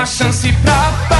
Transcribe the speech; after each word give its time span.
Uma 0.00 0.06
chance 0.06 0.50
pra 0.62 1.19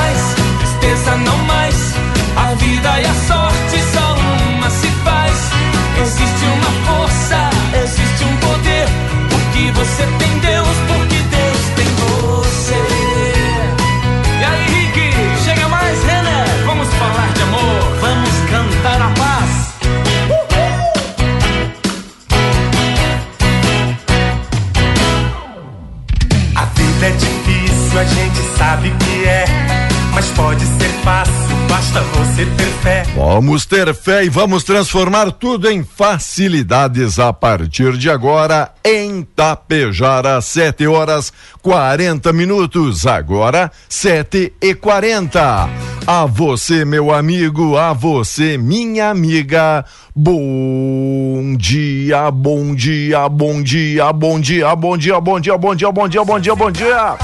basta 31.91 32.01
você 32.17 32.47
ter 32.47 32.71
fé. 32.83 33.03
Vamos 33.17 33.67
ter 33.67 33.93
fé 33.95 34.25
e 34.25 34.29
vamos 34.29 34.63
transformar 34.63 35.33
tudo 35.33 35.69
em 35.69 35.83
facilidades 35.83 37.19
a 37.19 37.33
partir 37.33 37.97
de 37.97 38.09
agora 38.09 38.73
em 38.85 39.23
Tapejara, 39.23 40.41
7 40.41 40.87
horas 40.87 41.33
40 41.63 42.33
minutos. 42.33 43.07
Agora, 43.07 43.71
7 43.89 44.53
e 44.61 44.75
40. 44.75 45.69
A 46.07 46.27
você, 46.27 46.85
meu 46.85 47.13
amigo, 47.13 47.77
a 47.77 47.93
você, 47.93 48.57
minha 48.57 49.11
amiga. 49.11 49.85
Bom 50.15 51.55
dia, 51.57 52.31
bom 52.31 52.75
dia, 52.75 53.29
bom 53.29 53.63
dia, 53.63 54.13
bom 54.13 54.41
dia, 54.41 54.75
bom 54.75 54.97
dia, 54.99 55.21
bom 55.21 55.41
dia, 55.41 55.57
bom 55.59 55.75
dia, 55.75 55.93
bom 55.93 56.09
dia, 56.09 56.25
bom 56.25 56.41
dia, 56.41 56.55
bom 56.55 56.71
dia. 56.71 57.17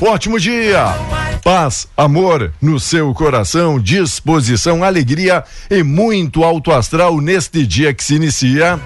Ótimo 0.00 0.40
dia. 0.40 0.86
Paz, 1.44 1.88
amor 1.96 2.52
no 2.62 2.78
seu 2.78 3.12
coração, 3.12 3.78
disposição, 3.78 4.84
alegria 4.84 5.42
e 5.70 5.82
muito 5.82 6.44
alto 6.44 6.70
astral 6.70 7.20
neste 7.20 7.66
dia 7.66 7.92
que 7.92 8.02
se 8.02 8.14
inicia. 8.14 8.78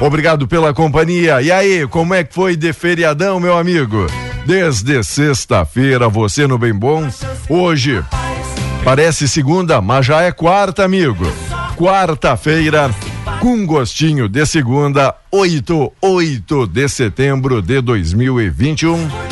Obrigado 0.00 0.46
pela 0.46 0.74
companhia. 0.74 1.40
E 1.40 1.50
aí, 1.50 1.86
como 1.88 2.12
é 2.12 2.22
que 2.22 2.34
foi 2.34 2.56
de 2.56 2.72
feriadão, 2.72 3.40
meu 3.40 3.56
amigo? 3.56 4.06
Desde 4.44 5.02
sexta-feira, 5.04 6.08
você 6.08 6.46
no 6.46 6.58
Bem 6.58 6.74
Bom. 6.74 7.08
Hoje, 7.48 8.04
parece 8.84 9.28
segunda, 9.28 9.80
mas 9.80 10.06
já 10.06 10.22
é 10.22 10.32
quarta, 10.32 10.84
amigo. 10.84 11.24
Quarta-feira, 11.76 12.90
com 13.40 13.64
gostinho 13.64 14.28
de 14.28 14.44
segunda, 14.44 15.14
8, 15.30 15.92
8 16.00 16.66
de 16.66 16.88
setembro 16.88 17.62
de 17.62 17.80
2021. 17.80 19.31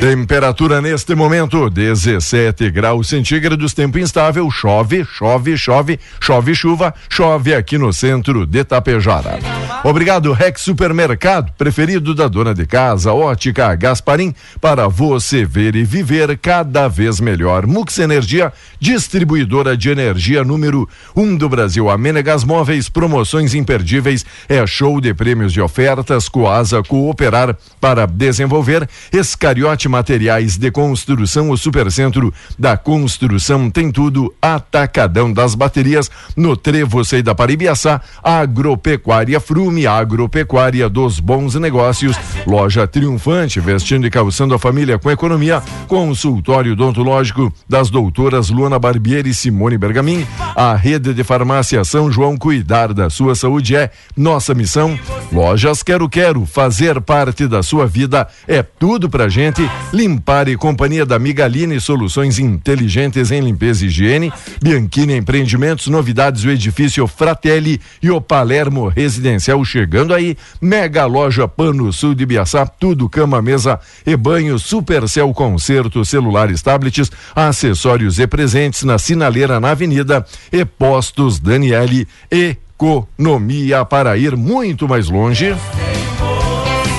Temperatura 0.00 0.82
neste 0.82 1.14
momento, 1.14 1.70
17 1.70 2.70
graus 2.70 3.08
centígrados, 3.08 3.72
tempo 3.72 3.98
instável, 3.98 4.50
chove, 4.50 5.04
chove, 5.04 5.56
chove, 5.56 5.98
chove 6.20 6.54
chuva, 6.54 6.94
chove 7.08 7.54
aqui 7.54 7.78
no 7.78 7.92
centro 7.92 8.44
de 8.44 8.62
Tapejara. 8.64 9.38
Obrigado, 9.82 10.32
Rex 10.32 10.60
Supermercado, 10.60 11.52
preferido 11.56 12.14
da 12.14 12.28
dona 12.28 12.54
de 12.54 12.66
casa, 12.66 13.12
Ótica 13.12 13.74
Gasparim, 13.74 14.34
para 14.60 14.88
você 14.88 15.44
ver 15.44 15.74
e 15.74 15.84
viver 15.84 16.36
cada 16.38 16.86
vez 16.86 17.18
melhor. 17.18 17.66
Mux 17.66 17.98
Energia, 17.98 18.52
distribuidora 18.78 19.76
de 19.76 19.90
energia 19.90 20.44
número 20.44 20.88
1 21.16 21.22
um 21.22 21.36
do 21.36 21.48
Brasil. 21.48 21.88
A 21.88 21.96
Menegas 21.96 22.44
Móveis, 22.44 22.88
promoções 22.88 23.54
imperdíveis, 23.54 24.24
é 24.48 24.66
show 24.66 25.00
de 25.00 25.14
prêmios 25.14 25.52
de 25.52 25.60
ofertas, 25.60 26.28
Coasa 26.28 26.82
Cooperar 26.82 27.56
para 27.80 28.06
desenvolver, 28.06 28.88
Escariote 29.12 29.83
Materiais 29.88 30.56
de 30.56 30.70
Construção, 30.70 31.50
o 31.50 31.56
Supercentro 31.56 32.32
da 32.58 32.76
Construção 32.76 33.70
tem 33.70 33.90
tudo, 33.90 34.34
atacadão 34.40 35.32
das 35.32 35.54
baterias, 35.54 36.10
no 36.36 36.56
Trevo 36.56 37.04
Sei 37.04 37.22
da 37.22 37.34
Paribiaçá, 37.34 38.00
Agropecuária 38.22 39.40
Frume, 39.40 39.86
Agropecuária 39.86 40.88
dos 40.88 41.20
Bons 41.20 41.54
Negócios, 41.54 42.16
Loja 42.46 42.86
Triunfante, 42.86 43.60
vestindo 43.60 44.06
e 44.06 44.10
calçando 44.10 44.54
a 44.54 44.58
família 44.58 44.98
com 44.98 45.10
economia, 45.10 45.62
consultório 45.86 46.72
odontológico 46.72 47.52
das 47.68 47.90
doutoras 47.90 48.50
Luana 48.50 48.78
Barbieri 48.78 49.30
e 49.30 49.34
Simone 49.34 49.78
Bergamin, 49.78 50.26
a 50.54 50.74
rede 50.74 51.14
de 51.14 51.24
farmácia 51.24 51.84
São 51.84 52.10
João 52.10 52.36
cuidar 52.36 52.92
da 52.92 53.10
sua 53.10 53.34
saúde 53.34 53.76
é 53.76 53.90
nossa 54.16 54.54
missão. 54.54 54.98
Lojas 55.32 55.82
Quero 55.82 56.08
Quero, 56.08 56.46
fazer 56.46 57.00
parte 57.00 57.46
da 57.46 57.62
sua 57.62 57.86
vida 57.86 58.28
é 58.46 58.62
tudo 58.62 59.08
pra 59.08 59.28
gente. 59.28 59.68
Limpar 59.94 60.48
e 60.48 60.56
companhia 60.56 61.06
da 61.06 61.20
Migaline, 61.20 61.80
soluções 61.80 62.40
inteligentes 62.40 63.30
em 63.30 63.40
limpeza 63.40 63.84
e 63.84 63.86
higiene. 63.86 64.32
Bianchini 64.60 65.14
Empreendimentos, 65.14 65.86
novidades 65.86 66.42
o 66.42 66.50
edifício 66.50 67.06
Fratelli 67.06 67.80
e 68.02 68.10
o 68.10 68.20
Palermo 68.20 68.88
Residencial 68.88 69.64
chegando 69.64 70.12
aí. 70.12 70.36
Mega 70.60 71.06
Loja 71.06 71.46
Pano 71.46 71.92
Sul 71.92 72.12
de 72.12 72.26
Biaçá, 72.26 72.66
tudo 72.66 73.08
cama, 73.08 73.40
mesa 73.40 73.78
e 74.04 74.16
banho, 74.16 74.58
Supercel 74.58 75.32
Concerto, 75.32 76.04
celulares, 76.04 76.60
tablets, 76.60 77.12
acessórios 77.32 78.18
e 78.18 78.26
presentes 78.26 78.82
na 78.82 78.98
sinaleira 78.98 79.60
na 79.60 79.70
avenida 79.70 80.26
e 80.50 80.64
postos 80.64 81.38
Daniele 81.38 82.08
Economia 82.28 83.84
para 83.84 84.16
ir 84.18 84.36
muito 84.36 84.88
mais 84.88 85.08
longe. 85.08 85.54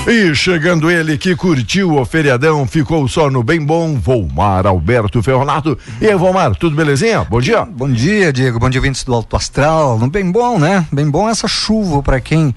E 0.07 0.36
chegando 0.36 0.92
ele 0.92 1.18
que 1.18 1.36
curtiu 1.36 1.96
o 1.96 2.06
feriadão, 2.06 2.68
ficou 2.68 3.07
só 3.07 3.28
no 3.28 3.42
bem 3.42 3.60
bom, 3.60 3.96
Volmar 3.96 4.68
Alberto 4.68 5.24
Ferronato. 5.24 5.75
E 6.00 6.06
aí, 6.06 6.13
Volmar, 6.13 6.56
tudo 6.56 6.75
belezinha? 6.75 7.24
Bom 7.24 7.42
dia. 7.42 7.66
Bom 7.66 7.92
dia, 7.92 8.31
Diego. 8.31 8.60
Bom 8.60 8.69
dia, 8.69 8.80
ouvintes 8.80 9.04
do 9.04 9.12
Alto 9.12 9.36
Astral. 9.36 9.98
No 9.98 10.07
bem 10.07 10.31
bom, 10.31 10.60
né? 10.60 10.86
Bem 10.92 11.10
bom 11.10 11.28
essa 11.28 11.48
chuva 11.48 12.04
para 12.04 12.19
quem 12.19 12.54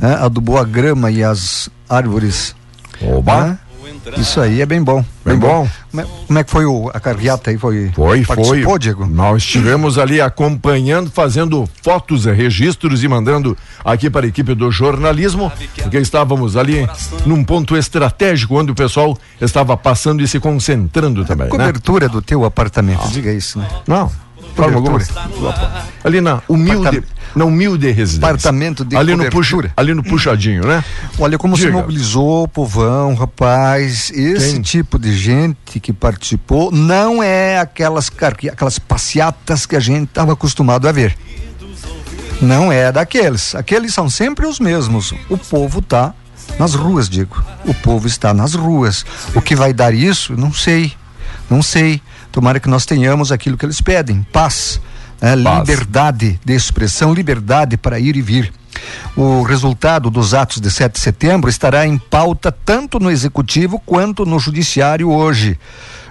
né, 0.00 0.16
adubou 0.20 0.58
a 0.58 0.64
grama 0.64 1.10
e 1.10 1.24
as 1.24 1.70
árvores. 1.88 2.54
Oba. 3.00 3.46
Né? 3.46 3.58
Isso 4.18 4.40
aí 4.40 4.60
é 4.60 4.66
bem 4.66 4.82
bom. 4.82 5.04
Bem 5.24 5.36
bom. 5.36 5.68
Como 5.90 6.02
é, 6.02 6.06
como 6.26 6.38
é 6.38 6.44
que 6.44 6.50
foi 6.50 6.64
o, 6.64 6.90
a 6.92 6.98
carreata 7.00 7.50
aí? 7.50 7.58
Foi, 7.58 7.90
Foi, 7.94 8.24
foi. 8.44 8.78
Diego? 8.78 9.06
Nós 9.06 9.42
estivemos 9.42 9.98
ali 9.98 10.20
acompanhando, 10.20 11.10
fazendo 11.10 11.68
fotos, 11.82 12.24
registros 12.24 13.04
e 13.04 13.08
mandando 13.08 13.56
aqui 13.84 14.08
para 14.08 14.26
a 14.26 14.28
equipe 14.28 14.54
do 14.54 14.70
jornalismo, 14.70 15.52
porque 15.82 15.98
estávamos 15.98 16.56
ali 16.56 16.88
num 17.26 17.44
ponto 17.44 17.76
estratégico 17.76 18.58
onde 18.58 18.72
o 18.72 18.74
pessoal 18.74 19.16
estava 19.40 19.76
passando 19.76 20.22
e 20.22 20.28
se 20.28 20.40
concentrando 20.40 21.24
também, 21.24 21.46
né? 21.46 21.50
Cobertura 21.50 22.08
do 22.08 22.22
teu 22.22 22.44
apartamento, 22.44 23.08
diga 23.10 23.32
isso, 23.32 23.58
né? 23.58 23.68
Não. 23.86 24.10
Forma 24.54 24.76
alguma? 24.76 24.98
Ali 26.04 26.20
na 26.20 26.42
humilde, 26.48 27.02
na 27.34 27.44
humilde 27.44 27.90
residência. 27.90 28.28
Apartamento 28.28 28.84
de 28.84 28.96
ali 28.96 29.14
no, 29.14 29.30
puxa, 29.30 29.56
ali 29.76 29.94
no 29.94 30.02
puxadinho, 30.02 30.66
né? 30.66 30.84
Olha 31.18 31.38
como 31.38 31.56
se 31.56 31.64
Diga. 31.64 31.78
mobilizou 31.78 32.44
o 32.44 32.48
povão, 32.48 33.14
rapaz. 33.14 34.10
Esse 34.10 34.54
Quem? 34.54 34.62
tipo 34.62 34.98
de 34.98 35.16
gente 35.16 35.80
que 35.80 35.92
participou 35.92 36.70
não 36.70 37.22
é 37.22 37.58
aquelas, 37.58 38.10
aquelas 38.50 38.78
passeatas 38.78 39.64
que 39.64 39.76
a 39.76 39.80
gente 39.80 40.08
estava 40.08 40.32
acostumado 40.32 40.86
a 40.86 40.92
ver. 40.92 41.16
Não 42.40 42.72
é 42.72 42.90
daqueles. 42.90 43.54
Aqueles 43.54 43.94
são 43.94 44.10
sempre 44.10 44.46
os 44.46 44.58
mesmos. 44.58 45.14
O 45.30 45.38
povo 45.38 45.80
tá 45.80 46.12
nas 46.58 46.74
ruas, 46.74 47.08
digo. 47.08 47.42
O 47.64 47.72
povo 47.72 48.06
está 48.06 48.34
nas 48.34 48.54
ruas. 48.54 49.06
O 49.34 49.40
que 49.40 49.54
vai 49.54 49.72
dar 49.72 49.94
isso? 49.94 50.34
Não 50.36 50.52
sei. 50.52 50.92
Não 51.48 51.62
sei. 51.62 52.02
Tomara 52.32 52.58
que 52.58 52.68
nós 52.68 52.86
tenhamos 52.86 53.30
aquilo 53.30 53.56
que 53.56 53.66
eles 53.66 53.80
pedem: 53.80 54.26
paz, 54.32 54.80
né? 55.20 55.36
Paz. 55.36 55.60
liberdade 55.60 56.40
de 56.44 56.52
expressão, 56.54 57.14
liberdade 57.14 57.76
para 57.76 58.00
ir 58.00 58.16
e 58.16 58.22
vir. 58.22 58.52
O 59.14 59.42
resultado 59.42 60.08
dos 60.08 60.32
atos 60.32 60.58
de 60.58 60.70
7 60.70 60.94
de 60.94 61.00
setembro 61.00 61.50
estará 61.50 61.86
em 61.86 61.98
pauta 61.98 62.50
tanto 62.50 62.98
no 62.98 63.10
executivo 63.10 63.78
quanto 63.78 64.24
no 64.24 64.38
judiciário 64.38 65.10
hoje. 65.10 65.58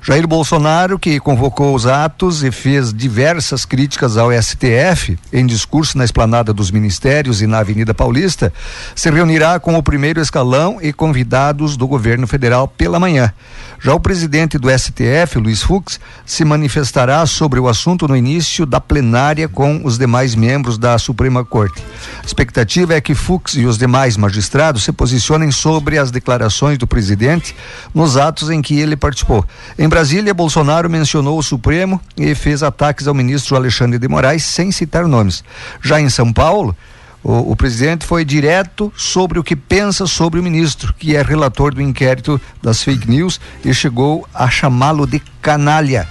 Jair 0.03 0.27
Bolsonaro, 0.27 0.97
que 0.97 1.19
convocou 1.19 1.75
os 1.75 1.85
atos 1.85 2.43
e 2.43 2.49
fez 2.49 2.91
diversas 2.91 3.65
críticas 3.65 4.17
ao 4.17 4.31
STF 4.31 5.15
em 5.31 5.45
discurso 5.45 5.95
na 5.95 6.03
esplanada 6.03 6.51
dos 6.51 6.71
ministérios 6.71 7.39
e 7.39 7.45
na 7.45 7.59
Avenida 7.59 7.93
Paulista, 7.93 8.51
se 8.95 9.11
reunirá 9.11 9.59
com 9.59 9.77
o 9.77 9.83
primeiro 9.83 10.19
escalão 10.19 10.79
e 10.81 10.91
convidados 10.91 11.77
do 11.77 11.87
governo 11.87 12.25
federal 12.25 12.67
pela 12.67 12.99
manhã. 12.99 13.31
Já 13.79 13.93
o 13.93 13.99
presidente 13.99 14.57
do 14.57 14.69
STF, 14.71 15.37
Luiz 15.37 15.61
Fux, 15.61 15.99
se 16.25 16.43
manifestará 16.43 17.23
sobre 17.27 17.59
o 17.59 17.67
assunto 17.67 18.07
no 18.07 18.17
início 18.17 18.65
da 18.65 18.81
plenária 18.81 19.47
com 19.47 19.81
os 19.83 19.99
demais 19.99 20.33
membros 20.33 20.79
da 20.79 20.97
Suprema 20.97 21.45
Corte. 21.45 21.83
A 22.23 22.25
expectativa 22.25 22.90
é 22.93 23.01
que 23.01 23.15
Fux 23.15 23.55
e 23.55 23.65
os 23.65 23.77
demais 23.77 24.17
magistrados 24.17 24.83
se 24.83 24.91
posicionem 24.91 25.51
sobre 25.51 25.97
as 25.97 26.11
declarações 26.11 26.77
do 26.77 26.87
presidente 26.87 27.55
nos 27.93 28.17
atos 28.17 28.49
em 28.49 28.61
que 28.61 28.79
ele 28.79 28.95
participou. 28.95 29.45
Em 29.77 29.87
Brasília, 29.87 30.33
Bolsonaro 30.33 30.89
mencionou 30.89 31.37
o 31.37 31.43
Supremo 31.43 31.99
e 32.17 32.35
fez 32.35 32.63
ataques 32.63 33.07
ao 33.07 33.13
ministro 33.13 33.55
Alexandre 33.55 33.97
de 33.97 34.07
Moraes 34.07 34.43
sem 34.43 34.71
citar 34.71 35.07
nomes. 35.07 35.43
Já 35.81 35.99
em 35.99 36.09
São 36.09 36.31
Paulo, 36.31 36.75
o, 37.23 37.51
o 37.51 37.55
presidente 37.55 38.05
foi 38.05 38.25
direto 38.25 38.91
sobre 38.95 39.37
o 39.39 39.43
que 39.43 39.55
pensa 39.55 40.07
sobre 40.07 40.39
o 40.39 40.43
ministro, 40.43 40.93
que 40.93 41.15
é 41.15 41.21
relator 41.21 41.73
do 41.73 41.81
inquérito 41.81 42.41
das 42.61 42.83
fake 42.83 43.09
news, 43.09 43.39
e 43.63 43.73
chegou 43.73 44.27
a 44.33 44.49
chamá-lo 44.49 45.05
de 45.05 45.19
canalha. 45.41 46.07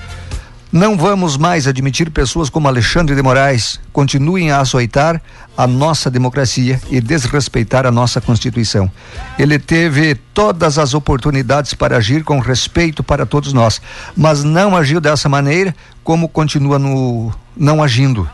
Não 0.72 0.96
vamos 0.96 1.37
mais 1.37 1.67
admitir 1.67 2.11
pessoas 2.11 2.49
como 2.49 2.69
Alexandre 2.69 3.17
de 3.17 3.22
Moraes 3.22 3.81
continuem 3.93 4.52
a 4.52 4.61
açoitar 4.61 5.20
a 5.56 5.67
nossa 5.67 6.08
democracia 6.08 6.81
e 6.88 7.00
desrespeitar 7.00 7.87
a 7.87 7.90
nossa 7.90 8.20
Constituição. 8.20 8.90
Ele 9.37 9.58
teve 9.58 10.14
todas 10.32 10.78
as 10.78 10.94
oportunidades 10.94 11.75
para 11.75 11.96
agir 11.96 12.22
com 12.22 12.38
respeito 12.38 13.02
para 13.02 13.26
todos 13.26 13.52
nós, 13.52 13.82
mas 14.17 14.44
não 14.44 14.76
agiu 14.76 15.00
dessa 15.00 15.28
maneira, 15.28 15.75
como 16.05 16.28
continua 16.28 16.78
no 16.78 17.32
não 17.56 17.82
agindo 17.82 18.28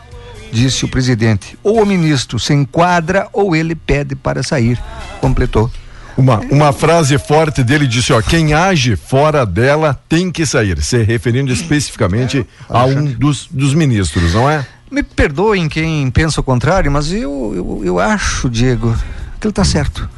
disse 0.53 0.85
o 0.85 0.89
presidente. 0.89 1.59
Ou 1.63 1.83
o 1.83 1.87
ministro 1.87 2.39
se 2.39 2.55
enquadra 2.55 3.29
ou 3.33 3.55
ele 3.55 3.75
pede 3.75 4.15
para 4.15 4.43
sair. 4.43 4.81
Completou. 5.21 5.71
Uma, 6.17 6.41
uma 6.51 6.73
frase 6.73 7.19
forte 7.19 7.63
dele 7.63 7.87
disse, 7.87 8.13
ó, 8.13 8.23
quem 8.23 8.55
age 8.55 8.97
fora 8.97 9.45
dela 9.45 9.99
tem 10.09 10.31
que 10.31 10.47
sair, 10.47 10.83
se 10.83 11.03
referindo 11.03 11.53
especificamente 11.53 12.47
a 12.69 12.85
um 12.87 13.05
dos, 13.05 13.47
dos 13.51 13.75
ministros, 13.75 14.33
não 14.33 14.49
é? 14.49 14.67
Me 14.91 15.03
perdoem 15.03 15.69
quem 15.69 16.11
pensa 16.11 16.41
o 16.41 16.45
contrário, 16.45 16.91
mas 16.91 17.13
eu, 17.13 17.53
eu, 17.55 17.83
eu 17.85 17.99
acho, 17.99 18.49
Diego, 18.49 18.97
que 19.41 19.47
ele 19.47 19.53
está 19.53 19.65
certo. 19.65 20.09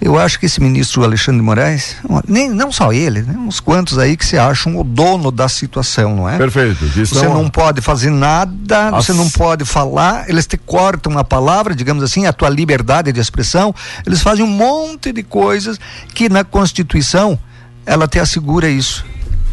Eu 0.00 0.18
acho 0.18 0.40
que 0.40 0.46
esse 0.46 0.62
ministro 0.62 1.04
Alexandre 1.04 1.40
de 1.40 1.44
Moraes, 1.44 1.96
nem, 2.26 2.48
não 2.48 2.72
só 2.72 2.90
ele, 2.90 3.20
né, 3.20 3.34
uns 3.36 3.60
quantos 3.60 3.98
aí 3.98 4.16
que 4.16 4.24
se 4.24 4.38
acham 4.38 4.78
o 4.78 4.82
dono 4.82 5.30
da 5.30 5.46
situação, 5.46 6.16
não 6.16 6.28
é? 6.28 6.38
Perfeito. 6.38 6.78
que 6.86 7.04
Você 7.04 7.14
são- 7.20 7.34
não 7.34 7.50
pode 7.50 7.82
fazer 7.82 8.08
nada, 8.10 8.90
você 8.92 9.12
As- 9.12 9.16
não 9.18 9.28
pode 9.28 9.64
falar, 9.66 10.28
eles 10.28 10.46
te 10.46 10.56
cortam 10.56 11.18
a 11.18 11.24
palavra, 11.24 11.74
digamos 11.74 12.02
assim, 12.02 12.24
a 12.24 12.32
tua 12.32 12.48
liberdade 12.48 13.12
de 13.12 13.20
expressão. 13.20 13.74
Eles 14.06 14.22
fazem 14.22 14.42
um 14.44 14.48
monte 14.48 15.12
de 15.12 15.22
coisas 15.22 15.78
que 16.14 16.30
na 16.30 16.44
Constituição 16.44 17.38
ela 17.84 18.08
te 18.08 18.18
assegura 18.18 18.70
isso. 18.70 19.04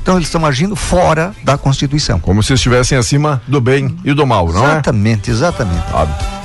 Então 0.08 0.16
eles 0.16 0.30
estão 0.30 0.46
agindo 0.46 0.74
fora 0.74 1.36
da 1.44 1.58
Constituição. 1.58 2.18
Como 2.18 2.42
se 2.42 2.54
estivessem 2.54 2.98
acima 2.98 3.42
do 3.46 3.60
bem 3.60 3.94
e 4.06 4.14
do 4.14 4.26
mal, 4.26 4.48
não 4.54 4.64
é? 4.64 4.72
exatamente, 4.72 5.30
exatamente. 5.30 5.84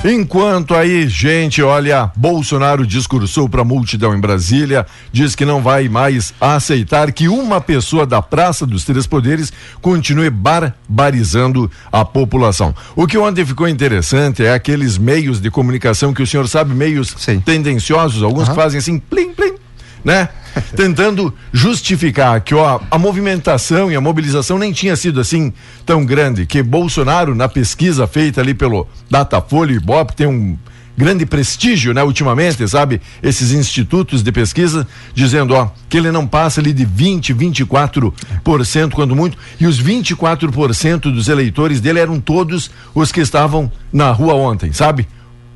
Enquanto 0.03 0.75
aí, 0.75 1.07
gente, 1.07 1.63
olha, 1.63 2.11
Bolsonaro 2.13 2.85
discursou 2.85 3.47
para 3.47 3.61
a 3.61 3.63
multidão 3.63 4.13
em 4.13 4.19
Brasília, 4.19 4.85
diz 5.13 5.33
que 5.33 5.45
não 5.45 5.61
vai 5.61 5.87
mais 5.87 6.33
aceitar 6.41 7.09
que 7.13 7.29
uma 7.29 7.61
pessoa 7.61 8.05
da 8.05 8.21
Praça 8.21 8.65
dos 8.65 8.83
Três 8.83 9.07
Poderes 9.07 9.53
continue 9.81 10.29
barbarizando 10.29 11.71
a 11.89 12.03
população. 12.03 12.75
O 12.97 13.07
que 13.07 13.17
ontem 13.17 13.45
ficou 13.45 13.69
interessante 13.69 14.43
é 14.43 14.53
aqueles 14.53 14.97
meios 14.97 15.39
de 15.39 15.49
comunicação 15.49 16.13
que 16.13 16.21
o 16.21 16.27
senhor 16.27 16.49
sabe, 16.49 16.75
meios 16.75 17.15
Sim. 17.17 17.39
tendenciosos, 17.39 18.23
alguns 18.23 18.49
que 18.49 18.55
fazem 18.55 18.79
assim, 18.79 18.99
plim, 18.99 19.33
plim, 19.33 19.53
né? 20.03 20.29
Tentando 20.75 21.33
justificar 21.51 22.41
que 22.41 22.53
ó, 22.53 22.79
a 22.89 22.97
movimentação 22.97 23.91
e 23.91 23.95
a 23.95 24.01
mobilização 24.01 24.57
nem 24.57 24.71
tinha 24.71 24.95
sido 24.95 25.19
assim 25.19 25.53
tão 25.85 26.05
grande, 26.05 26.45
que 26.45 26.61
Bolsonaro, 26.61 27.33
na 27.33 27.49
pesquisa 27.49 28.05
feita 28.07 28.41
ali 28.41 28.53
pelo 28.53 28.87
Datafolha 29.09 29.73
e 29.73 29.77
Ibope, 29.77 30.15
tem 30.15 30.27
um 30.27 30.57
grande 30.95 31.25
prestígio, 31.25 31.93
né, 31.93 32.03
ultimamente, 32.03 32.67
sabe? 32.67 33.01
Esses 33.21 33.51
institutos 33.51 34.21
de 34.21 34.31
pesquisa 34.31 34.87
dizendo, 35.13 35.55
ó, 35.55 35.69
que 35.89 35.97
ele 35.97 36.11
não 36.11 36.27
passa 36.27 36.61
ali 36.61 36.71
de 36.71 36.85
20, 36.85 37.33
24% 37.33 38.91
quando 38.91 39.15
muito, 39.15 39.37
e 39.59 39.65
os 39.65 39.81
24% 39.81 41.11
dos 41.11 41.27
eleitores 41.27 41.81
dele 41.81 41.99
eram 41.99 42.19
todos 42.19 42.69
os 42.93 43.11
que 43.11 43.21
estavam 43.21 43.71
na 43.91 44.11
rua 44.11 44.35
ontem, 44.35 44.71
sabe? 44.71 45.07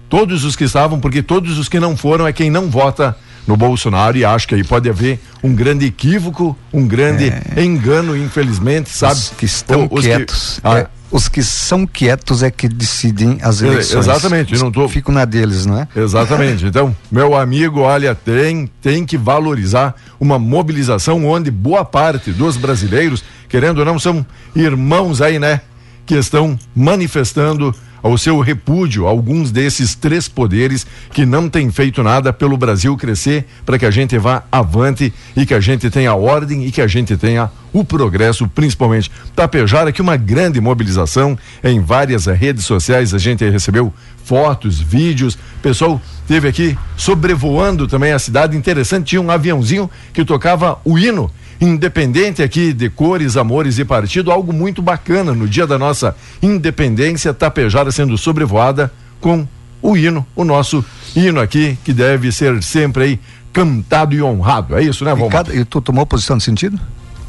Todos 0.10 0.44
os 0.44 0.56
que 0.56 0.64
estavam, 0.64 1.00
porque 1.00 1.22
todos 1.22 1.58
os 1.58 1.70
que 1.70 1.80
não 1.80 1.96
foram 1.96 2.26
é 2.26 2.34
quem 2.34 2.50
não 2.50 2.70
vota 2.70 3.16
no 3.48 3.56
Bolsonaro 3.56 4.18
e 4.18 4.26
acho 4.26 4.48
que 4.48 4.54
aí 4.56 4.64
pode 4.64 4.90
haver 4.90 5.20
um 5.42 5.56
grande 5.56 5.86
equívoco, 5.86 6.56
um 6.74 6.86
grande 6.86 7.32
engano, 7.56 8.16
infelizmente, 8.18 8.90
sabe? 8.90 9.14
Os 9.16 9.30
que 9.30 9.46
estão 9.46 9.88
os 9.90 10.02
quietos. 10.06 10.60
Ah, 10.64 10.80
é, 10.80 10.88
os 11.10 11.30
que 11.30 11.42
são 11.42 11.88
quietos 11.88 12.44
é 12.44 12.52
que 12.52 12.68
decidem 12.68 13.38
as 13.42 13.62
É, 13.64 13.68
eleições. 13.68 14.06
exatamente, 14.06 14.54
Os 14.54 14.62
não 14.62 14.70
tô- 14.72 14.86
que 14.88 14.94
Ficam 14.96 15.14
na 15.16 15.24
deles, 15.24 15.66
não 15.66 15.80
é? 15.80 15.88
Exatamente. 15.96 16.66
Então, 16.68 16.94
meu 17.10 17.34
amigo, 17.36 17.80
olha, 17.80 18.14
tem, 18.14 18.70
tem 18.82 19.06
que 19.06 19.18
valorizar 19.18 19.96
uma 20.20 20.38
mobilização 20.38 21.26
onde 21.26 21.50
boa 21.50 21.86
parte 21.86 22.32
dos 22.32 22.58
brasileiros, 22.58 23.24
querendo 23.48 23.78
ou 23.80 23.86
não, 23.86 23.98
são 23.98 24.26
irmãos 24.54 25.22
aí, 25.22 25.40
né? 25.40 25.62
Que 26.06 26.16
estão 26.16 26.60
manifestando 26.76 27.74
o 28.08 28.18
seu 28.18 28.40
repúdio 28.40 29.06
a 29.06 29.10
alguns 29.10 29.52
desses 29.52 29.96
três 29.96 30.28
poderes 30.28 30.86
que 31.12 31.26
não 31.26 31.50
têm 31.50 31.72
feito 31.72 32.04
nada 32.04 32.32
pelo 32.32 32.58
Brasil 32.58 32.96
crescer 32.96 33.46
para 33.66 33.78
que 33.78 33.86
a 33.86 33.92
gente 33.92 34.18
vá 34.18 34.44
avante 34.52 35.14
e 35.36 35.46
que 35.46 35.54
a 35.54 35.60
gente 35.60 35.90
tenha 35.90 36.14
ordem 36.14 36.66
e 36.66 36.72
que 36.72 36.82
a 36.82 36.88
gente 36.88 37.16
tenha 37.18 37.50
o 37.74 37.84
progresso, 37.84 38.48
principalmente. 38.48 39.12
Tapejara, 39.36 39.92
que 39.92 40.02
uma 40.02 40.18
grande 40.18 40.60
mobilização 40.60 41.38
em 41.64 41.80
várias 41.82 42.26
redes 42.26 42.66
sociais, 42.66 43.14
a 43.14 43.18
gente 43.18 43.48
recebeu 43.50 43.94
fotos, 44.24 44.80
vídeos, 44.80 45.38
pessoal 45.68 46.02
teve 46.28 46.48
aqui 46.48 46.78
sobrevoando 46.96 47.88
também 47.88 48.14
a 48.14 48.20
cidade, 48.20 48.56
interessante, 48.56 49.08
tinha 49.08 49.22
um 49.22 49.30
aviãozinho 49.30 49.90
que 50.14 50.24
tocava 50.24 50.80
o 50.86 50.98
hino 50.98 51.30
independente 51.60 52.44
aqui 52.44 52.72
de 52.74 52.90
cores, 52.90 53.36
amores 53.38 53.80
e 53.80 53.86
partido, 53.86 54.32
algo 54.32 54.54
muito 54.54 54.82
bacana 54.82 55.34
no 55.34 55.48
dia 55.48 55.66
da 55.66 55.78
nossa 55.78 56.16
independência, 56.42 57.34
Tapejara 57.34 57.92
sendo 57.92 58.18
sobrevoada 58.18 58.92
com 59.20 59.48
o 59.82 59.96
hino, 59.98 60.26
o 60.36 60.44
nosso 60.44 60.84
hino 61.16 61.40
aqui, 61.40 61.78
que 61.84 61.94
deve 61.94 62.32
ser 62.32 62.62
sempre 62.64 63.04
aí 63.04 63.20
cantado 63.54 64.14
e 64.16 64.22
honrado. 64.22 64.76
É 64.76 64.84
isso, 64.84 65.04
né, 65.04 65.12
E, 65.12 65.16
Vomar? 65.16 65.32
cada, 65.32 65.56
e 65.56 65.66
tu 65.66 65.82
tomou 65.82 66.06
posição 66.06 66.38
de 66.38 66.44
sentido? 66.44 66.80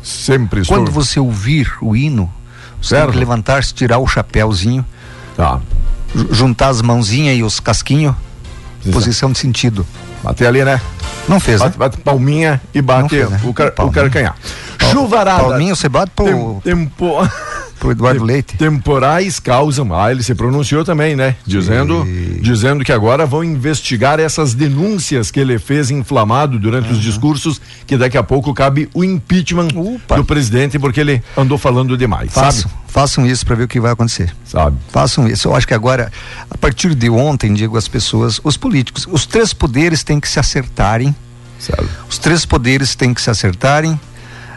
Sempre 0.03 0.61
estou. 0.63 0.77
Quando 0.77 0.91
você 0.91 1.19
ouvir 1.19 1.71
o 1.81 1.97
hino, 1.97 2.31
você 2.81 2.95
tem 2.95 2.99
Certo. 3.01 3.13
que 3.13 3.19
levantar-se, 3.19 3.73
tirar 3.75 3.99
o 3.99 4.07
chapéuzinho, 4.07 4.85
Tá. 5.37 5.61
ju- 6.15 6.29
juntar 6.33 6.69
as 6.69 6.83
mãozinhas 6.83 7.37
e 7.39 7.43
os 7.43 7.61
casquinhos, 7.61 8.15
posição 8.93 9.33
de 9.33 9.39
sentido. 9.39 9.87
Bater 10.23 10.47
ali, 10.47 10.65
né? 10.65 10.81
Não 11.29 11.39
fez, 11.39 11.61
né? 11.61 11.67
Bate, 11.67 11.79
bate 11.79 11.97
palminha 11.99 12.61
e 12.75 12.81
bate 12.81 13.11
fez, 13.11 13.29
né? 13.31 13.41
o, 13.45 13.53
car, 13.53 13.69
o 13.69 13.73
Palminha. 13.73 13.95
carcanhar. 13.95 14.37
Chuvarada. 14.91 15.45
Palminho 15.45 15.77
você 15.77 15.89
bate 15.89 16.11
pro, 16.17 16.25
Tem- 16.65 16.75
tempo- 16.75 17.17
pro 17.79 17.91
Eduardo 17.93 18.25
Leite. 18.25 18.57
Temporais 18.57 19.39
causam. 19.39 19.95
Ah, 19.95 20.11
ele 20.11 20.23
se 20.23 20.35
pronunciou 20.35 20.85
também, 20.85 21.15
né? 21.15 21.37
Dizendo, 21.47 22.05
dizendo 22.41 22.83
que 22.83 22.91
agora 22.93 23.27
vão 23.27 23.45
investigar 23.45 24.19
essas 24.19 24.55
denúncias 24.55 25.31
que 25.31 25.39
ele 25.39 25.59
fez 25.59 25.91
inflamado 25.91 26.59
durante 26.59 26.91
os 26.91 26.99
discursos, 27.01 27.61
que 27.87 27.97
daqui 27.97 28.17
a 28.17 28.23
pouco 28.23 28.55
cabe 28.55 28.89
o 28.95 29.05
impeachment 29.05 29.69
Opa. 29.77 30.17
do 30.17 30.25
presidente, 30.25 30.79
porque 30.79 31.01
ele 31.01 31.23
andou 31.37 31.59
falando 31.59 31.97
demais, 31.97 32.33
Façam, 32.33 32.63
sabe? 32.71 32.75
Façam 32.89 33.27
isso 33.27 33.45
para 33.45 33.55
ver 33.55 33.65
o 33.65 33.69
que 33.69 33.79
vai 33.79 33.93
acontecer. 33.93 34.35
Sabe? 34.45 34.77
Façam 34.91 35.29
isso. 35.29 35.49
Eu 35.49 35.55
acho 35.55 35.69
que 35.69 35.75
agora, 35.75 36.11
a 36.51 36.57
partir 36.57 36.95
de 36.95 37.09
ontem, 37.09 37.53
digo 37.55 37.77
as 37.77 37.87
pessoas, 37.87 38.41
os 38.43 38.57
políticos, 38.57 39.07
os 39.11 39.27
três 39.27 39.53
poderes 39.53 40.03
têm 40.03 40.19
que 40.19 40.29
se 40.29 40.41
acertarem. 40.41 41.15
Certo. 41.59 41.89
Os 42.09 42.19
três 42.19 42.45
poderes 42.47 42.95
têm 42.95 43.13
que 43.13 43.21
se 43.21 43.31
acertarem. 43.31 43.99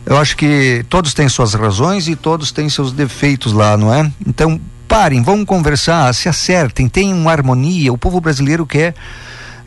Eu 0.05 0.17
acho 0.17 0.35
que 0.35 0.83
todos 0.89 1.13
têm 1.13 1.29
suas 1.29 1.53
razões 1.53 2.07
e 2.07 2.15
todos 2.15 2.51
têm 2.51 2.69
seus 2.69 2.91
defeitos 2.91 3.53
lá, 3.53 3.77
não 3.77 3.93
é? 3.93 4.11
Então, 4.25 4.59
parem, 4.87 5.21
vamos 5.21 5.45
conversar, 5.45 6.13
se 6.13 6.27
acertem, 6.27 6.87
tenham 6.87 7.17
uma 7.17 7.31
harmonia. 7.31 7.93
O 7.93 7.97
povo 7.97 8.19
brasileiro 8.19 8.65
quer 8.65 8.95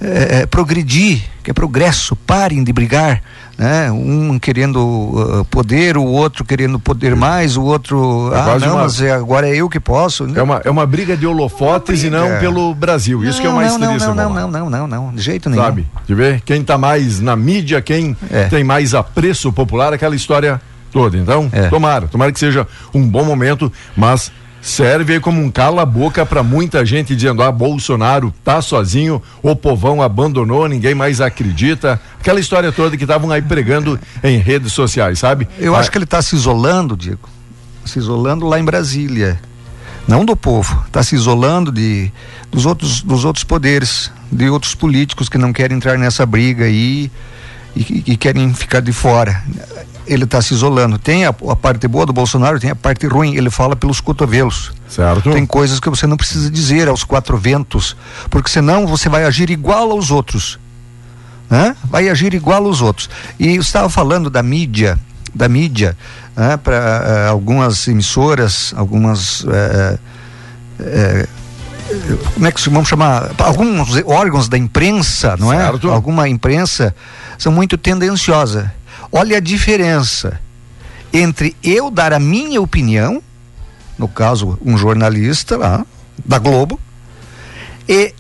é, 0.00 0.46
progredir, 0.46 1.22
quer 1.42 1.52
progresso, 1.52 2.16
parem 2.16 2.64
de 2.64 2.72
brigar 2.72 3.22
né? 3.56 3.90
Um 3.90 4.38
querendo 4.38 4.78
uh, 4.80 5.44
poder, 5.46 5.96
o 5.96 6.04
outro 6.04 6.44
querendo 6.44 6.78
poder 6.78 7.14
mais, 7.14 7.56
o 7.56 7.62
outro, 7.62 8.30
É 8.34 8.38
ah, 8.38 8.58
não, 8.58 8.72
uma- 8.74 8.82
mas 8.82 9.00
é, 9.00 9.12
agora 9.12 9.48
é 9.48 9.56
eu 9.56 9.68
que 9.68 9.78
posso. 9.80 10.26
É 10.34 10.42
uma, 10.42 10.60
é 10.64 10.70
uma 10.70 10.86
briga 10.86 11.16
de 11.16 11.26
holofotes 11.26 12.02
e 12.02 12.10
não 12.10 12.24
briga. 12.26 12.40
pelo 12.40 12.74
Brasil. 12.74 13.24
Isso 13.24 13.40
que 13.40 13.46
é 13.46 13.50
o 13.50 13.52
Não, 13.52 13.60
mais 13.60 13.76
não, 13.78 13.88
triste. 13.90 14.06
não, 14.06 14.14
não, 14.14 14.30
não, 14.32 14.50
não, 14.50 14.70
não, 14.70 14.86
não, 14.86 15.14
de 15.14 15.22
jeito 15.22 15.48
nenhum. 15.48 15.62
Sabe? 15.62 15.86
De 16.06 16.14
ver 16.14 16.40
quem 16.42 16.62
tá 16.62 16.76
mais 16.76 17.20
na 17.20 17.36
mídia, 17.36 17.80
quem 17.80 18.16
É. 18.30 18.44
tem 18.44 18.64
mais 18.64 18.94
apreço 18.94 19.52
popular, 19.52 19.92
aquela 19.92 20.14
história 20.16 20.60
toda. 20.92 21.16
Então, 21.16 21.48
É. 21.52 21.68
tomara, 21.68 22.06
tomara 22.06 22.30
que 22.32 22.38
seja 22.38 22.66
um 22.94 23.06
bom 23.08 23.24
momento, 23.24 23.72
mas 23.96 24.30
serve 24.64 25.12
aí 25.12 25.20
como 25.20 25.42
um 25.42 25.50
cala-boca 25.50 26.24
para 26.24 26.42
muita 26.42 26.84
gente 26.86 27.14
dizendo: 27.14 27.42
ah, 27.42 27.52
Bolsonaro 27.52 28.32
tá 28.42 28.62
sozinho, 28.62 29.22
o 29.42 29.54
povão 29.54 30.00
abandonou, 30.00 30.66
ninguém 30.66 30.94
mais 30.94 31.20
acredita. 31.20 32.00
Aquela 32.18 32.40
história 32.40 32.72
toda 32.72 32.96
que 32.96 33.04
estavam 33.04 33.30
aí 33.30 33.42
pregando 33.42 34.00
em 34.22 34.38
redes 34.38 34.72
sociais, 34.72 35.18
sabe? 35.18 35.46
Eu 35.58 35.76
Ah, 35.76 35.80
acho 35.80 35.90
que 35.90 35.98
ele 35.98 36.04
está 36.04 36.22
se 36.22 36.34
isolando, 36.34 36.96
Diego. 36.96 37.28
Se 37.84 37.98
isolando 37.98 38.46
lá 38.46 38.58
em 38.58 38.64
Brasília. 38.64 39.38
Não 40.08 40.24
do 40.24 40.34
povo. 40.36 40.82
Está 40.86 41.02
se 41.02 41.14
isolando 41.14 41.70
de, 41.70 42.10
dos, 42.50 42.64
outros, 42.66 43.02
dos 43.02 43.24
outros 43.24 43.44
poderes, 43.44 44.10
de 44.32 44.48
outros 44.48 44.74
políticos 44.74 45.28
que 45.28 45.38
não 45.38 45.52
querem 45.52 45.76
entrar 45.76 45.98
nessa 45.98 46.24
briga 46.26 46.64
aí 46.64 47.04
e, 47.04 47.10
que- 47.82 48.02
que 48.02 48.16
querem 48.16 48.52
ficar 48.54 48.80
de 48.80 48.92
fora. 48.92 49.42
Ele 50.06 50.24
está 50.24 50.40
se 50.42 50.52
isolando. 50.52 50.98
Tem 50.98 51.24
a, 51.24 51.30
a 51.30 51.56
parte 51.56 51.88
boa 51.88 52.04
do 52.04 52.12
Bolsonaro, 52.12 52.60
tem 52.60 52.70
a 52.70 52.74
parte 52.76 53.06
ruim. 53.06 53.34
Ele 53.36 53.48
fala 53.50 53.74
pelos 53.74 54.00
cotovelos. 54.00 54.70
Certo? 54.88 55.32
Tem 55.32 55.46
coisas 55.46 55.80
que 55.80 55.88
você 55.88 56.06
não 56.06 56.16
precisa 56.16 56.50
dizer 56.50 56.88
aos 56.88 57.02
quatro 57.04 57.36
ventos, 57.38 57.96
porque 58.30 58.50
senão 58.50 58.86
você 58.86 59.08
vai 59.08 59.24
agir 59.24 59.48
igual 59.50 59.90
aos 59.90 60.10
outros. 60.10 60.58
Né? 61.50 61.74
Vai 61.84 62.08
agir 62.08 62.34
igual 62.34 62.64
aos 62.66 62.80
outros. 62.82 63.08
E 63.38 63.54
eu 63.56 63.62
estava 63.62 63.88
falando 63.88 64.28
da 64.30 64.42
mídia, 64.42 64.98
da 65.34 65.48
mídia, 65.48 65.96
né, 66.36 66.56
para 66.56 67.28
algumas 67.28 67.88
emissoras, 67.88 68.72
algumas. 68.76 69.44
eh, 69.48 69.98
eh, 70.80 71.28
como 72.34 72.46
é 72.46 72.52
que 72.52 72.68
vamos 72.70 72.88
chamar? 72.88 73.30
Alguns 73.38 74.02
órgãos 74.06 74.48
da 74.48 74.56
imprensa, 74.58 75.36
não 75.38 75.50
Certo. 75.50 75.88
é? 75.88 75.92
Alguma 75.92 76.28
imprensa 76.28 76.94
são 77.38 77.52
muito 77.52 77.76
tendenciosa. 77.76 78.72
Olha 79.12 79.36
a 79.36 79.40
diferença 79.40 80.40
entre 81.12 81.56
eu 81.62 81.90
dar 81.90 82.12
a 82.12 82.18
minha 82.18 82.60
opinião, 82.60 83.22
no 83.96 84.08
caso, 84.08 84.58
um 84.64 84.76
jornalista 84.76 85.56
lá, 85.56 85.86
da 86.24 86.38
Globo, 86.38 86.80
e 87.88 88.12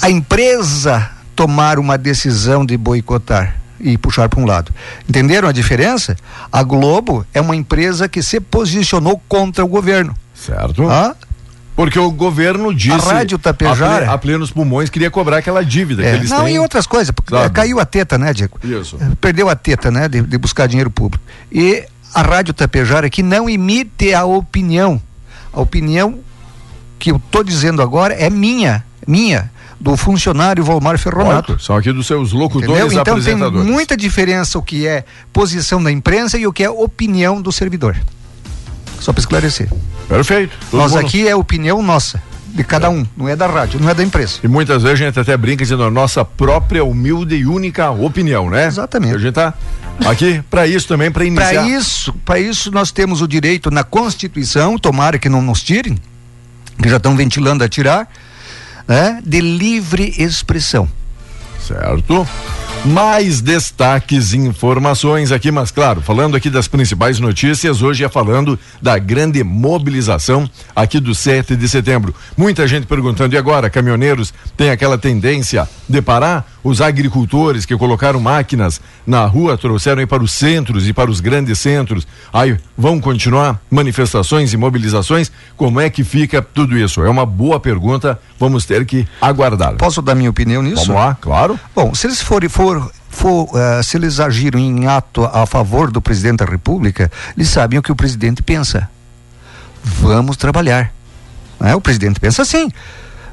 a 0.00 0.08
empresa 0.08 1.10
tomar 1.36 1.78
uma 1.78 1.98
decisão 1.98 2.64
de 2.64 2.76
boicotar 2.76 3.56
e 3.80 3.96
puxar 3.98 4.28
para 4.28 4.40
um 4.40 4.46
lado. 4.46 4.72
Entenderam 5.08 5.48
a 5.48 5.52
diferença? 5.52 6.16
A 6.50 6.62
Globo 6.62 7.24
é 7.34 7.40
uma 7.40 7.54
empresa 7.54 8.08
que 8.08 8.22
se 8.22 8.40
posicionou 8.40 9.20
contra 9.28 9.64
o 9.64 9.68
governo. 9.68 10.16
Certo. 10.34 10.88
Ah, 10.88 11.14
Porque 11.78 11.96
o 11.96 12.10
governo 12.10 12.74
disse. 12.74 13.08
A 13.08 13.12
Rádio 13.12 13.38
Tapejara- 13.38 13.94
A, 13.94 13.98
ple- 13.98 14.08
a 14.08 14.18
plenos 14.18 14.50
pulmões 14.50 14.90
queria 14.90 15.12
cobrar 15.12 15.36
aquela 15.38 15.64
dívida 15.64 16.02
que 16.02 16.08
é. 16.08 16.14
eles 16.16 16.28
Não, 16.28 16.44
têm. 16.46 16.56
e 16.56 16.58
outras 16.58 16.88
coisas, 16.88 17.12
porque 17.12 17.32
Sabe? 17.32 17.54
caiu 17.54 17.78
a 17.78 17.84
teta, 17.86 18.18
né, 18.18 18.32
Diego? 18.34 18.58
Isso. 18.64 18.98
Perdeu 19.20 19.48
a 19.48 19.54
teta, 19.54 19.88
né, 19.88 20.08
de, 20.08 20.20
de 20.22 20.38
buscar 20.38 20.66
dinheiro 20.66 20.90
público. 20.90 21.22
E 21.52 21.84
a 22.12 22.20
Rádio 22.22 22.52
Tapejara 22.52 23.08
que 23.08 23.22
não 23.22 23.48
emite 23.48 24.12
a 24.12 24.24
opinião. 24.24 25.00
A 25.52 25.60
opinião 25.60 26.18
que 26.98 27.12
eu 27.12 27.22
tô 27.30 27.44
dizendo 27.44 27.80
agora 27.80 28.12
é 28.12 28.28
minha, 28.28 28.84
minha, 29.06 29.48
do 29.78 29.96
funcionário 29.96 30.64
Volmar 30.64 30.98
Ferronato. 30.98 31.52
Ótimo, 31.52 31.60
São 31.60 31.76
aqui 31.76 31.92
dos 31.92 32.08
seus 32.08 32.32
locutores 32.32 32.92
Entendeu? 32.92 33.00
Então 33.00 33.22
tem 33.22 33.36
muita 33.64 33.96
diferença 33.96 34.58
o 34.58 34.62
que 34.64 34.84
é 34.84 35.04
posição 35.32 35.80
da 35.80 35.92
imprensa 35.92 36.36
e 36.36 36.44
o 36.44 36.52
que 36.52 36.64
é 36.64 36.68
opinião 36.70 37.40
do 37.40 37.52
servidor. 37.52 37.94
Só 39.00 39.12
para 39.12 39.20
esclarecer. 39.20 39.68
Perfeito. 40.08 40.56
Nós 40.72 40.92
mundo- 40.92 41.06
aqui 41.06 41.26
é 41.28 41.34
opinião 41.36 41.82
nossa, 41.82 42.20
de 42.48 42.64
cada 42.64 42.90
um, 42.90 43.06
não 43.16 43.28
é 43.28 43.36
da 43.36 43.46
rádio, 43.46 43.78
não 43.80 43.88
é 43.88 43.94
da 43.94 44.02
imprensa. 44.02 44.40
E 44.42 44.48
muitas 44.48 44.82
vezes 44.82 45.00
a 45.00 45.04
gente 45.04 45.20
até 45.20 45.36
brinca 45.36 45.62
dizendo 45.64 45.84
a 45.84 45.90
nossa 45.90 46.24
própria 46.24 46.82
humilde 46.84 47.36
e 47.36 47.46
única 47.46 47.90
opinião, 47.90 48.48
né? 48.50 48.66
Exatamente. 48.66 49.14
A 49.14 49.18
gente 49.18 49.34
tá 49.34 49.54
aqui 50.06 50.42
para 50.50 50.66
isso 50.66 50.88
também, 50.88 51.10
para 51.10 51.24
iniciar. 51.24 51.62
Para 51.62 51.68
isso, 51.68 52.12
para 52.24 52.38
isso 52.40 52.70
nós 52.70 52.90
temos 52.90 53.22
o 53.22 53.28
direito 53.28 53.70
na 53.70 53.84
Constituição, 53.84 54.78
tomara 54.78 55.18
que 55.18 55.28
não 55.28 55.42
nos 55.42 55.62
tirem, 55.62 55.96
que 56.82 56.88
já 56.88 56.96
estão 56.96 57.14
ventilando 57.16 57.62
a 57.62 57.68
tirar, 57.68 58.08
né, 58.86 59.20
de 59.24 59.40
livre 59.40 60.14
expressão. 60.18 60.88
Certo? 61.60 62.26
Mais 62.88 63.42
destaques 63.42 64.32
e 64.32 64.38
informações 64.38 65.30
aqui, 65.30 65.50
mas 65.50 65.70
claro, 65.70 66.00
falando 66.00 66.34
aqui 66.34 66.48
das 66.48 66.66
principais 66.66 67.20
notícias, 67.20 67.82
hoje 67.82 68.02
é 68.02 68.08
falando 68.08 68.58
da 68.80 68.96
grande 68.96 69.44
mobilização 69.44 70.48
aqui 70.74 70.98
do 70.98 71.14
7 71.14 71.54
de 71.54 71.68
setembro. 71.68 72.14
Muita 72.34 72.66
gente 72.66 72.86
perguntando, 72.86 73.34
e 73.34 73.38
agora, 73.38 73.68
caminhoneiros 73.68 74.32
têm 74.56 74.70
aquela 74.70 74.96
tendência 74.96 75.68
de 75.86 76.00
parar? 76.00 76.50
Os 76.62 76.80
agricultores 76.80 77.64
que 77.64 77.76
colocaram 77.76 78.20
máquinas 78.20 78.80
na 79.06 79.24
rua 79.24 79.56
trouxeram 79.56 80.00
aí 80.00 80.06
para 80.06 80.22
os 80.22 80.32
centros 80.32 80.88
e 80.88 80.92
para 80.92 81.10
os 81.10 81.20
grandes 81.20 81.58
centros. 81.58 82.06
Aí 82.32 82.58
vão 82.76 83.00
continuar 83.00 83.60
manifestações 83.70 84.52
e 84.52 84.56
mobilizações? 84.56 85.30
Como 85.56 85.80
é 85.80 85.88
que 85.88 86.02
fica 86.02 86.42
tudo 86.42 86.76
isso? 86.76 87.02
É 87.02 87.08
uma 87.08 87.24
boa 87.24 87.60
pergunta, 87.60 88.18
vamos 88.38 88.64
ter 88.64 88.84
que 88.84 89.06
aguardar. 89.20 89.74
Posso 89.74 90.02
dar 90.02 90.14
minha 90.14 90.30
opinião 90.30 90.62
nisso? 90.62 90.86
Vamos 90.86 91.02
lá, 91.02 91.14
claro. 91.20 91.58
Bom, 91.74 91.94
se 91.94 92.06
eles 92.06 92.20
forem, 92.20 92.48
for, 92.48 92.90
for, 93.08 93.48
eh, 93.54 93.82
se 93.82 93.96
eles 93.96 94.18
agiram 94.18 94.58
em 94.58 94.86
ato 94.86 95.24
a 95.24 95.46
favor 95.46 95.90
do 95.90 96.00
presidente 96.00 96.38
da 96.38 96.44
República, 96.44 97.10
eles 97.36 97.48
sabem 97.48 97.78
o 97.78 97.82
que 97.82 97.92
o 97.92 97.96
presidente 97.96 98.42
pensa. 98.42 98.88
Vamos 99.82 100.36
trabalhar. 100.36 100.92
Né? 101.60 101.74
O 101.74 101.80
presidente 101.80 102.20
pensa 102.20 102.42
assim. 102.42 102.70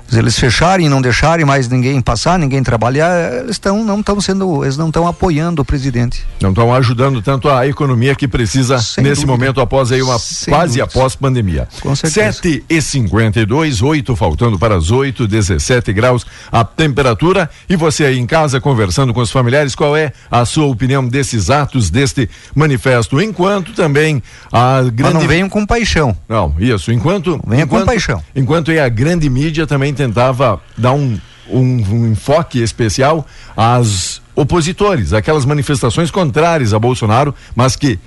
Se 0.07 0.19
eles 0.19 0.37
fecharem 0.39 0.85
e 0.85 0.89
não 0.89 1.01
deixarem 1.01 1.43
mais 1.45 1.67
ninguém 1.67 1.99
passar, 1.99 2.37
ninguém 2.39 2.61
trabalhar, 2.63 3.33
eles 3.39 3.51
estão 3.51 3.83
não 3.83 3.99
estão 3.99 4.21
sendo, 4.21 4.63
eles 4.63 4.77
não 4.77 4.87
estão 4.87 5.07
apoiando 5.07 5.61
o 5.61 5.65
presidente. 5.65 6.23
Não 6.39 6.49
estão 6.51 6.73
ajudando 6.73 7.21
tanto 7.21 7.49
a 7.49 7.67
economia 7.67 8.13
que 8.15 8.27
precisa 8.27 8.77
Sem 8.77 9.03
nesse 9.03 9.21
dúvida. 9.21 9.31
momento 9.31 9.61
após 9.61 9.91
aí 9.91 10.01
uma 10.01 10.19
Sem 10.19 10.53
quase 10.53 10.77
dúvidas. 10.79 10.95
após 10.95 11.15
pandemia. 11.15 11.67
Com 11.81 11.95
certeza. 11.95 12.33
7 12.33 12.63
e 12.69 12.81
52, 12.81 13.81
8 13.81 14.15
faltando 14.15 14.59
para 14.59 14.75
as 14.75 14.91
8, 14.91 15.27
17 15.27 15.91
graus 15.91 16.25
a 16.51 16.63
temperatura. 16.63 17.49
E 17.67 17.75
você 17.75 18.05
aí 18.05 18.19
em 18.19 18.27
casa 18.27 18.61
conversando 18.61 19.13
com 19.13 19.21
os 19.21 19.31
familiares, 19.31 19.73
qual 19.75 19.97
é 19.97 20.11
a 20.29 20.45
sua 20.45 20.65
opinião 20.67 21.05
desses 21.07 21.49
atos, 21.49 21.89
deste 21.89 22.29
manifesto? 22.53 23.19
Enquanto 23.19 23.73
também 23.73 24.21
a 24.51 24.81
Mas 24.83 24.89
grande. 24.91 25.13
não 25.15 25.27
venham 25.27 25.49
com 25.49 25.65
paixão. 25.65 26.15
Não, 26.29 26.53
isso. 26.59 26.91
Enquanto. 26.91 27.41
Venha 27.45 27.65
com 27.65 27.75
enquanto, 27.75 27.85
paixão. 27.87 28.23
Enquanto 28.35 28.69
aí 28.71 28.79
a 28.79 28.87
grande 28.87 29.29
mídia 29.29 29.65
também 29.65 29.94
tentava 29.95 30.61
dar 30.77 30.93
um, 30.93 31.19
um, 31.49 31.61
um 31.61 32.11
enfoque 32.11 32.61
especial 32.61 33.25
às 33.55 34.21
opositores, 34.35 35.13
aquelas 35.13 35.45
manifestações 35.45 36.11
contrárias 36.11 36.73
a 36.73 36.79
Bolsonaro, 36.79 37.33
mas 37.55 37.75
que, 37.75 37.97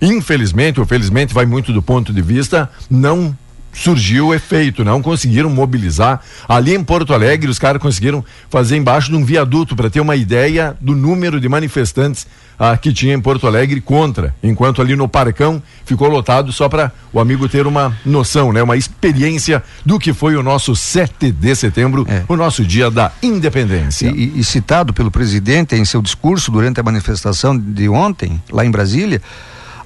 infelizmente 0.00 0.80
ou 0.80 0.86
felizmente, 0.86 1.34
vai 1.34 1.46
muito 1.46 1.72
do 1.72 1.82
ponto 1.82 2.12
de 2.12 2.22
vista, 2.22 2.70
não 2.90 3.36
surgiu 3.72 4.28
o 4.28 4.34
efeito, 4.34 4.82
não 4.82 5.02
conseguiram 5.02 5.50
mobilizar. 5.50 6.22
Ali 6.48 6.74
em 6.74 6.82
Porto 6.82 7.12
Alegre, 7.12 7.50
os 7.50 7.58
caras 7.58 7.80
conseguiram 7.80 8.24
fazer 8.48 8.76
embaixo 8.76 9.10
de 9.10 9.16
um 9.16 9.24
viaduto 9.24 9.76
para 9.76 9.90
ter 9.90 10.00
uma 10.00 10.16
ideia 10.16 10.76
do 10.80 10.96
número 10.96 11.38
de 11.38 11.48
manifestantes 11.48 12.26
ah, 12.58 12.76
que 12.76 12.92
tinha 12.92 13.14
em 13.14 13.20
Porto 13.20 13.46
Alegre 13.46 13.80
contra, 13.80 14.34
enquanto 14.42 14.80
ali 14.80 14.96
no 14.96 15.06
Parcão 15.08 15.62
ficou 15.84 16.08
lotado 16.08 16.52
só 16.52 16.68
para 16.68 16.90
o 17.12 17.20
amigo 17.20 17.48
ter 17.48 17.66
uma 17.66 17.96
noção, 18.04 18.52
né, 18.52 18.62
uma 18.62 18.76
experiência 18.76 19.62
do 19.84 19.98
que 19.98 20.12
foi 20.12 20.36
o 20.36 20.42
nosso 20.42 20.74
7 20.74 21.30
de 21.32 21.54
setembro, 21.54 22.06
É. 22.08 22.22
o 22.28 22.36
nosso 22.36 22.64
dia 22.64 22.90
da 22.90 23.12
independência. 23.22 24.08
E, 24.08 24.32
e- 24.36 24.40
e 24.40 24.44
citado 24.44 24.92
pelo 24.92 25.10
presidente 25.10 25.74
em 25.76 25.84
seu 25.84 26.00
discurso 26.02 26.50
durante 26.50 26.80
a 26.80 26.82
manifestação 26.82 27.56
de 27.56 27.88
ontem, 27.88 28.40
lá 28.50 28.64
em 28.64 28.70
Brasília, 28.70 29.20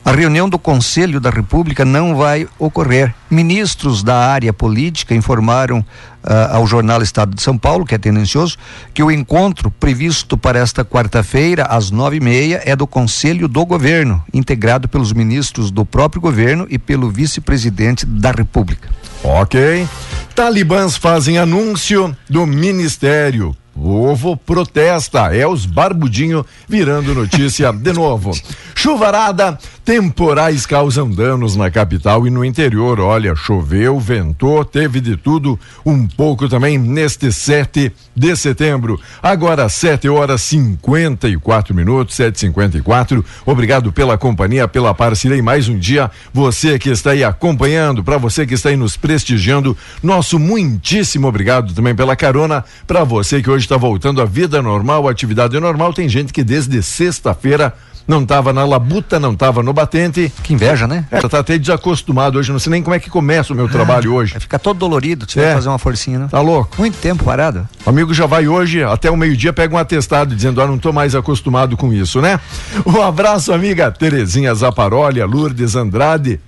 A 0.03 0.13
reunião 0.13 0.49
do 0.49 0.59
Conselho 0.59 1.21
da 1.21 1.29
República 1.29 1.85
não 1.85 2.17
vai 2.17 2.49
ocorrer. 2.59 3.15
Ministros 3.31 4.03
da 4.03 4.17
área 4.17 4.53
política 4.53 5.15
informaram 5.15 5.81
uh, 5.81 6.57
ao 6.57 6.67
jornal 6.67 7.03
Estado 7.03 7.35
de 7.35 7.43
São 7.43 7.59
Paulo, 7.59 7.85
que 7.85 7.95
é 7.95 7.99
tendencioso, 7.99 8.57
que 8.95 9.03
o 9.03 9.11
encontro 9.11 9.71
previsto 9.71 10.39
para 10.39 10.59
esta 10.59 10.85
quarta-feira, 10.85 11.65
às 11.65 11.91
nove 11.91 12.17
e 12.17 12.21
meia, 12.21 12.63
é 12.65 12.75
do 12.75 12.87
Conselho 12.87 13.47
do 13.47 13.65
Governo, 13.67 14.25
integrado 14.33 14.89
pelos 14.89 15.13
ministros 15.13 15.71
do 15.71 15.85
próprio 15.85 16.21
governo 16.21 16.67
e 16.71 16.79
pelo 16.79 17.11
vice-presidente 17.11 18.07
da 18.07 18.31
República. 18.31 18.89
Ok. 19.23 19.87
Talibãs 20.35 20.97
fazem 20.97 21.37
anúncio 21.37 22.17
do 22.29 22.47
Ministério 22.47 23.55
Povo 23.83 24.37
protesta, 24.37 25.35
é 25.35 25.47
os 25.47 25.65
barbudinho 25.65 26.45
virando 26.69 27.15
notícia 27.15 27.73
de 27.73 27.95
novo. 27.95 28.31
Chuvarada, 28.75 29.59
temporais 29.85 30.67
causam 30.67 31.11
danos 31.11 31.57
na 31.57 31.71
capital 31.71 32.27
e 32.27 32.31
no 32.31 32.45
interior. 32.45 33.01
Olha, 33.01 33.35
choveu, 33.35 33.99
ventou, 33.99 34.65
teve 34.65 35.01
de 35.01 35.17
tudo, 35.17 35.59
um 35.85 36.07
pouco 36.07 36.47
também 36.49 36.77
neste 36.77 37.33
7 37.33 37.91
de 38.15 38.37
setembro. 38.37 39.01
Agora, 39.23 39.69
7 39.69 40.09
horas 40.09 40.43
54 40.43 41.75
minutos, 41.75 42.17
7h54. 42.17 43.25
Obrigado 43.47 43.93
pela 43.93 44.19
companhia, 44.19 44.69
pela 44.69 44.95
parceria 44.95 45.39
e 45.39 45.43
mais 45.43 45.69
um 45.69 45.79
dia. 45.79 46.11
Você 46.33 46.79
que 46.79 46.91
está 46.91 47.13
aí 47.13 47.25
acompanhando, 47.25 48.05
para 48.05 48.19
você 48.19 48.47
que 48.47 48.55
está 48.55 48.69
aí 48.69 48.77
nos 48.77 48.97
prestigiando, 48.97 49.77
nosso 50.03 50.39
muitíssimo 50.39 51.27
obrigado 51.27 51.73
também 51.75 51.95
pela 51.95 52.15
carona. 52.15 52.63
Para 52.87 53.05
você 53.05 53.43
que 53.43 53.51
hoje 53.51 53.70
está 53.71 53.77
voltando 53.77 54.21
à 54.21 54.25
vida 54.25 54.61
normal, 54.61 55.07
atividade 55.07 55.59
normal, 55.61 55.93
tem 55.93 56.09
gente 56.09 56.33
que 56.33 56.43
desde 56.43 56.83
sexta-feira 56.83 57.73
não 58.09 58.25
estava 58.25 58.53
na 58.53 58.65
labuta, 58.65 59.21
não 59.21 59.33
estava 59.33 59.63
no 59.63 59.73
batente. 59.73 60.33
Que 60.43 60.55
inveja, 60.55 60.89
né? 60.89 61.07
É, 61.09 61.21
tá 61.21 61.39
até 61.39 61.57
desacostumado 61.57 62.37
hoje, 62.37 62.51
não 62.51 62.59
sei 62.59 62.73
nem 62.73 62.83
como 62.83 62.97
é 62.97 62.99
que 62.99 63.09
começa 63.09 63.53
o 63.53 63.57
meu 63.57 63.67
ah, 63.67 63.69
trabalho 63.69 64.13
hoje. 64.13 64.33
Vai 64.33 64.41
ficar 64.41 64.59
todo 64.59 64.77
dolorido 64.77 65.25
se 65.31 65.39
é. 65.39 65.55
fazer 65.55 65.69
uma 65.69 65.79
forcinha, 65.79 66.19
né? 66.19 66.29
Tá 66.29 66.41
louco? 66.41 66.75
Muito 66.79 66.99
tempo 66.99 67.23
parado. 67.23 67.69
O 67.87 67.91
amigo 67.91 68.13
já 68.13 68.27
vai 68.27 68.49
hoje, 68.49 68.83
até 68.83 69.09
o 69.09 69.17
meio-dia, 69.17 69.53
pega 69.53 69.73
um 69.73 69.79
atestado 69.79 70.35
dizendo, 70.35 70.61
ah, 70.61 70.67
não 70.67 70.77
tô 70.77 70.93
mais 70.93 71.15
acostumado 71.15 71.77
com 71.77 71.93
isso, 71.93 72.21
né? 72.21 72.41
Um 72.85 73.01
abraço, 73.01 73.53
amiga 73.53 73.93
Terezinha 73.93 74.53
Zaparoli, 74.53 75.23
Lourdes 75.23 75.77
Andrade. 75.77 76.41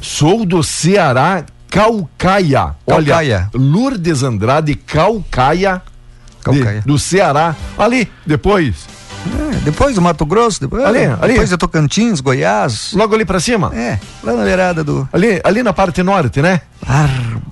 Sou 0.00 0.46
do 0.46 0.62
Ceará, 0.62 1.44
Calcaia. 1.72 2.76
Calcaia. 2.86 3.48
Olha, 3.54 3.64
Lourdes 3.72 4.22
Andrade, 4.22 4.74
Calcaia, 4.74 5.80
Calcaia. 6.42 6.80
De, 6.82 6.86
do 6.86 6.98
Ceará. 6.98 7.56
Ali, 7.78 8.10
depois 8.26 8.86
é, 9.26 9.60
depois 9.60 9.94
do 9.94 10.02
Mato 10.02 10.26
Grosso, 10.26 10.60
depois, 10.60 10.84
ali, 10.84 11.04
ali. 11.04 11.28
depois 11.28 11.48
de 11.48 11.56
Tocantins, 11.56 12.20
Goiás. 12.20 12.92
Logo 12.92 13.14
ali 13.14 13.24
pra 13.24 13.38
cima? 13.38 13.72
É, 13.74 13.98
lá 14.22 14.32
na 14.32 14.44
beirada 14.44 14.82
do. 14.82 15.08
Ali, 15.12 15.40
ali 15.44 15.62
na 15.62 15.72
parte 15.72 16.02
norte, 16.02 16.42
né? 16.42 16.60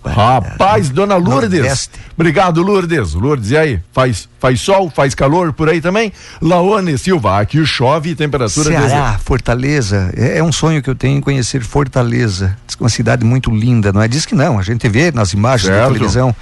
Rapaz, 0.05 0.89
dona 0.89 1.17
Lourdes. 1.17 1.61
Nordeste. 1.61 1.91
Obrigado, 2.15 2.63
Lourdes. 2.63 3.15
Lourdes, 3.15 3.51
e 3.51 3.57
aí? 3.57 3.81
Faz, 3.93 4.29
faz 4.41 4.61
sol, 4.61 4.91
faz 4.91 5.15
calor 5.15 5.53
por 5.53 5.69
aí 5.69 5.81
também? 5.81 6.13
Laone 6.41 6.99
Silva, 6.99 7.41
aqui 7.41 7.65
chove, 7.65 8.15
temperatura. 8.15 8.71
Ceará, 8.71 9.13
de... 9.13 9.23
Fortaleza. 9.23 10.11
É, 10.17 10.39
é, 10.39 10.43
um 10.43 10.51
sonho 10.51 10.83
que 10.83 10.91
eu 10.91 10.95
tenho 10.95 11.21
conhecer 11.21 11.63
Fortaleza. 11.63 12.57
Diz 12.67 12.75
que 12.75 12.83
é 12.83 12.85
uma 12.85 12.91
cidade 12.91 13.25
muito 13.25 13.51
linda, 13.51 13.93
não 13.93 14.03
é? 14.03 14.09
Diz 14.09 14.27
que 14.27 14.35
não, 14.35 14.59
a 14.59 14.63
gente 14.63 14.89
vê 14.89 15.13
nas 15.13 15.33
imagens 15.33 15.67
certo. 15.67 15.81
da 15.81 15.93
televisão. 15.93 16.35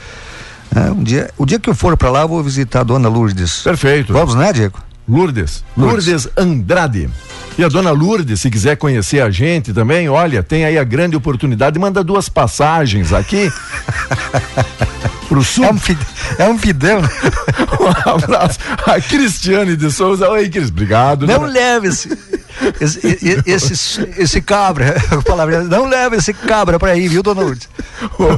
É, 0.75 0.91
um 0.91 1.03
dia, 1.03 1.31
o 1.37 1.45
dia 1.45 1.59
que 1.59 1.69
eu 1.69 1.75
for 1.75 1.97
para 1.97 2.11
lá, 2.11 2.23
eu 2.23 2.29
vou 2.29 2.43
visitar 2.43 2.81
a 2.81 2.85
dona 2.85 3.09
Lourdes. 3.09 3.63
Perfeito. 3.63 4.13
Vamos, 4.13 4.35
né, 4.35 4.53
Diego? 4.53 4.88
Lourdes. 5.09 5.65
Lourdes. 5.77 6.07
Lourdes 6.07 6.29
Andrade. 6.37 7.09
E 7.57 7.65
a 7.65 7.69
dona 7.69 7.91
Lourdes, 7.91 8.41
se 8.41 8.51
quiser 8.51 8.77
conhecer 8.77 9.21
a 9.21 9.31
gente 9.31 9.73
também, 9.73 10.09
olha, 10.09 10.43
tem 10.43 10.65
aí 10.65 10.79
a 10.79 10.85
grande 10.85 11.17
oportunidade, 11.17 11.79
manda 11.79 12.05
duas 12.05 12.29
passagens 12.29 13.13
aqui. 13.13 13.51
pro 15.29 15.45
sul. 15.45 15.65
É 15.65 15.71
um, 15.71 15.79
fide, 15.79 16.07
é 16.39 16.49
um 16.49 16.59
fidão. 16.59 17.01
um 17.81 18.11
abraço. 18.11 18.59
A 18.87 19.01
Cristiane 19.01 19.77
de 19.77 19.93
Souza. 19.93 20.29
Oi, 20.31 20.49
Cris, 20.49 20.69
obrigado. 20.71 21.27
Não 21.27 21.47
né? 21.47 21.61
leve 21.61 21.89
esse, 22.81 23.45
esse, 23.47 24.09
esse, 24.17 24.41
cabra, 24.41 24.97
palavra, 25.27 25.63
não 25.65 25.89
leva 25.89 26.17
esse 26.17 26.33
cabra 26.33 26.79
pra 26.79 26.93
aí, 26.93 27.09
viu, 27.09 27.23
dona 27.23 27.43
Lourdes? 27.43 27.69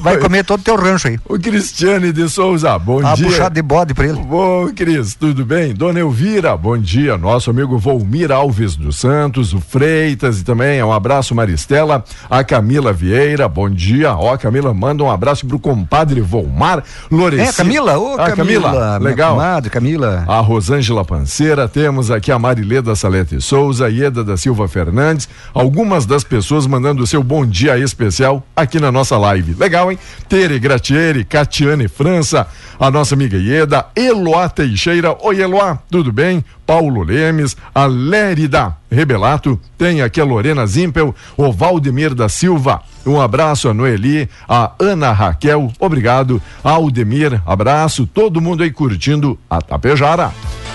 Vai 0.00 0.18
comer 0.18 0.44
todo 0.44 0.60
o 0.60 0.62
teu 0.62 0.76
rancho 0.76 1.08
aí. 1.08 1.18
O 1.28 1.38
Cristiane 1.38 2.12
de 2.12 2.28
Souza, 2.28 2.78
bom 2.78 3.00
ah, 3.04 3.14
dia. 3.14 3.26
puxado 3.26 3.54
de 3.54 3.62
bode 3.62 3.94
pra 3.94 4.06
ele. 4.06 4.18
Bom, 4.18 4.70
Cris, 4.74 5.14
tudo 5.14 5.44
bem? 5.44 5.74
Dona 5.74 6.00
Elvira, 6.00 6.56
bom 6.56 6.78
dia. 6.78 7.16
Nosso 7.18 7.50
amigo 7.50 7.78
Volmir 7.78 8.32
Alves 8.32 8.76
dos 8.76 8.98
Santos, 8.98 9.52
o 9.52 9.60
Freitas 9.60 10.40
e 10.40 10.44
também 10.44 10.82
um 10.82 10.92
abraço, 10.92 11.34
Maristela. 11.34 12.04
A 12.28 12.42
Camila 12.42 12.92
Vieira, 12.92 13.48
bom 13.48 13.68
dia. 13.68 14.14
Ó, 14.14 14.36
Camila, 14.36 14.72
manda 14.72 15.02
um 15.02 15.10
abraço 15.10 15.46
pro 15.46 15.58
compadre 15.58 16.20
Volmar 16.20 16.82
Lorenzi. 17.10 17.50
É, 17.50 17.52
Camila? 17.52 17.98
Ô, 17.98 18.14
ah, 18.14 18.30
Camila, 18.30 18.72
Camila 18.72 18.98
legal. 18.98 19.34
Comadre, 19.34 19.70
Camila. 19.70 20.24
A 20.26 20.40
Rosângela 20.40 21.04
Panceira, 21.04 21.68
temos 21.68 22.10
aqui 22.10 22.32
a 22.32 22.38
Marileda 22.38 22.94
Salete 22.94 23.40
Souza, 23.40 23.90
Ieda 24.10 24.24
da 24.24 24.36
Silva 24.36 24.66
Fernandes, 24.66 25.28
algumas 25.54 26.04
das 26.04 26.24
pessoas 26.24 26.66
mandando 26.66 27.02
o 27.02 27.06
seu 27.06 27.22
bom 27.22 27.46
dia 27.46 27.78
especial 27.78 28.44
aqui 28.54 28.80
na 28.80 28.90
nossa 28.90 29.16
live. 29.16 29.54
Legal, 29.54 29.90
hein? 29.90 29.98
Tere 30.28 30.58
Gratieri, 30.58 31.24
Catiane 31.24 31.86
França, 31.86 32.46
a 32.78 32.90
nossa 32.90 33.14
amiga 33.14 33.38
Ieda, 33.38 33.86
Eloá 33.94 34.48
Teixeira. 34.48 35.16
Oi, 35.22 35.40
Eloá, 35.40 35.78
tudo 35.88 36.12
bem? 36.12 36.44
Paulo 36.66 37.02
Lemes, 37.02 37.56
a 37.74 37.86
Lérida 37.86 38.76
Rebelato, 38.90 39.58
tem 39.78 40.02
aqui 40.02 40.20
a 40.20 40.24
Lorena 40.24 40.66
Zimpel, 40.66 41.14
o 41.36 41.52
Valdemir 41.52 42.14
da 42.14 42.28
Silva, 42.28 42.80
um 43.04 43.20
abraço 43.20 43.68
a 43.68 43.74
Noeli, 43.74 44.28
a 44.48 44.72
Ana 44.78 45.10
Raquel, 45.10 45.72
obrigado, 45.80 46.40
Aldemir, 46.62 47.40
abraço, 47.44 48.06
todo 48.06 48.40
mundo 48.40 48.62
aí 48.62 48.70
curtindo 48.70 49.38
a 49.48 49.60
Tapejara. 49.60 50.32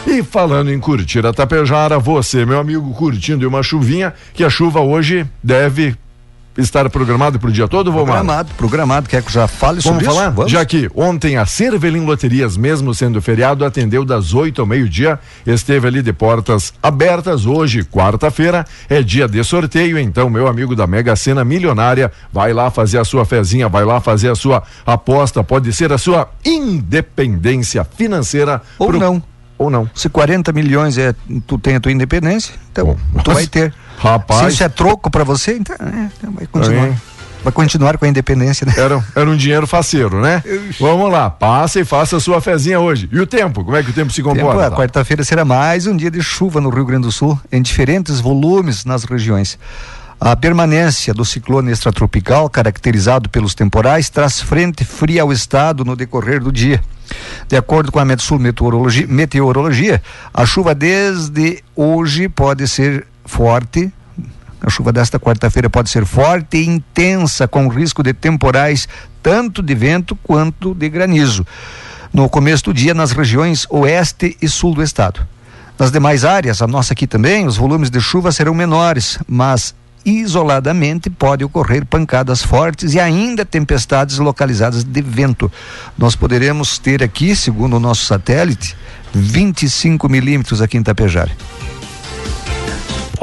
E 0.08 0.22
falando 0.24 0.72
em 0.72 0.80
curtir 0.80 1.26
a 1.26 1.34
Tapejara, 1.34 1.98
você, 1.98 2.46
meu 2.46 2.60
amigo, 2.60 2.94
curtindo 2.94 3.48
uma 3.48 3.64
chuvinha, 3.64 4.14
que 4.34 4.44
a 4.44 4.50
chuva 4.50 4.80
hoje 4.80 5.26
deve 5.44 5.96
estar 6.58 6.90
programado 6.90 7.40
para 7.40 7.50
o 7.50 7.52
dia 7.52 7.68
todo, 7.68 7.92
Vomar? 7.92 8.06
Programado, 8.06 8.54
programado. 8.56 9.10
Quer 9.10 9.24
que 9.24 9.32
já 9.32 9.48
fale 9.48 9.82
Vamos 9.82 9.84
sobre 9.84 10.06
falar? 10.06 10.28
isso? 10.28 10.36
Vamos 10.36 10.52
Já 10.52 10.64
que 10.64 10.90
ontem 10.96 11.38
a 11.38 11.46
Cervelim 11.46 12.06
Loterias, 12.06 12.56
mesmo 12.56 12.94
sendo 12.94 13.22
feriado, 13.22 13.66
atendeu 13.66 14.06
das 14.06 14.34
8 14.34 14.62
ao 14.62 14.68
meio-dia, 14.68 15.20
esteve 15.46 15.88
ali 15.88 16.02
de 16.02 16.14
portas 16.14 16.74
abertas. 16.82 17.46
Hoje, 17.46 17.84
quarta-feira, 17.84 18.66
é 18.88 19.02
dia 19.02 19.28
de 19.28 19.44
sorteio, 19.44 19.98
então, 19.98 20.30
meu 20.30 20.48
amigo 20.48 20.76
da 20.76 20.88
Mega 20.88 21.16
Sena 21.16 21.44
Milionária, 21.44 22.12
vai 22.32 22.54
lá 22.54 22.70
fazer 22.70 23.00
a 23.00 23.04
sua 23.04 23.26
fezinha, 23.26 23.68
vai 23.68 23.84
lá 23.84 24.00
fazer 24.00 24.30
a 24.30 24.36
sua 24.36 24.64
aposta, 24.86 25.44
pode 25.44 25.74
ser 25.74 25.92
a 25.92 25.98
sua 25.98 26.30
independência 26.46 27.84
financeira. 27.84 28.62
Ou 28.80 28.88
pro... 28.88 29.00
não 29.00 29.35
ou 29.58 29.70
não. 29.70 29.90
Se 29.94 30.10
40 30.10 30.52
milhões 30.52 30.98
é 30.98 31.14
tu 31.46 31.58
tem 31.58 31.76
a 31.76 31.80
tua 31.80 31.92
independência, 31.92 32.54
então 32.72 32.98
Bom, 33.12 33.22
tu 33.22 33.34
vai 33.34 33.48
ter. 33.48 33.74
Rapaz. 33.98 34.42
Se 34.42 34.48
isso 34.54 34.64
é 34.64 34.70
troco 34.70 35.10
para 35.10 35.24
você, 35.24 35.58
então, 35.58 35.76
é, 35.80 36.10
então 36.18 36.32
vai 36.32 36.46
continuar. 36.48 36.96
Vai 37.44 37.54
continuar 37.54 37.96
com 38.00 38.06
a 38.06 38.08
independência, 38.08 38.66
né? 38.66 38.74
Era, 38.76 39.06
era 39.16 39.30
um 39.30 39.38
dinheiro 39.38 39.68
faceiro, 39.68 40.20
né? 40.20 40.44
Vamos 40.80 41.12
lá, 41.12 41.30
passa 41.30 41.80
e 41.80 41.86
faça 41.86 42.18
a 42.18 42.20
sua 42.20 42.42
fezinha 42.42 42.80
hoje. 42.80 43.08
E 43.12 43.20
o 43.20 43.28
tempo? 43.28 43.64
Como 43.64 43.78
é 43.78 43.84
que 43.84 43.92
o 43.92 43.94
tempo 43.94 44.12
se 44.12 44.24
comporta? 44.24 44.64
Tempo, 44.64 44.76
quarta-feira 44.76 45.24
será 45.24 45.46
mais 45.46 45.86
um 45.86 45.96
dia 45.96 46.10
de 46.10 46.24
chuva 46.24 46.60
no 46.60 46.70
Rio 46.70 46.84
Grande 46.84 47.04
do 47.04 47.12
Sul, 47.12 47.40
em 47.52 47.62
diferentes 47.62 48.20
volumes 48.20 48.84
nas 48.84 49.04
regiões. 49.04 49.60
A 50.20 50.36
permanência 50.36 51.14
do 51.14 51.26
ciclone 51.26 51.72
extratropical, 51.72 52.50
caracterizado 52.50 53.30
pelos 53.30 53.54
temporais, 53.54 54.10
traz 54.10 54.40
frente 54.40 54.86
fria 54.86 55.22
ao 55.22 55.32
estado 55.32 55.84
no 55.84 55.96
decorrer 55.96 56.42
do 56.42 56.52
dia. 56.52 56.82
De 57.48 57.58
acordo 57.58 57.92
com 57.92 58.00
a 58.00 58.06
Metsul 58.06 58.40
Meteorologia, 58.40 60.02
a 60.34 60.46
chuva 60.46 60.74
desde 60.74 61.62
hoje 61.76 62.30
pode 62.30 62.68
ser 62.68 63.06
forte. 63.26 63.92
A 64.62 64.70
chuva 64.70 64.92
desta 64.92 65.20
quarta-feira 65.20 65.70
pode 65.70 65.90
ser 65.90 66.06
forte 66.06 66.58
e 66.58 66.66
intensa, 66.66 67.48
com 67.48 67.68
risco 67.68 68.02
de 68.02 68.14
temporais, 68.14 68.88
tanto 69.22 69.62
de 69.62 69.76
vento 69.76 70.16
quanto 70.24 70.74
de 70.74 70.90
granizo. 70.90 71.46
No 72.12 72.30
começo 72.30 72.64
do 72.64 72.74
dia, 72.74 72.94
nas 72.94 73.12
regiões 73.12 73.68
oeste 73.70 74.38
e 74.42 74.48
sul 74.48 74.74
do 74.74 74.82
estado. 74.82 75.28
Nas 75.78 75.92
demais 75.92 76.24
áreas, 76.24 76.62
a 76.62 76.68
nossa 76.68 76.94
aqui 76.94 77.06
também, 77.06 77.46
os 77.46 77.58
volumes 77.58 77.90
de 77.90 78.00
chuva 78.00 78.32
serão 78.32 78.56
menores, 78.56 79.20
mas 79.28 79.76
isoladamente 80.06 81.10
pode 81.10 81.44
ocorrer 81.44 81.86
pancadas 81.86 82.44
fortes 82.44 82.94
e 82.94 83.00
ainda 83.00 83.44
tempestades 83.44 84.20
localizadas 84.20 84.84
de 84.84 85.02
vento. 85.02 85.52
Nós 85.98 86.16
poderemos 86.16 86.78
ter 86.78 87.02
aqui, 87.02 87.36
segundo 87.36 87.78
o 87.78 87.80
nosso 87.80 88.06
satélite, 88.06 88.76
25 89.14 90.08
milímetros 90.08 90.62
aqui 90.62 90.78
em 90.78 90.84
Tapejara. 90.84 91.32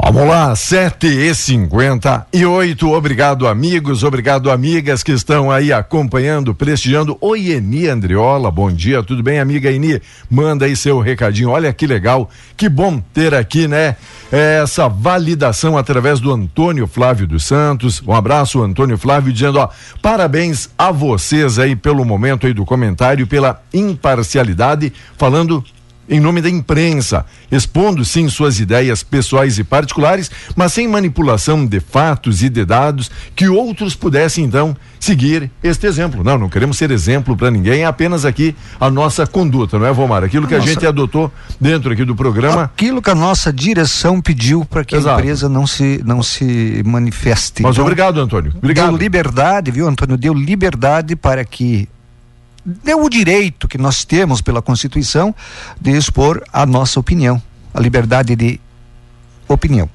Vamos 0.05 0.27
lá, 0.27 0.53
sete 0.55 1.07
e 1.07 1.33
cinquenta 1.33 2.27
e 2.31 2.45
oito, 2.45 2.91
obrigado 2.91 3.47
amigos, 3.47 4.03
obrigado 4.03 4.51
amigas 4.51 5.01
que 5.01 5.13
estão 5.13 5.49
aí 5.49 5.71
acompanhando, 5.71 6.53
prestigiando. 6.53 7.17
Oi 7.21 7.51
Eni 7.51 7.87
Andriola, 7.87 8.51
bom 8.51 8.69
dia, 8.69 9.01
tudo 9.01 9.23
bem 9.23 9.39
amiga 9.39 9.71
Eni? 9.71 10.01
Manda 10.29 10.65
aí 10.65 10.75
seu 10.75 10.99
recadinho, 10.99 11.49
olha 11.49 11.73
que 11.73 11.87
legal, 11.87 12.29
que 12.55 12.67
bom 12.67 13.01
ter 13.13 13.33
aqui, 13.33 13.67
né? 13.67 13.95
Essa 14.31 14.87
validação 14.87 15.77
através 15.77 16.19
do 16.19 16.31
Antônio 16.31 16.85
Flávio 16.85 17.25
dos 17.25 17.45
Santos, 17.45 18.03
um 18.05 18.13
abraço 18.13 18.61
Antônio 18.61 18.97
Flávio 18.97 19.33
dizendo, 19.33 19.57
ó, 19.57 19.69
parabéns 20.01 20.69
a 20.77 20.91
vocês 20.91 21.57
aí 21.57 21.75
pelo 21.75 22.05
momento 22.05 22.45
aí 22.45 22.53
do 22.53 22.65
comentário, 22.65 23.25
pela 23.25 23.63
imparcialidade, 23.73 24.93
falando 25.17 25.63
em 26.07 26.19
nome 26.19 26.41
da 26.41 26.49
imprensa, 26.49 27.25
expondo 27.51 28.03
sim 28.03 28.27
suas 28.29 28.59
ideias 28.59 29.03
pessoais 29.03 29.57
e 29.57 29.63
particulares, 29.63 30.29
mas 30.55 30.73
sem 30.73 30.87
manipulação 30.87 31.65
de 31.65 31.79
fatos 31.79 32.43
e 32.43 32.49
de 32.49 32.65
dados 32.65 33.09
que 33.35 33.47
outros 33.47 33.95
pudessem 33.95 34.43
então 34.43 34.75
seguir 34.99 35.51
este 35.61 35.85
exemplo. 35.85 36.23
Não, 36.23 36.37
não 36.37 36.49
queremos 36.49 36.77
ser 36.77 36.91
exemplo 36.91 37.35
para 37.35 37.51
ninguém, 37.51 37.81
é 37.81 37.85
apenas 37.85 38.25
aqui 38.25 38.55
a 38.79 38.89
nossa 38.89 39.27
conduta, 39.27 39.77
não 39.77 39.85
é, 39.85 39.91
Vomar? 39.91 40.23
Aquilo 40.23 40.47
que 40.47 40.55
a, 40.55 40.57
a 40.57 40.61
gente 40.61 40.85
adotou 40.85 41.31
dentro 41.59 41.91
aqui 41.91 42.05
do 42.05 42.15
programa. 42.15 42.63
Aquilo 42.63 43.01
que 43.01 43.09
a 43.09 43.15
nossa 43.15 43.51
direção 43.51 44.21
pediu 44.21 44.65
para 44.65 44.85
que 44.85 44.95
Exato. 44.95 45.17
a 45.17 45.19
empresa 45.19 45.49
não 45.49 45.67
se 45.67 46.01
não 46.05 46.23
se 46.23 46.81
manifeste. 46.85 47.61
Mas 47.61 47.75
então, 47.75 47.85
obrigado, 47.85 48.19
Antônio. 48.19 48.53
Obrigado. 48.55 48.89
Deu 48.89 48.97
liberdade, 48.97 49.71
viu, 49.71 49.87
Antônio? 49.87 50.17
Deu 50.17 50.33
liberdade 50.33 51.15
para 51.15 51.43
que 51.43 51.87
deu 52.65 53.03
o 53.03 53.09
direito 53.09 53.67
que 53.67 53.77
nós 53.77 54.05
temos 54.05 54.41
pela 54.41 54.61
Constituição 54.61 55.33
de 55.79 55.91
expor 55.91 56.43
a 56.51 56.65
nossa 56.65 56.99
opinião, 56.99 57.41
a 57.73 57.79
liberdade 57.79 58.35
de 58.35 58.59
opinião. 59.47 59.89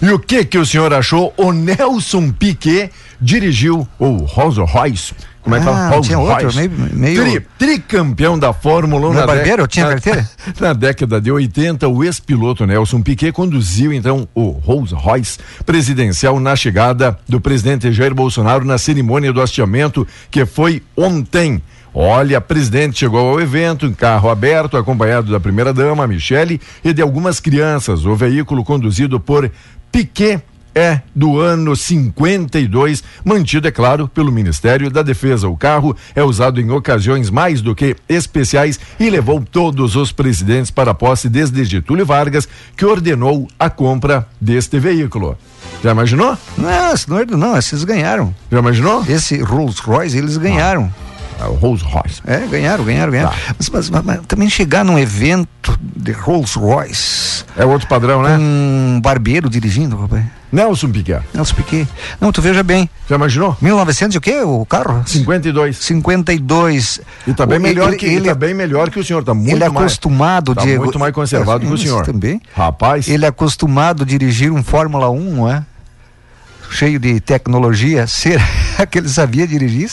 E 0.00 0.10
o 0.10 0.18
que 0.18 0.44
que 0.44 0.58
o 0.58 0.64
senhor 0.64 0.92
achou? 0.94 1.34
O 1.36 1.52
Nelson 1.52 2.30
Piquet 2.30 2.90
dirigiu 3.20 3.86
o 3.98 4.18
Rolls 4.18 4.60
Royce. 4.60 5.12
Como 5.42 5.56
é 5.56 5.58
que 5.58 5.64
fala? 5.64 5.78
Ah, 5.78 5.88
Rolls 5.88 6.06
tinha 6.06 6.18
Royce. 6.18 6.44
outro, 6.44 6.56
meio, 6.56 6.70
meio... 6.94 7.22
Tri, 7.22 7.46
tricampeão 7.58 8.38
da 8.38 8.52
Fórmula 8.52 9.08
1 9.08 9.12
na 9.14 9.26
barbeiro, 9.26 9.66
tinha 9.66 9.86
na, 9.86 9.92
carteira? 9.92 10.28
Na 10.60 10.72
década 10.72 11.20
de 11.20 11.32
80, 11.32 11.88
o 11.88 12.04
ex-piloto 12.04 12.66
Nelson 12.66 13.00
Piquet 13.00 13.32
conduziu 13.32 13.92
então 13.92 14.28
o 14.34 14.50
Rolls 14.50 14.94
Royce 14.94 15.38
presidencial 15.64 16.38
na 16.38 16.54
chegada 16.54 17.18
do 17.28 17.40
presidente 17.40 17.90
Jair 17.92 18.14
Bolsonaro 18.14 18.64
na 18.64 18.78
cerimônia 18.78 19.32
do 19.32 19.40
hasteamento 19.40 20.06
que 20.30 20.44
foi 20.44 20.82
ontem. 20.96 21.62
Olha, 21.94 22.40
presidente 22.40 22.98
chegou 22.98 23.28
ao 23.28 23.40
evento 23.40 23.86
em 23.86 23.92
carro 23.92 24.30
aberto, 24.30 24.76
acompanhado 24.76 25.32
da 25.32 25.40
primeira-dama, 25.40 26.06
Michele, 26.06 26.60
e 26.84 26.92
de 26.92 27.02
algumas 27.02 27.40
crianças. 27.40 28.04
O 28.04 28.14
veículo 28.14 28.64
conduzido 28.64 29.18
por 29.18 29.50
Piquet 29.90 30.42
é 30.74 31.00
do 31.14 31.40
ano 31.40 31.74
52, 31.74 33.02
mantido, 33.24 33.66
é 33.66 33.70
claro, 33.70 34.06
pelo 34.06 34.30
Ministério 34.30 34.88
da 34.90 35.02
Defesa. 35.02 35.48
O 35.48 35.56
carro 35.56 35.96
é 36.14 36.22
usado 36.22 36.60
em 36.60 36.70
ocasiões 36.70 37.30
mais 37.30 37.60
do 37.60 37.74
que 37.74 37.96
especiais 38.08 38.78
e 39.00 39.10
levou 39.10 39.42
todos 39.42 39.96
os 39.96 40.12
presidentes 40.12 40.70
para 40.70 40.92
a 40.92 40.94
posse 40.94 41.28
desde 41.28 41.64
Getúlio 41.64 42.06
Vargas, 42.06 42.48
que 42.76 42.84
ordenou 42.84 43.48
a 43.58 43.68
compra 43.68 44.26
deste 44.40 44.78
veículo. 44.78 45.36
Já 45.82 45.90
imaginou? 45.90 46.36
Não, 46.56 46.68
não, 47.08 47.38
não, 47.38 47.58
esses 47.58 47.82
ganharam. 47.82 48.34
Já 48.50 48.58
imaginou? 48.58 49.04
Esse 49.08 49.38
Rolls 49.42 49.80
Royce, 49.82 50.16
eles 50.16 50.36
ganharam. 50.36 50.92
Ah. 51.04 51.07
O 51.46 51.54
Rolls 51.54 51.84
Royce. 51.84 52.20
É, 52.26 52.46
ganharam, 52.46 52.84
ganharam, 52.84 53.12
ganharam. 53.12 53.30
Tá. 53.30 53.36
Mas, 53.56 53.68
mas, 53.68 53.90
mas, 53.90 54.04
mas, 54.04 54.20
também 54.26 54.50
chegar 54.50 54.84
num 54.84 54.98
evento 54.98 55.78
de 55.96 56.12
Rolls 56.12 56.58
Royce. 56.58 57.44
É 57.56 57.64
outro 57.64 57.86
padrão, 57.88 58.22
né? 58.22 58.36
Um 58.38 59.00
barbeiro 59.00 59.48
dirigindo, 59.48 59.96
rapaz. 59.96 60.24
Nelson 60.50 60.90
Piquet. 60.90 61.20
Nelson 61.34 61.54
Piquet. 61.54 61.88
Não, 62.20 62.32
tu 62.32 62.40
veja 62.40 62.62
bem. 62.62 62.88
Já 63.08 63.16
imaginou? 63.16 63.56
1900 63.60 64.14
e 64.14 64.18
o 64.18 64.20
quê? 64.20 64.40
O 64.40 64.64
carro? 64.64 65.02
52. 65.06 65.76
52. 65.76 67.00
E 67.26 67.34
tá 67.34 67.44
bem, 67.44 67.58
o, 67.58 67.60
melhor, 67.60 67.88
ele, 67.88 67.96
que, 67.96 68.06
ele, 68.06 68.28
tá 68.28 68.34
bem 68.34 68.54
melhor 68.54 68.90
que 68.90 68.98
o 68.98 69.04
senhor. 69.04 69.22
Tá 69.22 69.34
muito 69.34 69.50
ele 69.50 69.62
é 69.62 69.66
acostumado, 69.66 70.54
mais, 70.54 70.66
Diego. 70.66 70.80
Tá 70.80 70.84
muito 70.84 70.98
mais 70.98 71.14
conservado 71.14 71.64
é, 71.64 71.68
que 71.68 71.74
o 71.74 71.78
senhor. 71.78 72.04
Também. 72.04 72.40
Rapaz. 72.54 73.08
Ele 73.08 73.24
é 73.24 73.28
acostumado 73.28 74.02
a 74.02 74.06
dirigir 74.06 74.50
um 74.50 74.62
Fórmula 74.62 75.10
1, 75.10 75.34
não 75.34 75.50
é? 75.50 75.64
Cheio 76.70 76.98
de 76.98 77.20
tecnologia. 77.20 78.06
Será 78.08 78.86
que 78.90 78.98
ele 78.98 79.08
sabia 79.08 79.46
dirigir? 79.46 79.90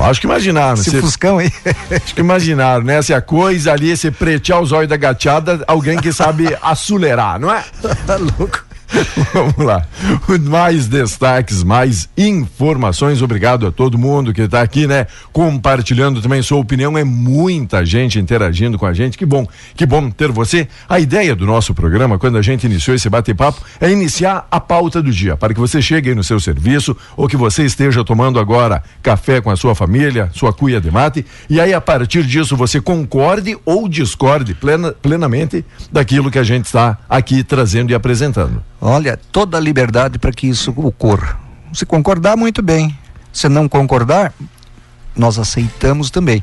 Acho 0.00 0.20
que 0.20 0.26
imaginaram. 0.26 0.74
Esse 0.74 0.90
cê, 0.90 1.00
Fuscão 1.00 1.38
aí. 1.38 1.52
Acho 1.90 2.14
que 2.14 2.20
imaginaram, 2.20 2.84
né? 2.84 3.00
Se 3.02 3.12
a 3.12 3.20
coisa 3.20 3.72
ali, 3.72 3.90
esse 3.90 4.10
pretear 4.10 4.60
os 4.60 4.72
olhos 4.72 4.88
da 4.88 4.96
gateada, 4.96 5.62
alguém 5.66 5.98
que 5.98 6.12
sabe 6.12 6.56
acelerar, 6.62 7.38
não 7.38 7.52
é? 7.52 7.64
Tá 8.06 8.16
louco. 8.16 8.67
Vamos 9.32 9.58
lá. 9.58 9.86
Mais 10.40 10.86
destaques, 10.86 11.62
mais 11.62 12.08
informações. 12.16 13.22
Obrigado 13.22 13.66
a 13.66 13.72
todo 13.72 13.98
mundo 13.98 14.32
que 14.32 14.42
está 14.42 14.62
aqui, 14.62 14.86
né? 14.86 15.06
Compartilhando 15.32 16.22
também 16.22 16.42
sua 16.42 16.58
opinião. 16.58 16.96
É 16.96 17.04
muita 17.04 17.84
gente 17.84 18.18
interagindo 18.18 18.78
com 18.78 18.86
a 18.86 18.92
gente. 18.92 19.18
Que 19.18 19.26
bom, 19.26 19.46
que 19.76 19.84
bom 19.84 20.10
ter 20.10 20.30
você. 20.30 20.68
A 20.88 20.98
ideia 20.98 21.36
do 21.36 21.46
nosso 21.46 21.74
programa, 21.74 22.18
quando 22.18 22.38
a 22.38 22.42
gente 22.42 22.66
iniciou 22.66 22.94
esse 22.94 23.08
bate-papo, 23.08 23.60
é 23.80 23.90
iniciar 23.90 24.46
a 24.50 24.60
pauta 24.60 25.02
do 25.02 25.10
dia, 25.10 25.36
para 25.36 25.52
que 25.52 25.60
você 25.60 25.80
chegue 25.82 26.10
aí 26.10 26.14
no 26.14 26.24
seu 26.24 26.40
serviço 26.40 26.96
ou 27.16 27.28
que 27.28 27.36
você 27.36 27.64
esteja 27.64 28.04
tomando 28.04 28.38
agora 28.38 28.82
café 29.02 29.40
com 29.40 29.50
a 29.50 29.56
sua 29.56 29.74
família, 29.74 30.30
sua 30.32 30.52
cuia 30.52 30.80
de 30.80 30.90
mate, 30.90 31.24
e 31.48 31.60
aí 31.60 31.72
a 31.74 31.80
partir 31.80 32.24
disso 32.24 32.56
você 32.56 32.80
concorde 32.80 33.56
ou 33.64 33.88
discorde 33.88 34.54
plena, 34.54 34.92
plenamente 34.92 35.64
daquilo 35.92 36.30
que 36.30 36.38
a 36.38 36.42
gente 36.42 36.66
está 36.66 36.98
aqui 37.08 37.42
trazendo 37.42 37.90
e 37.90 37.94
apresentando. 37.94 38.62
Olha, 38.80 39.18
toda 39.32 39.56
a 39.56 39.60
liberdade 39.60 40.18
para 40.18 40.32
que 40.32 40.46
isso 40.46 40.72
ocorra. 40.76 41.38
Se 41.72 41.84
concordar, 41.84 42.36
muito 42.36 42.62
bem. 42.62 42.96
Se 43.32 43.48
não 43.48 43.68
concordar, 43.68 44.32
nós 45.16 45.38
aceitamos 45.38 46.10
também. 46.10 46.42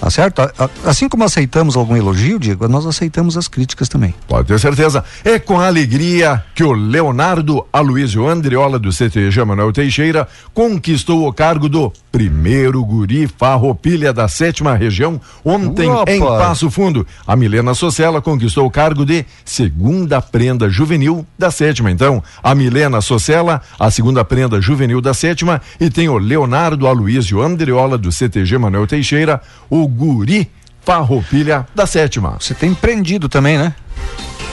Tá 0.00 0.08
certo? 0.08 0.40
Assim 0.84 1.10
como 1.10 1.24
aceitamos 1.24 1.76
algum 1.76 1.94
elogio, 1.94 2.38
Diego, 2.38 2.66
nós 2.66 2.86
aceitamos 2.86 3.36
as 3.36 3.46
críticas 3.46 3.86
também. 3.86 4.14
Pode 4.26 4.48
ter 4.48 4.58
certeza. 4.58 5.04
É 5.22 5.38
com 5.38 5.60
alegria 5.60 6.42
que 6.54 6.64
o 6.64 6.72
Leonardo 6.72 7.66
Aloysio 7.70 8.26
Andriola 8.26 8.78
do 8.78 8.90
CTG 8.90 9.44
Manuel 9.44 9.74
Teixeira 9.74 10.26
conquistou 10.54 11.28
o 11.28 11.32
cargo 11.32 11.68
do 11.68 11.92
primeiro 12.10 12.82
guri 12.82 13.28
farroupilha 13.28 14.10
da 14.10 14.26
sétima 14.26 14.74
região 14.74 15.20
ontem 15.44 15.88
Opa. 15.90 16.10
em 16.10 16.20
Passo 16.20 16.70
Fundo. 16.70 17.06
A 17.26 17.36
Milena 17.36 17.74
Socella 17.74 18.22
conquistou 18.22 18.66
o 18.66 18.70
cargo 18.70 19.04
de 19.04 19.26
segunda 19.44 20.22
prenda 20.22 20.70
juvenil 20.70 21.26
da 21.38 21.50
sétima. 21.50 21.90
Então, 21.90 22.22
a 22.42 22.54
Milena 22.54 23.02
Socella, 23.02 23.60
a 23.78 23.90
segunda 23.90 24.24
prenda 24.24 24.62
juvenil 24.62 25.02
da 25.02 25.12
sétima 25.12 25.60
e 25.78 25.90
tem 25.90 26.08
o 26.08 26.16
Leonardo 26.16 26.86
Aloysio 26.86 27.42
Andriola 27.42 27.98
do 27.98 28.10
CTG 28.10 28.56
Manuel 28.56 28.86
Teixeira, 28.86 29.42
o 29.68 29.89
guri 29.90 30.50
farroupilha 30.82 31.66
da 31.74 31.86
sétima. 31.86 32.36
Você 32.38 32.54
tem 32.54 32.72
prendido 32.74 33.28
também, 33.28 33.58
né? 33.58 33.74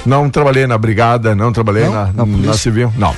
Não 0.05 0.29
trabalhei 0.29 0.65
na 0.65 0.77
brigada, 0.77 1.35
não 1.35 1.51
trabalhei 1.51 1.83
não, 1.83 1.91
na, 1.91 2.13
na, 2.13 2.25
na, 2.25 2.53
civil, 2.53 2.93
não. 2.97 3.13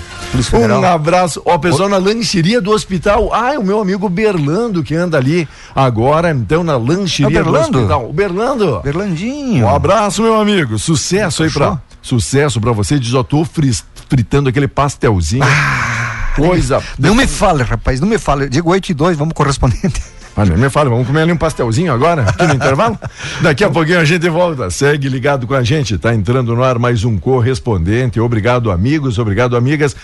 Um 0.54 0.86
abraço, 0.86 1.42
ó, 1.46 1.58
pessoal 1.58 1.88
o... 1.88 1.92
na 1.92 1.98
lancheria 1.98 2.62
do 2.62 2.72
hospital. 2.72 3.32
Ah, 3.34 3.54
é 3.54 3.60
o 3.60 3.64
meu 3.64 3.80
amigo 3.80 4.10
Berlando 4.10 4.84
que 4.84 4.96
anda 4.96 5.18
ali 5.18 5.48
agora, 5.76 6.32
então, 6.32 6.64
na 6.64 6.78
lancheria 6.78 7.40
é 7.40 7.44
do 7.44 7.56
hospital. 7.56 8.10
O 8.10 8.14
Berlando. 8.14 8.80
Berlandinho. 8.82 9.66
Um 9.66 9.70
abraço, 9.70 10.22
meu 10.22 10.40
amigo. 10.40 10.80
Sucesso 10.80 11.44
aí 11.44 11.52
pra. 11.52 11.80
Sucesso 12.02 12.60
pra 12.60 12.72
você. 12.72 12.98
Diz, 12.98 13.14
ó, 13.14 13.24
tô 13.24 13.46
fritando 13.46 14.50
aquele 14.50 14.68
pastelzinho. 14.68 15.44
Ah, 15.44 16.32
Coisa. 16.36 16.82
Não 16.98 17.14
me 17.14 17.28
fale, 17.28 17.64
rapaz, 17.64 18.00
não 18.00 18.08
me 18.08 18.18
fale. 18.18 18.50
Digo 18.50 18.70
8 18.70 18.90
e 18.90 18.94
2, 18.94 19.18
vamos 19.18 19.34
correspondente. 19.34 20.02
Olha, 20.36 20.56
me 20.56 20.70
fala, 20.70 20.90
vamos 20.90 21.06
comer 21.06 21.22
ali 21.22 21.32
um 21.34 21.38
pastelzinho 21.38 21.92
agora, 21.92 22.22
aqui 22.22 22.48
no 22.48 22.54
intervalo? 22.56 22.98
Daqui 23.42 23.64
a 23.64 23.70
pouquinho 23.70 24.00
a 24.00 24.06
gente 24.06 24.30
volta. 24.30 24.70
Segue 24.70 25.10
ligado 25.10 25.46
com 25.46 25.54
a 25.54 25.64
gente. 25.64 25.98
Tá 25.98 26.14
entrando 26.14 26.56
no 26.56 26.64
ar 26.64 26.80
mais 26.80 27.04
um 27.04 27.18
correspondente. 27.18 28.20
Obrigado, 28.20 28.72
amigos. 28.72 29.20
Obrigado, 29.20 29.58
amigas. 29.58 29.96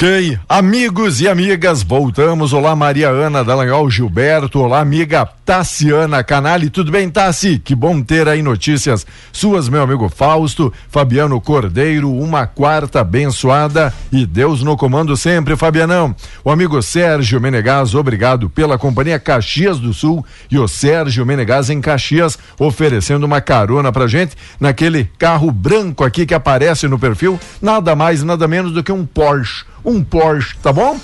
Ok, 0.00 0.38
amigos 0.48 1.20
e 1.20 1.28
amigas, 1.28 1.82
voltamos. 1.82 2.54
Olá, 2.54 2.74
Maria 2.74 3.10
Ana 3.10 3.44
Dallagnol 3.44 3.90
Gilberto. 3.90 4.58
Olá, 4.60 4.80
amiga 4.80 5.26
Tassiana 5.26 6.24
Canali. 6.24 6.70
Tudo 6.70 6.90
bem, 6.90 7.10
Tassi? 7.10 7.58
Que 7.58 7.74
bom 7.74 8.00
ter 8.00 8.26
aí 8.26 8.40
notícias 8.40 9.06
suas, 9.30 9.68
meu 9.68 9.82
amigo 9.82 10.08
Fausto, 10.08 10.72
Fabiano 10.88 11.38
Cordeiro. 11.38 12.10
Uma 12.10 12.46
quarta 12.46 13.00
abençoada 13.00 13.92
e 14.10 14.24
Deus 14.24 14.62
no 14.62 14.74
comando 14.74 15.14
sempre, 15.18 15.54
Fabianão. 15.54 16.16
O 16.42 16.50
amigo 16.50 16.80
Sérgio 16.80 17.38
Menegaz, 17.38 17.94
obrigado 17.94 18.48
pela 18.48 18.78
companhia 18.78 19.18
Caxias 19.18 19.78
do 19.78 19.92
Sul 19.92 20.24
e 20.50 20.58
o 20.58 20.66
Sérgio 20.66 21.26
Menegaz 21.26 21.68
em 21.68 21.78
Caxias 21.78 22.38
oferecendo 22.58 23.24
uma 23.24 23.42
carona 23.42 23.92
pra 23.92 24.06
gente 24.06 24.34
naquele 24.58 25.10
carro 25.18 25.50
branco 25.50 26.04
aqui 26.04 26.24
que 26.24 26.32
aparece 26.32 26.88
no 26.88 26.98
perfil. 26.98 27.38
Nada 27.60 27.94
mais, 27.94 28.22
nada 28.22 28.48
menos 28.48 28.72
do 28.72 28.82
que 28.82 28.90
um 28.90 29.04
Porsche 29.04 29.68
um 29.84 30.02
Porsche, 30.02 30.56
tá 30.62 30.72
bom? 30.72 30.98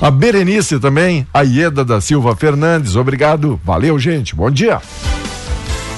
A 0.00 0.10
Berenice 0.10 0.80
também, 0.80 1.26
a 1.32 1.42
Ieda 1.42 1.84
da 1.84 2.00
Silva 2.00 2.34
Fernandes, 2.34 2.96
obrigado. 2.96 3.60
Valeu, 3.64 3.98
gente. 3.98 4.34
Bom 4.34 4.50
dia. 4.50 4.80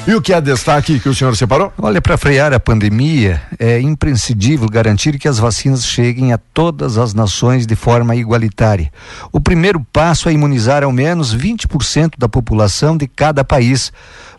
E 0.07 0.15
o 0.15 0.21
que 0.21 0.35
é 0.35 0.41
destaque 0.41 1.01
que 1.01 1.09
o 1.09 1.15
senhor 1.15 1.35
separou? 1.35 1.73
Olha, 1.79 1.99
para 1.99 2.19
frear 2.19 2.53
a 2.53 2.61
pandemia, 2.61 3.41
é 3.59 3.81
imprescindível 3.81 4.69
garantir 4.69 5.19
que 5.19 5.27
as 5.27 5.39
vacinas 5.39 5.87
cheguem 5.87 6.31
a 6.31 6.37
todas 6.37 6.99
as 6.99 7.15
nações 7.15 7.67
de 7.67 7.75
forma 7.75 8.15
igualitária. 8.15 8.93
O 9.33 9.41
primeiro 9.41 9.81
passo 9.81 10.29
é 10.29 10.33
imunizar 10.35 10.85
ao 10.85 10.93
menos 10.93 11.35
20% 11.35 12.19
da 12.19 12.29
população 12.29 12.99
de 12.99 13.09
cada 13.09 13.43
país, 13.43 13.91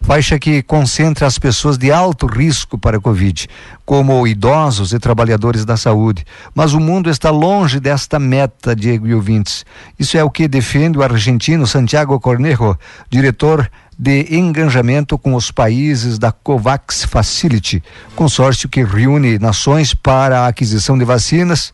faixa 0.01 0.37
que 0.37 0.61
concentra 0.61 1.25
as 1.25 1.39
pessoas 1.39 1.79
de 1.79 1.91
alto 1.91 2.27
risco 2.27 2.77
para 2.77 2.97
a 2.97 3.01
Covid, 3.01 3.47
como 3.83 4.27
idosos 4.27 4.93
e 4.93 4.99
trabalhadores 4.99 5.65
da 5.65 5.75
saúde. 5.75 6.23
Mas 6.53 6.73
o 6.73 6.79
mundo 6.79 7.09
está 7.09 7.31
longe 7.31 7.79
desta 7.79 8.19
meta, 8.19 8.75
Diego 8.75 9.07
e 9.07 9.15
ouvintes. 9.15 9.65
Isso 9.97 10.15
é 10.15 10.23
o 10.23 10.29
que 10.29 10.47
defende 10.47 10.99
o 10.99 11.03
argentino 11.03 11.65
Santiago 11.65 12.19
Cornejo, 12.19 12.77
diretor 13.09 13.67
de 13.97 14.35
engajamento 14.35 15.17
com 15.17 15.35
os 15.35 15.51
países 15.51 16.19
da 16.19 16.31
COVAX 16.31 17.05
Facility, 17.05 17.81
consórcio 18.15 18.67
que 18.67 18.83
reúne 18.83 19.39
nações 19.39 19.93
para 19.93 20.41
a 20.41 20.47
aquisição 20.47 20.97
de 20.97 21.05
vacinas. 21.05 21.73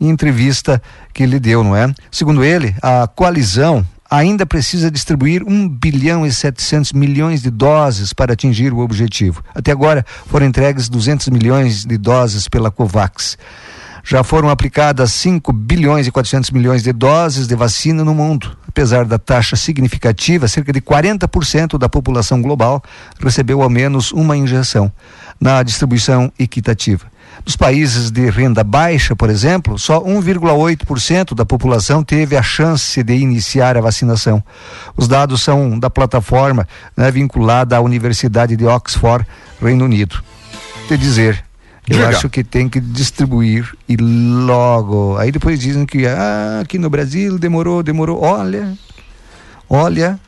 Em 0.00 0.08
entrevista 0.08 0.80
que 1.12 1.22
ele 1.22 1.38
deu, 1.38 1.62
não 1.62 1.76
é? 1.76 1.92
Segundo 2.10 2.42
ele, 2.42 2.74
a 2.82 3.06
coalizão 3.06 3.86
ainda 4.10 4.44
precisa 4.44 4.90
distribuir 4.90 5.42
1 5.46 5.68
bilhão 5.68 6.26
e 6.26 6.32
700 6.32 6.92
milhões 6.92 7.42
de 7.42 7.50
doses 7.50 8.12
para 8.12 8.32
atingir 8.32 8.72
o 8.72 8.78
objetivo. 8.78 9.44
Até 9.54 9.70
agora 9.70 10.04
foram 10.26 10.46
entregues 10.46 10.88
200 10.88 11.28
milhões 11.28 11.84
de 11.84 11.96
doses 11.96 12.48
pela 12.48 12.70
COVAX. 12.70 13.38
Já 14.04 14.24
foram 14.24 14.48
aplicadas 14.48 15.12
5 15.12 15.52
bilhões 15.52 16.06
e 16.06 16.10
400 16.10 16.50
milhões 16.50 16.82
de 16.82 16.92
doses 16.92 17.46
de 17.46 17.54
vacina 17.54 18.04
no 18.04 18.14
mundo. 18.14 18.56
Apesar 18.66 19.04
da 19.04 19.18
taxa 19.18 19.56
significativa, 19.56 20.48
cerca 20.48 20.72
de 20.72 20.80
40% 20.80 21.76
da 21.78 21.88
população 21.88 22.40
global 22.40 22.82
recebeu 23.20 23.62
ao 23.62 23.68
menos 23.68 24.12
uma 24.12 24.36
injeção 24.36 24.90
na 25.40 25.62
distribuição 25.62 26.32
equitativa. 26.38 27.06
Nos 27.44 27.56
países 27.56 28.10
de 28.10 28.28
renda 28.28 28.62
baixa, 28.62 29.16
por 29.16 29.30
exemplo, 29.30 29.78
só 29.78 30.02
1,8% 30.02 31.34
da 31.34 31.44
população 31.44 32.02
teve 32.02 32.36
a 32.36 32.42
chance 32.42 33.02
de 33.02 33.14
iniciar 33.14 33.76
a 33.76 33.80
vacinação. 33.80 34.42
Os 34.96 35.08
dados 35.08 35.42
são 35.42 35.78
da 35.78 35.88
plataforma 35.88 36.66
né, 36.96 37.10
vinculada 37.10 37.76
à 37.76 37.80
Universidade 37.80 38.56
de 38.56 38.66
Oxford, 38.66 39.26
Reino 39.60 39.84
Unido. 39.84 40.22
Te 40.86 40.96
dizer, 40.96 41.44
eu 41.90 41.96
Diga. 41.96 42.08
acho 42.08 42.30
que 42.30 42.44
tem 42.44 42.68
que 42.68 42.78
distribuir 42.78 43.68
e 43.88 43.96
logo. 43.96 45.16
Aí 45.18 45.32
depois 45.32 45.58
dizem 45.58 45.84
que 45.84 46.06
ah, 46.06 46.60
aqui 46.62 46.78
no 46.78 46.88
Brasil 46.88 47.36
demorou, 47.36 47.82
demorou. 47.82 48.22
Olha, 48.22 48.78
olha, 49.68 50.18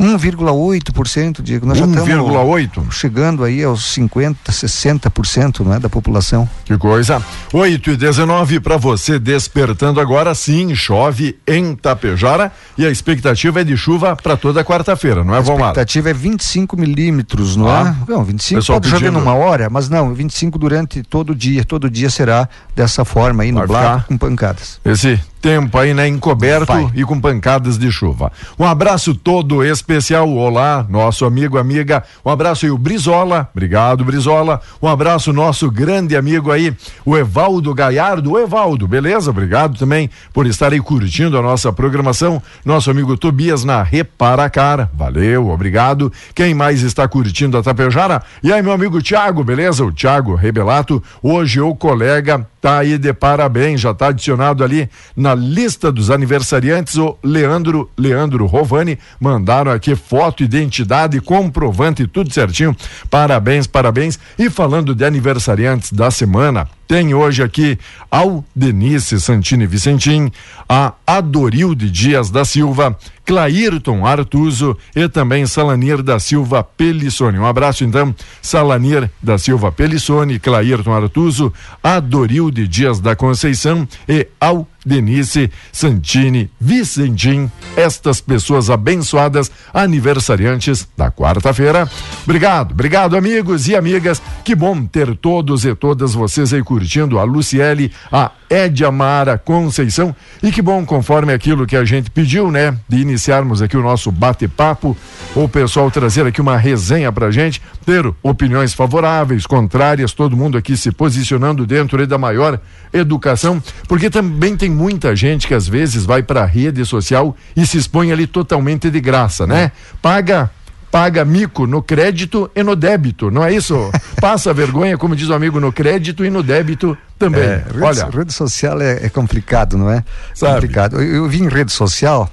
1,8%, 0.00 1.42
Diego. 1.42 1.66
Nós 1.66 1.78
já 1.78 1.84
estamos 1.84 2.08
1,8? 2.08 2.90
chegando 2.90 3.44
aí 3.44 3.62
aos 3.62 3.84
50, 3.92 4.50
60%, 4.50 5.60
não 5.60 5.74
é, 5.74 5.78
da 5.78 5.88
população. 5.88 6.48
Que 6.64 6.76
coisa. 6.78 7.22
8 7.52 7.90
e 7.90 7.96
19 7.96 8.60
para 8.60 8.76
você 8.76 9.18
despertando 9.18 10.00
agora 10.00 10.34
sim, 10.34 10.74
chove 10.74 11.38
em 11.46 11.74
Tapejara 11.74 12.50
e 12.78 12.86
a 12.86 12.90
expectativa 12.90 13.60
é 13.60 13.64
de 13.64 13.76
chuva 13.76 14.16
para 14.16 14.36
toda 14.36 14.64
quarta-feira, 14.64 15.22
não 15.22 15.34
é, 15.34 15.38
A 15.38 15.40
Valmar? 15.40 15.68
expectativa 15.70 16.10
é 16.10 16.14
25 16.14 16.76
milímetros, 16.76 17.56
não 17.56 17.68
Ah. 17.68 17.94
é? 18.08 18.10
Não, 18.10 18.24
25 18.24 18.60
Pessoal 18.60 18.80
pode 18.80 18.90
chover 18.90 19.06
pedindo. 19.10 19.18
numa 19.20 19.34
hora, 19.34 19.68
mas 19.70 19.88
não, 19.88 20.14
25 20.14 20.58
durante 20.58 21.02
todo 21.02 21.30
o 21.30 21.34
dia. 21.34 21.64
Todo 21.64 21.90
dia 21.90 22.08
será 22.10 22.48
dessa 22.74 23.04
forma 23.04 23.42
aí, 23.42 23.52
nublado, 23.52 24.04
com 24.08 24.16
pancadas. 24.16 24.80
Esse 24.84 25.20
tempo 25.40 25.78
aí, 25.78 25.94
né, 25.94 26.06
encoberto 26.06 26.66
Vai. 26.66 26.90
e 26.94 27.04
com 27.04 27.20
pancadas 27.20 27.78
de 27.78 27.90
chuva. 27.90 28.30
Um 28.58 28.64
abraço 28.64 29.14
todo 29.14 29.64
especial. 29.64 30.28
Olá, 30.30 30.84
nosso 30.88 31.24
amigo, 31.24 31.58
amiga. 31.58 32.04
Um 32.24 32.30
abraço 32.30 32.66
aí, 32.66 32.70
o 32.70 32.78
Brizola. 32.78 33.48
Obrigado, 33.52 34.04
Brizola. 34.04 34.60
Um 34.82 34.88
abraço, 34.88 35.32
nosso 35.32 35.70
grande 35.70 36.16
amigo 36.16 36.52
aí, 36.52 36.74
o 37.04 37.16
Evaldo 37.16 37.74
Gaiardo. 37.74 38.32
O 38.32 38.38
Evaldo, 38.38 38.86
beleza? 38.86 39.30
Obrigado 39.30 39.78
também 39.78 40.10
por 40.32 40.46
estar 40.46 40.72
aí 40.72 40.80
curtindo 40.80 41.38
a 41.38 41.42
nossa 41.42 41.72
programação. 41.72 42.42
Nosso 42.64 42.90
amigo 42.90 43.16
Tobias 43.16 43.64
na 43.64 43.82
Reparacar. 43.82 44.90
Valeu, 44.92 45.48
obrigado. 45.48 46.12
Quem 46.34 46.54
mais 46.54 46.82
está 46.82 47.08
curtindo 47.08 47.56
a 47.56 47.62
Tapejara? 47.62 48.22
E 48.42 48.52
aí, 48.52 48.62
meu 48.62 48.72
amigo 48.72 49.00
Tiago, 49.00 49.42
beleza? 49.42 49.84
O 49.84 49.92
Tiago 49.92 50.34
Rebelato. 50.34 51.02
Hoje 51.22 51.60
o 51.60 51.74
colega 51.74 52.46
tá 52.60 52.78
aí 52.78 52.98
de 52.98 53.12
parabéns, 53.12 53.80
já 53.80 53.94
tá 53.94 54.08
adicionado 54.08 54.62
ali 54.62 54.88
na 55.16 55.34
lista 55.34 55.90
dos 55.90 56.10
aniversariantes 56.10 56.96
o 56.96 57.16
Leandro, 57.22 57.90
Leandro 57.96 58.46
Rovani, 58.46 58.98
mandaram 59.18 59.72
aqui 59.72 59.96
foto, 59.96 60.42
identidade, 60.42 61.20
comprovante, 61.20 62.06
tudo 62.06 62.32
certinho. 62.32 62.76
Parabéns, 63.08 63.66
parabéns. 63.66 64.18
E 64.38 64.50
falando 64.50 64.94
de 64.94 65.04
aniversariantes 65.04 65.92
da 65.92 66.10
semana, 66.10 66.68
tem 66.90 67.14
hoje 67.14 67.40
aqui 67.40 67.78
ao 68.10 68.44
Denise 68.52 69.20
Santini 69.20 69.64
Vicentim, 69.64 70.28
a 70.68 70.92
Adorilde 71.06 71.88
Dias 71.88 72.30
da 72.30 72.44
Silva, 72.44 72.98
Clairton 73.24 74.04
Artuso 74.04 74.76
e 74.96 75.08
também 75.08 75.46
Salanir 75.46 76.02
da 76.02 76.18
Silva 76.18 76.64
Pelissoni. 76.64 77.38
Um 77.38 77.46
abraço 77.46 77.84
então, 77.84 78.12
Salanir 78.42 79.08
da 79.22 79.38
Silva 79.38 79.70
Pelissoni, 79.70 80.40
Clairton 80.40 80.92
Artuso, 80.92 81.52
Adorilde 81.80 82.66
Dias 82.66 82.98
da 82.98 83.14
Conceição 83.14 83.86
e 84.08 84.26
ao 84.40 84.66
Denise 84.90 85.52
Santini 85.70 86.50
Vicentim, 86.60 87.48
estas 87.76 88.20
pessoas 88.20 88.68
abençoadas, 88.68 89.48
aniversariantes 89.72 90.88
da 90.96 91.12
quarta-feira. 91.12 91.88
Obrigado, 92.24 92.72
obrigado, 92.72 93.16
amigos 93.16 93.68
e 93.68 93.76
amigas. 93.76 94.20
Que 94.44 94.56
bom 94.56 94.84
ter 94.84 95.16
todos 95.16 95.64
e 95.64 95.72
todas 95.76 96.12
vocês 96.12 96.52
aí 96.52 96.62
curtindo 96.64 97.20
a 97.20 97.22
Luciele, 97.22 97.92
a 98.10 98.32
Edia 98.50 98.90
Mara 98.90 99.38
Conceição. 99.38 100.14
E 100.42 100.50
que 100.50 100.60
bom, 100.60 100.84
conforme 100.84 101.32
aquilo 101.32 101.66
que 101.66 101.76
a 101.76 101.84
gente 101.84 102.10
pediu, 102.10 102.50
né? 102.50 102.76
De 102.88 102.98
iniciarmos 102.98 103.62
aqui 103.62 103.76
o 103.76 103.82
nosso 103.82 104.10
bate-papo, 104.10 104.96
o 105.36 105.48
pessoal 105.48 105.88
trazer 105.90 106.26
aqui 106.26 106.40
uma 106.40 106.56
resenha 106.56 107.12
pra 107.12 107.30
gente, 107.30 107.62
ter 107.86 108.12
opiniões 108.22 108.74
favoráveis, 108.74 109.46
contrárias, 109.46 110.12
todo 110.12 110.36
mundo 110.36 110.58
aqui 110.58 110.76
se 110.76 110.90
posicionando 110.90 111.64
dentro 111.64 112.04
da 112.06 112.18
maior 112.18 112.60
educação, 112.92 113.62
porque 113.86 114.10
também 114.10 114.56
tem 114.56 114.68
muita 114.68 115.14
gente 115.14 115.46
que 115.46 115.54
às 115.54 115.68
vezes 115.68 116.04
vai 116.04 116.22
pra 116.22 116.44
rede 116.44 116.84
social 116.84 117.36
e 117.56 117.64
se 117.64 117.78
expõe 117.78 118.10
ali 118.10 118.26
totalmente 118.26 118.90
de 118.90 119.00
graça, 119.00 119.46
né? 119.46 119.70
Paga 120.02 120.50
paga 120.90 121.24
mico 121.24 121.66
no 121.66 121.82
crédito 121.82 122.50
e 122.54 122.62
no 122.62 122.74
débito, 122.74 123.30
não 123.30 123.44
é 123.44 123.52
isso? 123.52 123.90
Passa 124.20 124.52
vergonha, 124.52 124.98
como 124.98 125.14
diz 125.14 125.28
o 125.28 125.34
amigo, 125.34 125.60
no 125.60 125.72
crédito 125.72 126.24
e 126.24 126.30
no 126.30 126.42
débito 126.42 126.96
também. 127.18 127.42
É, 127.44 127.64
rede, 127.72 127.82
Olha, 127.82 128.08
rede 128.10 128.32
social 128.32 128.80
é, 128.80 129.04
é 129.06 129.08
complicado, 129.08 129.78
não 129.78 129.90
é? 129.90 130.04
Sabe. 130.34 130.54
Complicado. 130.54 131.00
Eu, 131.00 131.16
eu 131.24 131.28
vi 131.28 131.42
em 131.42 131.48
rede 131.48 131.70
social. 131.72 132.28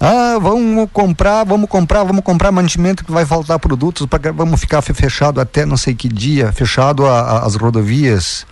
Ah, 0.00 0.38
vamos 0.40 0.88
comprar, 0.92 1.44
vamos 1.44 1.68
comprar, 1.68 2.02
vamos 2.02 2.24
comprar 2.24 2.50
mantimento 2.50 3.04
que 3.04 3.12
vai 3.12 3.24
faltar 3.24 3.58
produtos, 3.58 4.06
pra, 4.06 4.32
vamos 4.32 4.60
ficar 4.60 4.82
fe- 4.82 4.92
fechado 4.92 5.40
até 5.40 5.64
não 5.64 5.76
sei 5.76 5.94
que 5.94 6.08
dia, 6.08 6.50
fechado 6.52 7.06
a- 7.06 7.20
a- 7.20 7.46
as 7.46 7.54
rodovias. 7.54 8.44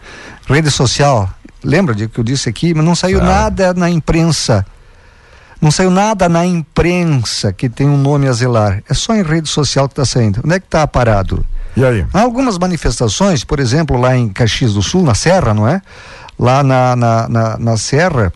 Rede 0.48 0.70
social, 0.70 1.28
lembra 1.64 1.94
de 1.94 2.06
que 2.08 2.18
eu 2.20 2.24
disse 2.24 2.48
aqui, 2.48 2.72
mas 2.74 2.84
não 2.84 2.94
saiu 2.94 3.20
Ah. 3.20 3.24
nada 3.24 3.74
na 3.74 3.90
imprensa. 3.90 4.64
Não 5.62 5.70
saiu 5.70 5.90
nada 5.92 6.28
na 6.28 6.44
imprensa 6.44 7.52
que 7.52 7.68
tem 7.68 7.88
um 7.88 7.96
nome 7.96 8.26
a 8.26 8.32
zelar. 8.32 8.82
É 8.90 8.92
só 8.94 9.14
em 9.14 9.22
rede 9.22 9.48
social 9.48 9.88
que 9.88 9.92
está 9.92 10.04
saindo. 10.04 10.40
Onde 10.44 10.56
é 10.56 10.60
que 10.60 10.66
está 10.66 10.84
parado? 10.88 11.46
e 11.76 11.84
aí? 11.84 12.04
Há 12.12 12.20
algumas 12.20 12.58
manifestações, 12.58 13.44
por 13.44 13.60
exemplo, 13.60 13.96
lá 13.96 14.16
em 14.16 14.28
Caxias 14.28 14.74
do 14.74 14.82
Sul, 14.82 15.04
na 15.04 15.14
Serra, 15.14 15.54
não 15.54 15.66
é? 15.68 15.80
Lá 16.38 16.64
na, 16.64 16.96
na, 16.96 17.28
na, 17.28 17.56
na 17.58 17.76
Serra, 17.76 18.32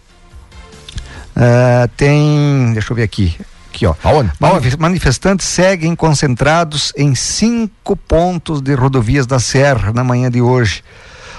eh, 1.35 1.89
tem. 1.97 2.71
Deixa 2.73 2.93
eu 2.93 2.97
ver 2.97 3.03
aqui. 3.03 3.37
Aqui, 3.71 3.85
ó. 3.87 3.95
Aonde? 4.05 4.31
Manif- 4.41 4.77
Manifestantes 4.79 5.47
seguem 5.47 5.95
concentrados 5.97 6.93
em 6.97 7.15
cinco 7.15 7.97
pontos 7.97 8.62
de 8.62 8.73
rodovias 8.75 9.27
da 9.27 9.39
Serra 9.39 9.93
na 9.93 10.03
manhã 10.05 10.31
de 10.31 10.41
hoje. 10.41 10.83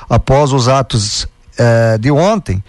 Após 0.10 0.52
os 0.54 0.68
atos 0.68 1.28
eh, 1.58 1.98
de 1.98 2.12
ontem, 2.12 2.64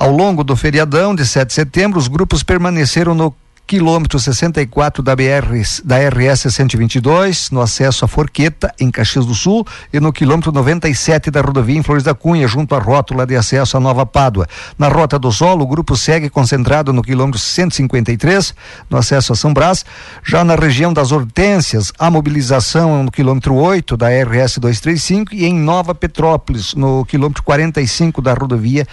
ao 0.00 0.10
longo 0.10 0.42
do 0.42 0.56
feriadão 0.56 1.14
de 1.14 1.26
7 1.26 1.48
de 1.48 1.52
setembro, 1.52 1.98
os 1.98 2.08
grupos 2.08 2.42
permaneceram 2.42 3.14
no 3.14 3.34
quilômetro 3.66 4.18
64 4.18 5.02
da 5.02 5.14
BR 5.14 5.62
da 5.84 5.96
RS 5.96 6.52
122, 6.52 7.50
no 7.50 7.60
acesso 7.60 8.04
a 8.04 8.08
Forqueta, 8.08 8.74
em 8.80 8.90
Caxias 8.90 9.24
do 9.24 9.34
Sul, 9.34 9.64
e 9.92 10.00
no 10.00 10.12
quilômetro 10.12 10.50
97 10.50 11.30
da 11.30 11.40
rodovia 11.40 11.78
em 11.78 11.82
Flores 11.82 12.02
da 12.02 12.12
Cunha, 12.12 12.48
junto 12.48 12.74
à 12.74 12.78
rótula 12.78 13.26
de 13.26 13.36
acesso 13.36 13.76
à 13.76 13.80
Nova 13.80 14.04
Pádua. 14.04 14.48
Na 14.76 14.88
Rota 14.88 15.18
do 15.18 15.30
Sol, 15.30 15.60
o 15.60 15.66
grupo 15.66 15.96
segue 15.96 16.28
concentrado 16.28 16.92
no 16.92 17.02
quilômetro 17.02 17.38
153, 17.38 18.54
no 18.88 18.98
acesso 18.98 19.32
a 19.32 19.36
São 19.36 19.54
Brás. 19.54 19.84
Já 20.24 20.42
na 20.42 20.56
região 20.56 20.92
das 20.92 21.12
Hortências, 21.12 21.92
a 21.98 22.10
mobilização 22.10 23.04
no 23.04 23.10
quilômetro 23.10 23.54
8 23.54 23.96
da 23.96 24.08
RS 24.08 24.58
235 24.58 25.34
e 25.34 25.44
em 25.44 25.54
Nova 25.54 25.94
Petrópolis, 25.94 26.74
no 26.74 27.04
quilômetro 27.04 27.42
45 27.42 28.20
da 28.20 28.34
rodovia 28.34 28.86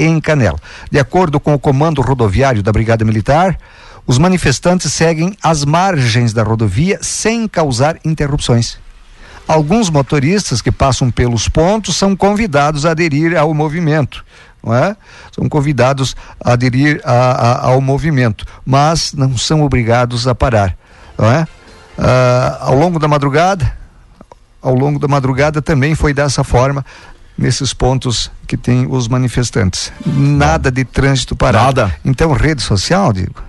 em 0.00 0.20
Canela. 0.20 0.58
De 0.90 0.98
acordo 0.98 1.38
com 1.38 1.52
o 1.52 1.58
comando 1.58 2.00
rodoviário 2.00 2.62
da 2.62 2.72
Brigada 2.72 3.04
Militar, 3.04 3.58
os 4.06 4.18
manifestantes 4.18 4.92
seguem 4.92 5.36
as 5.42 5.64
margens 5.64 6.32
da 6.32 6.42
rodovia 6.42 6.98
sem 7.02 7.46
causar 7.46 7.98
interrupções. 8.04 8.78
Alguns 9.46 9.90
motoristas 9.90 10.62
que 10.62 10.70
passam 10.70 11.10
pelos 11.10 11.48
pontos 11.48 11.96
são 11.96 12.14
convidados 12.14 12.86
a 12.86 12.92
aderir 12.92 13.36
ao 13.36 13.52
movimento. 13.52 14.24
Não 14.62 14.74
é? 14.74 14.94
São 15.32 15.48
convidados 15.48 16.14
a 16.42 16.52
aderir 16.52 17.00
a, 17.04 17.12
a, 17.12 17.66
ao 17.68 17.80
movimento, 17.80 18.44
mas 18.64 19.12
não 19.12 19.36
são 19.36 19.62
obrigados 19.62 20.28
a 20.28 20.34
parar. 20.34 20.76
Não 21.18 21.30
é? 21.30 21.46
Ah, 21.98 22.58
ao 22.60 22.74
longo 22.74 22.98
da 22.98 23.08
madrugada, 23.08 23.76
ao 24.62 24.74
longo 24.74 24.98
da 24.98 25.08
madrugada 25.08 25.60
também 25.62 25.94
foi 25.94 26.12
dessa 26.12 26.44
forma 26.44 26.84
nesses 27.36 27.72
pontos 27.72 28.30
que 28.46 28.56
tem 28.56 28.86
os 28.86 29.08
manifestantes. 29.08 29.90
Nada 30.04 30.70
de 30.70 30.84
trânsito 30.84 31.34
parado. 31.34 31.80
Nada. 31.80 31.96
Então, 32.04 32.32
rede 32.32 32.62
social, 32.62 33.12
digo, 33.12 33.42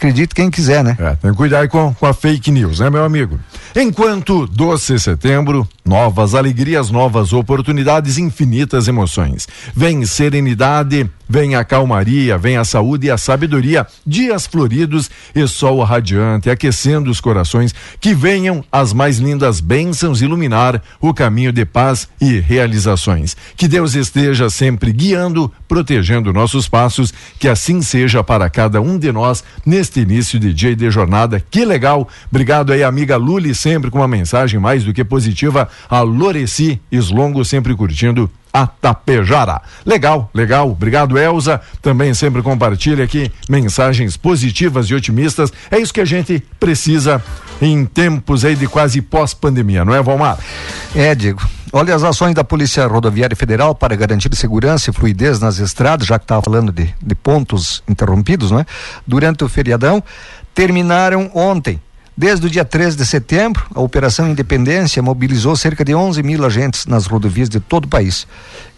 acredite 0.00 0.34
quem 0.34 0.50
quiser, 0.50 0.82
né? 0.82 0.96
É, 0.98 1.14
tem 1.16 1.30
que 1.30 1.36
cuidar 1.36 1.68
com, 1.68 1.92
com 1.92 2.06
a 2.06 2.14
fake 2.14 2.50
news, 2.50 2.80
né, 2.80 2.88
meu 2.88 3.04
amigo? 3.04 3.38
Enquanto 3.74 4.48
doce 4.48 4.98
setembro, 4.98 5.66
novas 5.84 6.34
alegrias, 6.34 6.90
novas 6.90 7.32
oportunidades, 7.32 8.18
infinitas 8.18 8.88
emoções. 8.88 9.46
Vem 9.74 10.04
serenidade, 10.04 11.08
vem 11.28 11.54
a 11.54 11.64
calmaria, 11.64 12.36
vem 12.36 12.56
a 12.56 12.64
saúde 12.64 13.06
e 13.06 13.10
a 13.10 13.16
sabedoria, 13.16 13.86
dias 14.04 14.46
floridos 14.46 15.08
e 15.34 15.46
sol 15.46 15.80
radiante, 15.84 16.50
aquecendo 16.50 17.08
os 17.10 17.20
corações, 17.20 17.72
que 18.00 18.12
venham 18.12 18.64
as 18.72 18.92
mais 18.92 19.18
lindas 19.18 19.60
bênçãos 19.60 20.20
iluminar 20.20 20.82
o 21.00 21.14
caminho 21.14 21.52
de 21.52 21.64
paz 21.64 22.08
e 22.20 22.40
realizações. 22.40 23.36
Que 23.56 23.68
Deus 23.68 23.94
esteja 23.94 24.50
sempre 24.50 24.92
guiando, 24.92 25.52
protegendo 25.68 26.32
nossos 26.32 26.68
passos, 26.68 27.14
que 27.38 27.48
assim 27.48 27.80
seja 27.82 28.24
para 28.24 28.50
cada 28.50 28.80
um 28.80 28.98
de 28.98 29.12
nós 29.12 29.44
neste 29.64 30.00
início 30.00 30.38
de 30.38 30.52
dia 30.52 30.70
e 30.70 30.76
de 30.76 30.90
jornada. 30.90 31.40
Que 31.48 31.64
legal! 31.64 32.08
Obrigado 32.28 32.72
aí, 32.72 32.82
amiga 32.82 33.16
Luli, 33.16 33.54
sempre 33.60 33.90
com 33.90 33.98
uma 33.98 34.08
mensagem 34.08 34.58
mais 34.58 34.84
do 34.84 34.92
que 34.92 35.04
positiva. 35.04 35.68
A 35.88 36.00
Loreci 36.00 36.80
Slongo 36.90 37.44
sempre 37.44 37.74
curtindo 37.74 38.30
a 38.52 38.66
Tapejara. 38.66 39.60
Legal, 39.84 40.30
legal. 40.34 40.70
Obrigado, 40.70 41.18
Elza. 41.18 41.60
Também 41.80 42.14
sempre 42.14 42.42
compartilha 42.42 43.04
aqui 43.04 43.30
mensagens 43.48 44.16
positivas 44.16 44.86
e 44.86 44.94
otimistas. 44.94 45.52
É 45.70 45.78
isso 45.78 45.92
que 45.92 46.00
a 46.00 46.04
gente 46.04 46.42
precisa 46.58 47.22
em 47.60 47.84
tempos 47.84 48.44
aí 48.44 48.56
de 48.56 48.66
quase 48.66 49.02
pós-pandemia, 49.02 49.84
não 49.84 49.94
é, 49.94 50.02
Valmar? 50.02 50.38
É, 50.94 51.14
Diego. 51.14 51.40
Olha 51.72 51.94
as 51.94 52.02
ações 52.02 52.34
da 52.34 52.42
Polícia 52.42 52.84
Rodoviária 52.86 53.36
Federal 53.36 53.76
para 53.76 53.94
garantir 53.94 54.34
segurança 54.34 54.90
e 54.90 54.92
fluidez 54.92 55.38
nas 55.38 55.58
estradas, 55.58 56.06
já 56.06 56.18
que 56.18 56.24
estava 56.24 56.42
falando 56.42 56.72
de, 56.72 56.92
de 57.00 57.14
pontos 57.14 57.80
interrompidos, 57.88 58.50
não 58.50 58.58
é? 58.58 58.66
Durante 59.06 59.44
o 59.44 59.48
feriadão, 59.48 60.02
terminaram 60.52 61.30
ontem. 61.32 61.80
Desde 62.20 62.46
o 62.46 62.50
dia 62.50 62.66
13 62.66 62.98
de 62.98 63.06
setembro, 63.06 63.64
a 63.74 63.80
Operação 63.80 64.28
Independência 64.28 65.02
mobilizou 65.02 65.56
cerca 65.56 65.82
de 65.82 65.94
11 65.94 66.22
mil 66.22 66.44
agentes 66.44 66.84
nas 66.84 67.06
rodovias 67.06 67.48
de 67.48 67.58
todo 67.60 67.86
o 67.86 67.88
país, 67.88 68.26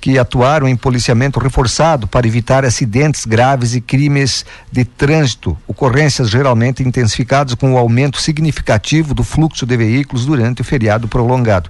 que 0.00 0.16
atuaram 0.16 0.68
em 0.68 0.76
policiamento 0.76 1.40
reforçado 1.40 2.07
para 2.07 2.24
evitar 2.24 2.64
acidentes 2.64 3.24
graves 3.24 3.74
e 3.74 3.81
crimes 3.81 4.46
de 4.70 4.85
trânsito, 4.85 5.59
ocorrências 5.66 6.31
geralmente 6.31 6.85
intensificadas 6.85 7.57
com 7.57 7.74
o 7.74 7.78
aumento 7.78 8.22
significativo 8.22 9.12
do 9.12 9.24
fluxo 9.24 9.66
de 9.66 9.76
veículos 9.76 10.24
durante 10.24 10.61
o 10.61 10.64
feriado 10.64 11.09
prolongado. 11.09 11.68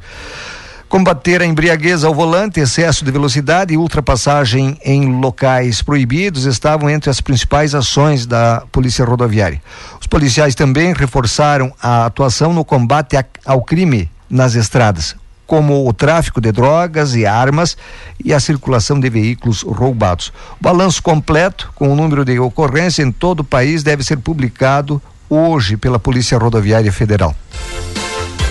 Combater 0.92 1.40
a 1.40 1.46
embriaguez 1.46 2.04
ao 2.04 2.14
volante, 2.14 2.60
excesso 2.60 3.02
de 3.02 3.10
velocidade 3.10 3.72
e 3.72 3.78
ultrapassagem 3.78 4.76
em 4.84 5.18
locais 5.22 5.80
proibidos 5.80 6.44
estavam 6.44 6.90
entre 6.90 7.08
as 7.08 7.18
principais 7.18 7.74
ações 7.74 8.26
da 8.26 8.62
Polícia 8.70 9.02
Rodoviária. 9.02 9.62
Os 9.98 10.06
policiais 10.06 10.54
também 10.54 10.92
reforçaram 10.92 11.72
a 11.82 12.04
atuação 12.04 12.52
no 12.52 12.62
combate 12.62 13.16
ao 13.42 13.62
crime 13.62 14.10
nas 14.28 14.54
estradas, 14.54 15.16
como 15.46 15.88
o 15.88 15.94
tráfico 15.94 16.42
de 16.42 16.52
drogas 16.52 17.14
e 17.14 17.24
armas 17.24 17.74
e 18.22 18.34
a 18.34 18.38
circulação 18.38 19.00
de 19.00 19.08
veículos 19.08 19.62
roubados. 19.62 20.30
O 20.60 20.62
balanço 20.62 21.02
completo, 21.02 21.72
com 21.74 21.90
o 21.90 21.96
número 21.96 22.22
de 22.22 22.38
ocorrência 22.38 23.02
em 23.02 23.10
todo 23.10 23.40
o 23.40 23.44
país, 23.44 23.82
deve 23.82 24.04
ser 24.04 24.18
publicado 24.18 25.00
hoje 25.30 25.78
pela 25.78 25.98
Polícia 25.98 26.36
Rodoviária 26.36 26.92
Federal. 26.92 27.34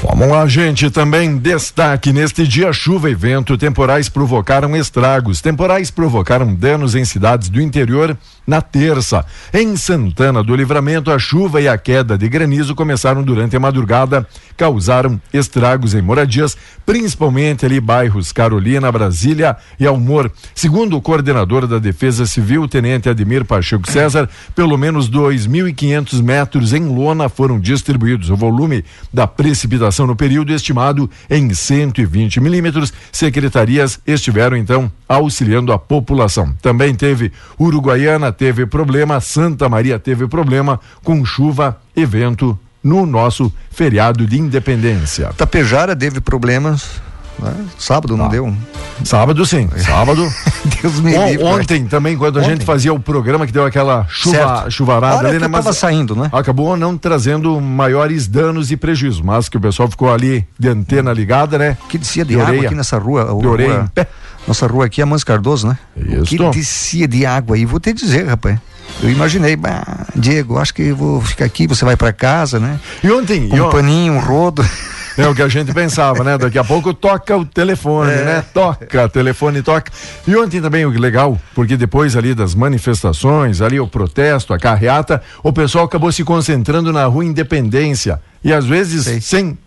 Vamos 0.04 0.28
lá, 0.30 0.48
gente. 0.48 0.90
Também 0.90 1.38
destaque 1.38 2.12
neste 2.12 2.48
dia: 2.48 2.74
chuva 2.74 3.10
e 3.10 3.14
vento 3.14 3.56
temporais 3.56 4.10
provocaram 4.10 4.76
estragos. 4.76 5.42
Temporais 5.42 5.92
provocaram 5.92 6.54
danos 6.56 6.96
em 6.96 7.06
cidades 7.06 7.50
do 7.50 7.62
interior 7.62 8.18
na 8.46 8.62
terça. 8.62 9.26
Em 9.54 9.76
Santana 9.76 10.44
do 10.44 10.56
Livramento, 10.56 11.12
a 11.12 11.20
chuva 11.20 11.62
e 11.62 11.68
a 11.68 11.78
queda 11.78 12.18
de 12.18 12.28
granizo 12.28 12.76
começaram 12.76 13.24
durante 13.24 13.56
a 13.56 13.60
madrugada, 13.60 14.28
causaram 14.58 15.22
estragos 15.34 15.94
em 15.94 16.02
moradias, 16.02 16.58
principalmente 16.86 17.66
ali 17.66 17.80
bairros 17.80 18.32
Carolina, 18.32 18.92
Brasília 18.92 19.56
e 19.80 19.86
Almor. 19.86 20.32
Segundo 20.54 20.98
o 20.98 21.02
coordenador 21.02 21.68
da 21.68 21.80
Defesa 21.80 22.26
Civil, 22.26 22.68
Tenente 22.68 23.10
Ademir 23.10 23.46
Pacheco 23.46 23.90
César, 23.90 24.30
pelo 24.56 24.78
menos 24.78 25.10
2.500 25.10 26.22
metros 26.22 26.74
em 26.74 26.86
lona 26.86 27.30
foram 27.30 27.60
distribuídos. 27.60 28.30
O 28.30 28.36
volume 28.36 28.84
da 29.14 29.28
precipitação 29.28 30.08
no 30.08 30.16
período 30.16 30.54
estimado 30.54 31.10
em 31.30 31.54
120 31.54 32.40
milímetros. 32.40 32.94
Secretarias 33.12 34.00
estiveram 34.06 34.58
então 34.58 34.92
auxiliando 35.08 35.74
a 35.74 35.80
população. 35.80 36.54
Também 36.62 36.96
teve 36.96 37.32
Uruguaiana 37.60 38.31
teve 38.32 38.66
problema, 38.66 39.20
Santa 39.20 39.68
Maria 39.70 39.98
teve 40.00 40.28
problema 40.28 40.80
com 41.04 41.24
chuva 41.26 41.78
e 41.96 42.06
vento 42.06 42.58
no 42.84 43.06
nosso 43.06 43.52
feriado 43.72 44.26
de 44.26 44.40
independência. 44.40 45.32
Tapejara 45.38 45.96
teve 45.96 46.20
problemas. 46.20 47.02
Né? 47.40 47.54
Sábado 47.78 48.16
não 48.16 48.26
Tá. 48.26 48.32
deu? 48.32 48.54
Sábado 49.04 49.44
sim, 49.48 49.68
sábado. 49.78 50.32
Deus 50.82 51.00
me 51.00 51.12
livre. 51.18 51.44
ontem 51.44 51.86
também, 51.88 52.16
quando 52.16 52.38
a 52.38 52.42
Ontem. 52.42 52.52
gente 52.52 52.66
fazia 52.66 52.94
o 52.94 53.00
programa 53.00 53.48
que 53.48 53.52
deu 53.54 53.66
aquela 53.66 54.06
chuva, 54.10 54.36
Certo. 54.38 54.72
chuvarada 54.72 55.28
ali, 55.28 55.40
né? 55.40 55.50
tava 55.50 55.74
saindo, 55.74 56.16
né? 56.16 56.30
Acabou 56.32 56.78
não 56.78 56.96
trazendo 56.98 57.60
maiores 57.60 58.28
danos 58.28 58.70
e 58.70 58.78
prejuízos, 58.78 59.22
mas 59.22 59.50
que 59.50 59.58
o 59.58 59.62
pessoal 59.62 59.90
ficou 59.90 60.14
ali 60.14 60.46
de 60.60 60.68
antena 60.70 61.12
ligada, 61.14 61.58
né? 61.58 61.78
Que 61.90 61.98
descia 61.98 62.24
de 62.24 62.36
De 62.36 62.40
água 62.40 62.52
orelha. 62.52 62.68
aqui 62.68 62.76
nessa 62.76 63.00
rua. 63.00 63.22
a 63.24 63.32
rua- 63.32 63.62
em 63.62 63.88
pé. 63.88 64.08
Nossa 64.48 64.68
rua 64.68 64.86
aqui 64.86 65.02
é 65.02 65.06
Mans 65.06 65.24
Cardoso, 65.24 65.68
né? 65.68 65.78
Isso. 65.96 66.26
Que 66.26 66.38
descia 66.50 67.08
de 67.08 67.26
água 67.26 67.56
aí, 67.56 67.66
vou 67.66 67.80
te 67.80 67.94
dizer, 67.94 68.26
rapaz. 68.28 68.58
Eu 69.02 69.10
imaginei, 69.10 69.56
bah, 69.56 70.06
Diego, 70.16 70.58
acho 70.58 70.74
que 70.74 70.82
eu 70.82 70.96
vou 70.96 71.22
ficar 71.22 71.46
aqui, 71.46 71.66
você 71.68 71.86
vai 71.86 71.96
pra 71.96 72.12
casa, 72.12 72.60
né? 72.60 72.80
E 73.04 73.10
ontem, 73.12 73.50
e 73.54 73.62
um 73.62 73.68
on- 73.68 73.70
paninho, 73.70 74.14
um 74.14 74.20
rodo. 74.20 74.66
É 75.18 75.28
o 75.28 75.36
que 75.36 75.42
a 75.42 75.48
gente 75.50 75.74
pensava, 75.74 76.24
né? 76.24 76.38
Daqui 76.38 76.58
a 76.58 76.64
pouco 76.64 76.94
toca 76.94 77.36
o 77.38 77.46
telefone, 77.46 78.12
É. 78.12 78.24
né? 78.24 78.46
Toca, 78.54 79.10
telefone 79.10 79.62
toca. 79.62 79.92
E 80.26 80.36
ontem 80.38 80.62
também 80.62 80.86
o 80.86 80.90
legal, 80.90 81.38
porque 81.54 81.76
depois 81.76 82.16
ali 82.16 82.34
das 82.34 82.56
manifestações, 82.56 83.62
ali 83.62 83.78
o 83.80 83.88
protesto, 83.88 84.54
a 84.54 84.58
carreata, 84.58 85.22
o 85.44 85.52
pessoal 85.52 85.86
acabou 85.86 86.12
se 86.14 86.24
concentrando 86.24 86.92
na 86.94 87.06
rua 87.06 87.26
Independência. 87.26 88.22
E 88.44 88.54
às 88.54 88.66
vezes, 88.66 89.04
Sei. 89.04 89.22
sem 89.22 89.58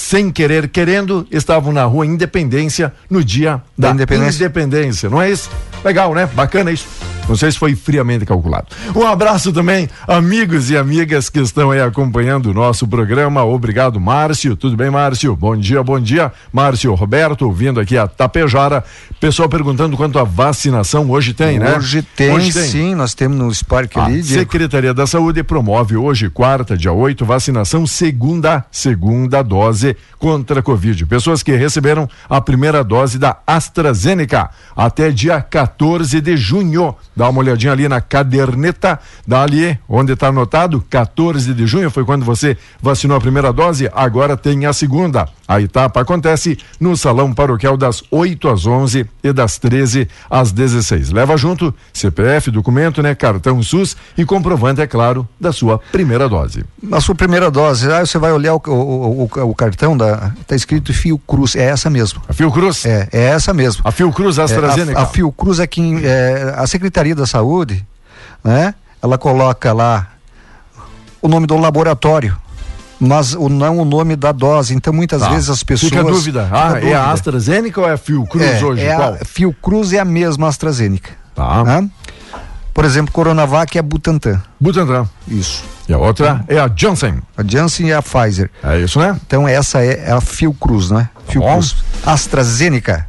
sem 0.00 0.30
querer, 0.30 0.68
querendo, 0.68 1.26
estavam 1.30 1.72
na 1.72 1.84
rua 1.84 2.06
Independência 2.06 2.92
no 3.08 3.22
dia 3.22 3.62
da, 3.76 3.88
Da 3.88 3.94
independência. 3.94 4.44
independência. 4.44 5.08
Não 5.10 5.20
é 5.20 5.30
isso? 5.30 5.50
Legal, 5.84 6.14
né? 6.14 6.28
Bacana 6.34 6.70
isso. 6.72 6.86
Não 7.30 7.36
sei 7.36 7.52
se 7.52 7.58
foi 7.60 7.76
friamente 7.76 8.26
calculado. 8.26 8.66
Um 8.92 9.06
abraço 9.06 9.52
também, 9.52 9.88
amigos 10.08 10.68
e 10.68 10.76
amigas 10.76 11.30
que 11.30 11.38
estão 11.38 11.70
aí 11.70 11.80
acompanhando 11.80 12.46
o 12.46 12.52
nosso 12.52 12.88
programa. 12.88 13.44
Obrigado, 13.44 14.00
Márcio. 14.00 14.56
Tudo 14.56 14.76
bem, 14.76 14.90
Márcio? 14.90 15.36
Bom 15.36 15.56
dia, 15.56 15.80
bom 15.80 16.00
dia. 16.00 16.32
Márcio 16.52 16.92
Roberto, 16.92 17.42
ouvindo 17.42 17.78
aqui 17.78 17.96
a 17.96 18.08
Tapejara. 18.08 18.82
Pessoal 19.20 19.48
perguntando 19.48 19.96
quanto 19.96 20.18
a 20.18 20.24
vacinação 20.24 21.08
hoje 21.08 21.32
tem, 21.32 21.60
né? 21.60 21.76
Hoje 21.76 22.02
tem, 22.02 22.50
sim, 22.50 22.96
nós 22.96 23.14
temos 23.14 23.38
no 23.38 23.54
Spark 23.54 23.96
A 23.96 24.06
ali. 24.06 24.24
Secretaria 24.24 24.92
da 24.92 25.06
Saúde 25.06 25.44
promove 25.44 25.96
hoje, 25.96 26.28
quarta, 26.28 26.76
dia 26.76 26.92
8, 26.92 27.24
vacinação 27.24 27.86
segunda, 27.86 28.64
segunda 28.72 29.40
dose 29.40 29.96
contra 30.18 30.58
a 30.58 30.62
Covid. 30.64 31.06
Pessoas 31.06 31.44
que 31.44 31.52
receberam 31.54 32.08
a 32.28 32.40
primeira 32.40 32.82
dose 32.82 33.20
da 33.20 33.38
AstraZeneca 33.46 34.50
até 34.76 35.12
dia 35.12 35.40
14 35.40 36.20
de 36.20 36.36
junho. 36.36 36.96
Dá 37.20 37.28
uma 37.28 37.40
olhadinha 37.40 37.70
ali 37.70 37.86
na 37.86 38.00
caderneta, 38.00 38.98
dá 39.26 39.42
ali 39.42 39.78
onde 39.86 40.14
está 40.14 40.28
anotado, 40.28 40.82
14 40.88 41.52
de 41.52 41.66
junho 41.66 41.90
foi 41.90 42.02
quando 42.02 42.24
você 42.24 42.56
vacinou 42.80 43.14
a 43.14 43.20
primeira 43.20 43.52
dose, 43.52 43.90
agora 43.94 44.38
tem 44.38 44.64
a 44.64 44.72
segunda. 44.72 45.28
A 45.46 45.60
etapa 45.60 46.00
acontece 46.00 46.56
no 46.78 46.96
Salão 46.96 47.34
Paroquial 47.34 47.76
das 47.76 48.02
8 48.10 48.48
às 48.48 48.66
11 48.66 49.04
e 49.22 49.32
das 49.34 49.58
13 49.58 50.08
às 50.30 50.50
16. 50.50 51.10
Leva 51.10 51.36
junto 51.36 51.74
CPF, 51.92 52.50
documento, 52.50 53.02
né, 53.02 53.14
cartão 53.14 53.62
SUS 53.62 53.96
e 54.16 54.24
comprovante, 54.24 54.80
é 54.80 54.86
claro, 54.86 55.28
da 55.38 55.52
sua 55.52 55.78
primeira 55.92 56.26
dose. 56.28 56.64
Na 56.82 57.00
sua 57.00 57.14
primeira 57.16 57.50
dose, 57.50 57.90
aí 57.92 58.06
você 58.06 58.16
vai 58.16 58.32
olhar 58.32 58.54
o, 58.54 58.62
o, 58.66 59.22
o, 59.24 59.50
o 59.50 59.54
cartão 59.54 59.94
da, 59.96 60.32
tá 60.46 60.54
escrito 60.54 60.94
Fiocruz, 60.94 61.54
é 61.56 61.64
essa 61.64 61.90
mesmo. 61.90 62.22
A 62.28 62.32
Fiocruz? 62.32 62.86
É, 62.86 63.08
é 63.12 63.22
essa 63.24 63.52
mesmo. 63.52 63.82
A 63.84 63.90
Fiocruz 63.90 64.38
AstraZeneca. 64.38 64.98
É, 64.98 65.02
a, 65.02 65.04
a 65.04 65.06
Fiocruz 65.06 65.58
é 65.58 65.66
quem, 65.66 66.00
é, 66.04 66.54
a 66.56 66.66
Secretaria 66.66 66.99
da 67.14 67.26
Saúde, 67.26 67.84
né? 68.44 68.74
Ela 69.02 69.16
coloca 69.18 69.72
lá 69.72 70.08
o 71.22 71.28
nome 71.28 71.46
do 71.46 71.56
laboratório, 71.56 72.36
mas 72.98 73.34
o, 73.34 73.48
não 73.48 73.78
o 73.78 73.84
nome 73.84 74.14
da 74.16 74.30
dose. 74.32 74.74
Então, 74.74 74.92
muitas 74.92 75.22
Tá. 75.22 75.30
vezes 75.30 75.48
as 75.50 75.62
pessoas. 75.62 75.90
Fica 75.90 76.02
a 76.02 76.04
dúvida. 76.10 76.44
Fica 76.44 76.56
Ah, 76.56 76.66
a 76.66 76.70
é 76.76 76.80
dúvida. 76.80 77.00
a 77.00 77.10
AstraZeneca 77.12 77.80
ou 77.80 77.88
é 77.88 77.92
a 77.92 77.96
Fiocruz 77.96 78.44
É, 78.44 78.64
hoje? 78.64 78.82
é 78.82 78.94
Qual? 78.94 79.14
a 79.14 79.24
Fiocruz 79.24 79.92
é 79.92 79.98
a 79.98 80.04
mesma 80.04 80.48
AstraZeneca. 80.48 81.10
Tá. 81.34 81.64
né? 81.64 81.88
Por 82.74 82.84
exemplo, 82.84 83.12
Coronavac 83.12 83.76
é 83.76 83.80
a 83.80 83.82
Butantan. 83.82 84.40
Butantan. 84.60 85.08
Isso. 85.26 85.64
E 85.88 85.92
a 85.92 85.98
outra 85.98 86.44
é 86.46 86.58
a 86.58 86.68
Johnson. 86.68 87.18
A 87.36 87.42
Janssen 87.44 87.88
e 87.88 87.92
a 87.92 88.00
Pfizer. 88.00 88.48
É 88.62 88.78
isso, 88.78 88.98
né? 89.00 89.18
Então 89.26 89.46
essa 89.48 89.82
é 89.82 90.12
a 90.12 90.20
Fiocruz, 90.20 90.90
né? 90.90 91.08
Fiocruz. 91.28 91.74
AstraZeneca. 92.06 93.08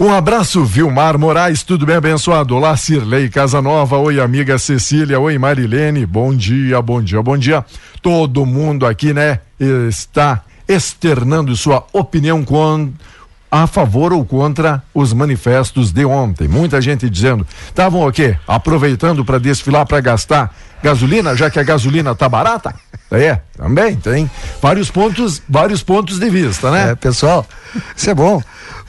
Um 0.00 0.10
abraço, 0.10 0.64
Vilmar 0.64 1.18
Moraes, 1.18 1.62
tudo 1.62 1.84
bem 1.84 1.96
abençoado? 1.96 2.56
Olá, 2.56 2.74
Cirlei 2.74 3.28
Casanova, 3.28 3.98
oi, 3.98 4.18
amiga 4.18 4.58
Cecília, 4.58 5.20
oi, 5.20 5.36
Marilene, 5.36 6.06
bom 6.06 6.34
dia, 6.34 6.80
bom 6.80 7.02
dia, 7.02 7.22
bom 7.22 7.36
dia. 7.36 7.62
Todo 8.00 8.46
mundo 8.46 8.86
aqui, 8.86 9.12
né, 9.12 9.40
está 9.90 10.40
externando 10.66 11.54
sua 11.54 11.86
opinião 11.92 12.42
com 12.42 12.90
a 13.50 13.66
favor 13.66 14.14
ou 14.14 14.24
contra 14.24 14.82
os 14.94 15.12
manifestos 15.12 15.92
de 15.92 16.06
ontem. 16.06 16.48
Muita 16.48 16.80
gente 16.80 17.10
dizendo, 17.10 17.46
estavam 17.66 18.06
o 18.06 18.10
quê? 18.10 18.38
Aproveitando 18.48 19.22
para 19.22 19.36
desfilar 19.36 19.84
para 19.84 20.00
gastar 20.00 20.56
gasolina, 20.82 21.36
já 21.36 21.50
que 21.50 21.58
a 21.58 21.62
gasolina 21.62 22.14
tá 22.14 22.26
barata? 22.26 22.74
É, 23.10 23.40
também 23.54 23.96
tem 23.96 24.30
vários 24.62 24.90
pontos, 24.90 25.42
vários 25.46 25.82
pontos 25.82 26.18
de 26.18 26.30
vista, 26.30 26.70
né? 26.70 26.92
É, 26.92 26.94
pessoal, 26.94 27.44
isso 27.94 28.08
é 28.08 28.14
bom, 28.14 28.40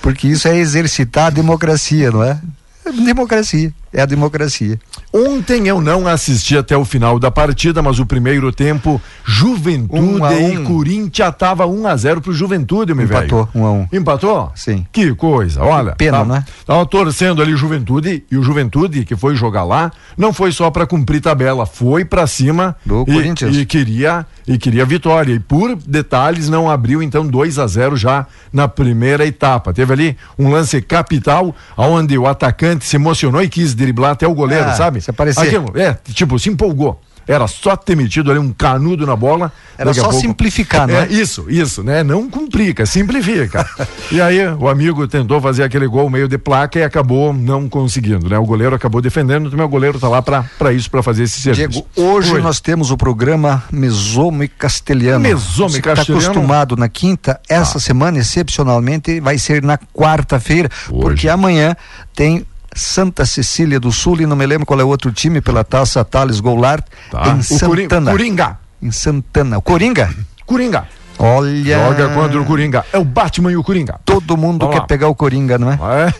porque 0.02 0.28
isso 0.28 0.48
é 0.48 0.58
exercitar 0.58 1.28
a 1.28 1.30
democracia, 1.30 2.12
não 2.12 2.24
é? 2.24 2.40
É 2.86 2.92
democracia, 2.92 3.74
é 3.94 4.02
a 4.02 4.06
democracia. 4.06 4.80
Ontem 5.14 5.68
eu 5.68 5.82
não 5.82 6.08
assisti 6.08 6.58
até 6.58 6.76
o 6.78 6.86
final 6.86 7.20
da 7.20 7.30
partida, 7.30 7.82
mas 7.82 8.00
o 8.00 8.06
primeiro 8.06 8.52
tempo, 8.52 9.02
Juventude 9.24 10.02
Um 10.02 10.24
a 10.24 10.34
e 10.34 10.58
um. 10.58 10.64
Corinthians 10.64 11.36
tava 11.38 11.66
1 11.66 11.88
a 11.88 11.96
0 11.96 12.22
pro 12.22 12.34
Juventude, 12.34 12.94
meu 12.94 13.08
velho. 13.08 13.26
Empatou, 13.26 13.50
um 13.54 13.66
a 13.66 13.72
um. 13.72 13.88
Empatou? 13.92 14.52
Sim. 14.56 14.86
Que 14.92 15.14
coisa, 15.14 15.64
olha. 15.64 15.96
pena, 15.96 16.20
tava, 16.20 16.34
né? 16.34 16.46
Tava 16.66 16.86
torcendo 16.86 17.42
ali 17.42 17.56
Juventude 17.56 18.24
e 18.32 18.38
o 18.38 18.44
Juventude 18.44 19.06
que 19.06 19.16
foi 19.16 19.36
jogar 19.36 19.64
lá, 19.64 19.92
não 20.18 20.32
foi 20.32 20.52
só 20.52 20.70
para 20.72 20.86
cumprir 20.86 21.22
tabela, 21.22 21.66
foi 21.66 22.06
para 22.06 22.26
cima 22.28 22.76
Do 22.86 23.04
e, 23.08 23.14
Corinthians. 23.14 23.56
e 23.56 23.66
queria 23.66 24.26
e 24.48 24.58
queria 24.58 24.86
vitória. 24.86 25.34
E 25.34 25.40
por 25.40 25.76
detalhes 25.76 26.50
não 26.50 26.70
abriu 26.70 27.02
então 27.04 27.28
2 27.28 27.60
a 27.60 27.68
0 27.68 27.96
já 27.96 28.26
na 28.52 28.68
primeira 28.68 29.26
etapa. 29.26 29.74
Teve 29.74 29.94
ali 29.94 30.18
um 30.38 30.50
lance 30.50 30.82
capital 30.82 31.56
onde 31.78 32.18
o 32.18 32.28
atacante 32.28 32.86
se 32.86 32.96
emocionou 32.96 33.42
e 33.42 33.50
quis 33.50 33.74
driblar 33.82 34.12
até 34.12 34.28
o 34.28 34.34
goleiro, 34.34 34.66
Ah, 34.70 34.74
sabe? 34.76 35.02
se 35.02 35.10
aparecer. 35.10 35.42
Aquilo, 35.48 35.72
é, 35.76 35.98
tipo, 36.14 36.38
se 36.40 36.50
empolgou. 36.50 37.00
Era 37.28 37.48
só 37.48 37.76
ter 37.76 37.96
metido 37.96 38.32
ali 38.32 38.40
um 38.40 38.52
canudo 38.52 39.06
na 39.06 39.16
bola. 39.16 39.54
Era 39.78 39.94
só 39.94 40.06
pouco- 40.06 40.20
simplificar, 40.20 40.88
não 40.90 40.96
é? 40.96 41.08
Isso, 41.08 41.46
isso, 41.48 41.84
né? 41.84 42.04
Não 42.04 42.28
complica, 42.28 42.84
simplifica. 42.86 43.64
e 44.12 44.20
aí 44.20 44.40
o 44.60 44.68
amigo 44.68 45.08
tentou 45.08 45.40
fazer 45.40 45.64
aquele 45.64 45.88
gol 45.88 46.10
meio 46.10 46.28
de 46.28 46.40
placa 46.40 46.80
e 46.80 46.84
acabou 46.84 47.32
não 47.32 47.70
conseguindo, 47.70 48.28
né? 48.28 48.40
O 48.40 48.44
goleiro 48.44 48.76
acabou 48.76 49.02
defendendo, 49.02 49.52
também 49.52 49.64
o 49.64 49.70
goleiro 49.70 50.00
tá 50.00 50.10
lá 50.10 50.20
pra 50.22 50.44
pra 50.58 50.74
isso, 50.74 50.90
pra 50.90 51.04
fazer 51.04 51.24
esse 51.24 51.40
serviço. 51.40 51.70
Diego, 51.70 51.88
hoje 51.96 52.34
Oi. 52.34 52.42
nós 52.42 52.60
temos 52.60 52.90
o 52.90 52.98
programa 52.98 53.64
Mesomo 53.72 54.44
e 54.44 54.48
Castelhano. 54.48 55.20
Mesomo 55.20 55.70
e 55.70 55.74
Você 55.74 55.78
Está 55.78 55.96
Castelhano? 55.98 56.26
acostumado 56.26 56.76
na 56.76 56.90
quinta, 56.90 57.40
essa 57.48 57.80
semana, 57.80 58.18
excepcionalmente, 58.18 59.20
vai 59.20 59.38
ser 59.38 59.62
na 59.62 59.78
quarta-feira, 59.78 60.70
porque 60.90 61.30
amanhã 61.30 61.76
tem 62.16 62.46
Santa 62.76 63.26
Cecília 63.26 63.80
do 63.80 63.92
Sul 63.92 64.22
e 64.22 64.26
não 64.26 64.36
me 64.36 64.46
lembro 64.46 64.66
qual 64.66 64.80
é 64.80 64.84
o 64.84 64.88
outro 64.88 65.12
time 65.12 65.42
pela 65.42 65.64
taça 65.64 66.04
Thales 66.06 66.40
Goulart 66.40 66.86
Tá. 67.10 67.28
em 67.30 67.40
O 67.40 67.44
Santana. 67.44 68.12
Coringa. 68.12 68.60
Em 68.82 68.92
Santana. 68.92 69.58
O 69.58 69.62
Coringa? 69.62 70.10
Coringa. 70.46 70.88
Olha. 71.20 71.78
Joga 71.78 72.10
contra 72.10 72.42
o 72.42 72.46
Coringa. 72.46 72.86
É 72.92 72.98
o 72.98 73.04
Batman 73.06 73.52
e 73.52 73.58
o 73.58 73.64
Coringa. 73.64 74.00
Todo 74.06 74.36
mundo 74.38 74.60
Vamos 74.60 74.74
quer 74.76 74.80
lá. 74.82 74.88
pegar 74.88 75.08
o 75.08 75.16
Coringa, 75.16 75.58
não 75.58 75.72
é? 75.72 75.76
É. 76.08 76.14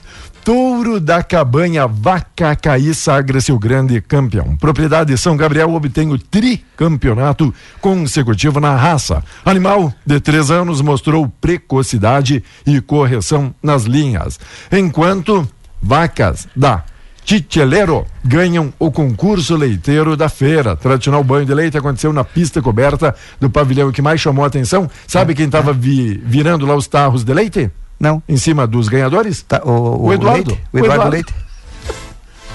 Touro 0.44 1.00
da 1.00 1.22
Cabanha, 1.22 1.86
Vaca 1.88 2.56
Caí 2.56 2.96
sagra-se 2.96 3.52
o 3.52 3.60
grande 3.60 4.02
campeão. 4.02 4.56
Propriedade 4.58 5.16
São 5.18 5.38
Gabriel 5.38 5.72
obtém 5.72 6.12
o 6.12 6.18
tricampeonato 6.18 7.54
consecutivo 7.80 8.60
na 8.60 8.76
raça. 8.76 9.24
Animal 9.46 9.94
de 10.06 10.20
três 10.20 10.50
anos 10.50 10.82
mostrou 10.82 11.32
precocidade 11.40 12.44
e 12.66 12.82
correção 12.82 13.54
nas 13.62 13.84
linhas. 13.84 14.40
Enquanto 14.72 15.48
vacas 15.82 16.48
da 16.56 16.84
Titelero 17.24 18.06
ganham 18.24 18.74
o 18.80 18.92
concurso 18.92 19.56
leiteiro 19.56 20.18
da 20.18 20.28
feira. 20.28 20.76
Tradicional 20.76 21.24
banho 21.24 21.46
de 21.46 21.54
leite 21.54 21.78
aconteceu 21.78 22.12
na 22.12 22.24
pista 22.24 22.62
coberta 22.62 23.16
do 23.40 23.50
pavilhão 23.50 23.90
O 23.90 23.92
que 23.94 24.02
mais 24.02 24.20
chamou 24.20 24.44
a 24.44 24.48
atenção. 24.48 24.90
Sabe 25.08 25.36
quem 25.36 25.46
estava 25.46 25.72
virando 25.74 26.66
lá 26.66 26.76
os 26.76 26.88
tarros 26.88 27.24
de 27.24 27.34
leite? 27.34 27.72
Não. 28.00 28.22
Em 28.28 28.38
cima 28.38 28.66
dos 28.66 28.88
ganhadores? 28.88 29.44
Tá, 29.44 29.62
o, 29.64 30.08
O 30.08 30.14
Eduardo. 30.14 30.50
Leite? 30.50 30.64
O 30.74 30.76
O 30.76 30.80
Eduardo, 30.80 30.94
Eduardo. 30.96 31.12
Leite? 31.12 31.34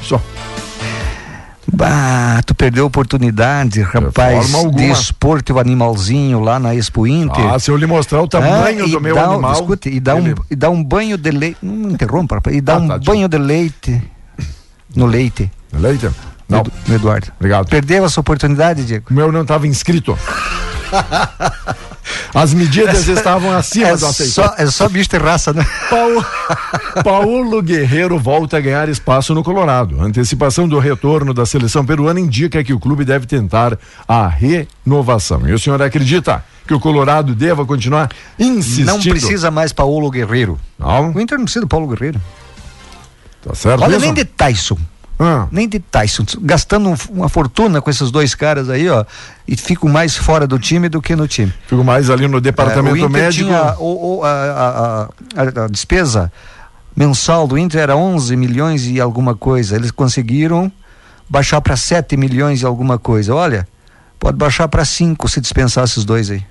Só. 0.03 0.21
Bah, 1.73 2.41
tu 2.47 2.55
perdeu 2.55 2.85
a 2.85 2.87
oportunidade, 2.87 3.81
rapaz, 3.83 4.53
de 4.75 4.85
expor 4.91 5.43
teu 5.43 5.59
animalzinho 5.59 6.41
lá 6.41 6.59
na 6.61 6.75
Expo 6.75 7.07
Inter. 7.07 7.45
Ah, 7.53 7.59
se 7.59 7.71
eu 7.71 7.77
lhe 7.77 7.87
mostrar 7.87 8.23
o 8.23 8.29
tamanho 8.29 8.85
Ah, 8.85 8.89
do 8.89 9.01
meu 9.01 9.15
dá, 9.15 9.25
animal. 9.25 9.53
Escute, 9.53 9.89
e 9.89 9.99
dá, 9.99 10.17
ele- 10.17 10.33
um, 10.33 10.37
e 10.51 10.55
dá 10.57 10.71
um 10.71 10.83
banho 10.83 11.19
de 11.19 11.31
leite. 11.31 11.59
Não 11.61 11.75
me 11.89 11.93
interrompa, 11.95 12.37
rapaz. 12.37 12.57
E 12.57 12.61
dá 12.61 12.75
Ah, 12.75 12.79
um 12.79 12.89
tá, 12.89 12.99
banho 12.99 13.29
de 13.29 13.39
leite 13.39 14.01
no 14.95 15.07
leite. 15.07 15.51
Leite? 15.73 16.07
no 16.07 16.13
Não, 16.49 16.61
Edu- 16.61 16.73
Eduardo. 16.95 17.33
obrigado. 17.37 17.69
Perdeu 17.69 18.05
essa 18.05 18.21
oportunidade, 18.21 18.85
Diego? 18.85 19.07
O 19.11 19.15
meu 19.15 19.33
não 19.33 19.43
estava 19.43 19.67
inscrito. 19.67 20.17
As 22.37 22.53
medidas 22.53 23.09
estavam 23.09 23.51
acima 23.51 23.89
É 23.89 23.97
do 23.97 24.07
aceitável. 24.07 24.51
só, 24.57 24.63
é 24.63 24.67
só 24.67 24.89
bicho 24.91 25.09
de 25.09 25.17
raça, 25.17 25.55
né? 25.55 25.67
Paulo, 25.89 26.25
Paulo 27.03 27.63
Guerreiro 27.63 28.19
volta 28.19 28.59
a 28.59 28.61
ganhar 28.61 28.91
espaço 28.91 29.35
no 29.35 29.43
Colorado. 29.43 29.99
A 29.99 30.05
antecipação 30.05 30.69
do 30.69 30.79
retorno 30.79 31.33
da 31.33 31.47
seleção 31.47 31.85
peruana 31.87 32.21
indica 32.21 32.63
que 32.63 32.75
o 32.75 32.79
clube 32.79 33.07
deve 33.07 33.27
tentar 33.27 33.79
a 34.07 34.29
renovação. 34.29 35.49
E 35.49 35.53
o 35.55 35.59
senhor 35.59 35.81
acredita 35.81 36.45
que 36.67 36.75
o 36.75 36.79
Colorado 36.79 37.35
deva 37.35 37.65
continuar 37.65 38.11
insistindo? 38.39 38.87
Não 38.87 39.01
precisa 39.01 39.51
mais 39.51 39.73
Paulo 39.73 40.11
Guerreiro. 40.11 40.61
Não? 40.79 41.13
O 41.13 41.21
Inter 41.21 41.39
não 41.39 41.45
precisa 41.47 41.63
do 41.65 41.69
Paulo 41.69 41.87
Guerreiro. 41.87 42.21
Tá 43.43 43.55
certo 43.55 43.83
Olha, 43.83 43.99
nem 43.99 44.13
de 44.13 44.27
Tyson. 44.27 44.77
Ah, 45.19 45.47
Nem 45.51 45.67
de 45.69 45.79
Tyson. 45.79 46.25
Gastando 46.43 46.91
um- 46.91 46.97
uma 47.11 47.29
fortuna 47.29 47.81
com 47.81 47.89
esses 47.89 48.11
dois 48.11 48.35
caras 48.35 48.69
aí, 48.69 48.89
ó. 48.89 49.05
E 49.49 49.57
ficam 49.57 49.89
mais 49.89 50.15
fora 50.17 50.47
do 50.47 50.59
time 50.59 50.89
do 50.91 51.01
que 51.01 51.17
no 51.17 51.27
time. 51.27 51.53
fico 51.67 51.83
mais 51.83 52.11
ali 52.11 52.29
no 52.29 52.37
É, 52.39 52.41
departamento 52.41 52.97
Inter 52.97 53.09
médico. 53.11 53.49
Tinha, 53.49 53.75
o, 53.79 54.19
o- 54.19 54.25
a, 54.25 54.29
a- 54.31 55.09
a- 55.61 55.65
a 55.65 55.69
despesa 55.69 56.31
mensal 56.95 57.47
do 57.47 57.57
Inter 57.57 57.81
era 57.81 57.97
11 57.97 58.37
milhões 58.37 58.87
e 58.87 59.01
alguma 59.01 59.35
coisa. 59.35 59.75
Eles 59.77 59.91
conseguiram 59.91 60.71
baixar 61.29 61.61
para 61.61 61.77
7 61.77 62.17
milhões 62.17 62.61
e 62.63 62.67
alguma 62.67 62.99
coisa. 62.99 63.35
Olha, 63.35 63.67
pode 64.19 64.37
baixar 64.37 64.69
para 64.69 64.85
5 64.85 65.29
se 65.29 65.41
dispensar 65.41 65.85
esses 65.85 66.05
dois 66.05 66.31
aí. 66.31 66.45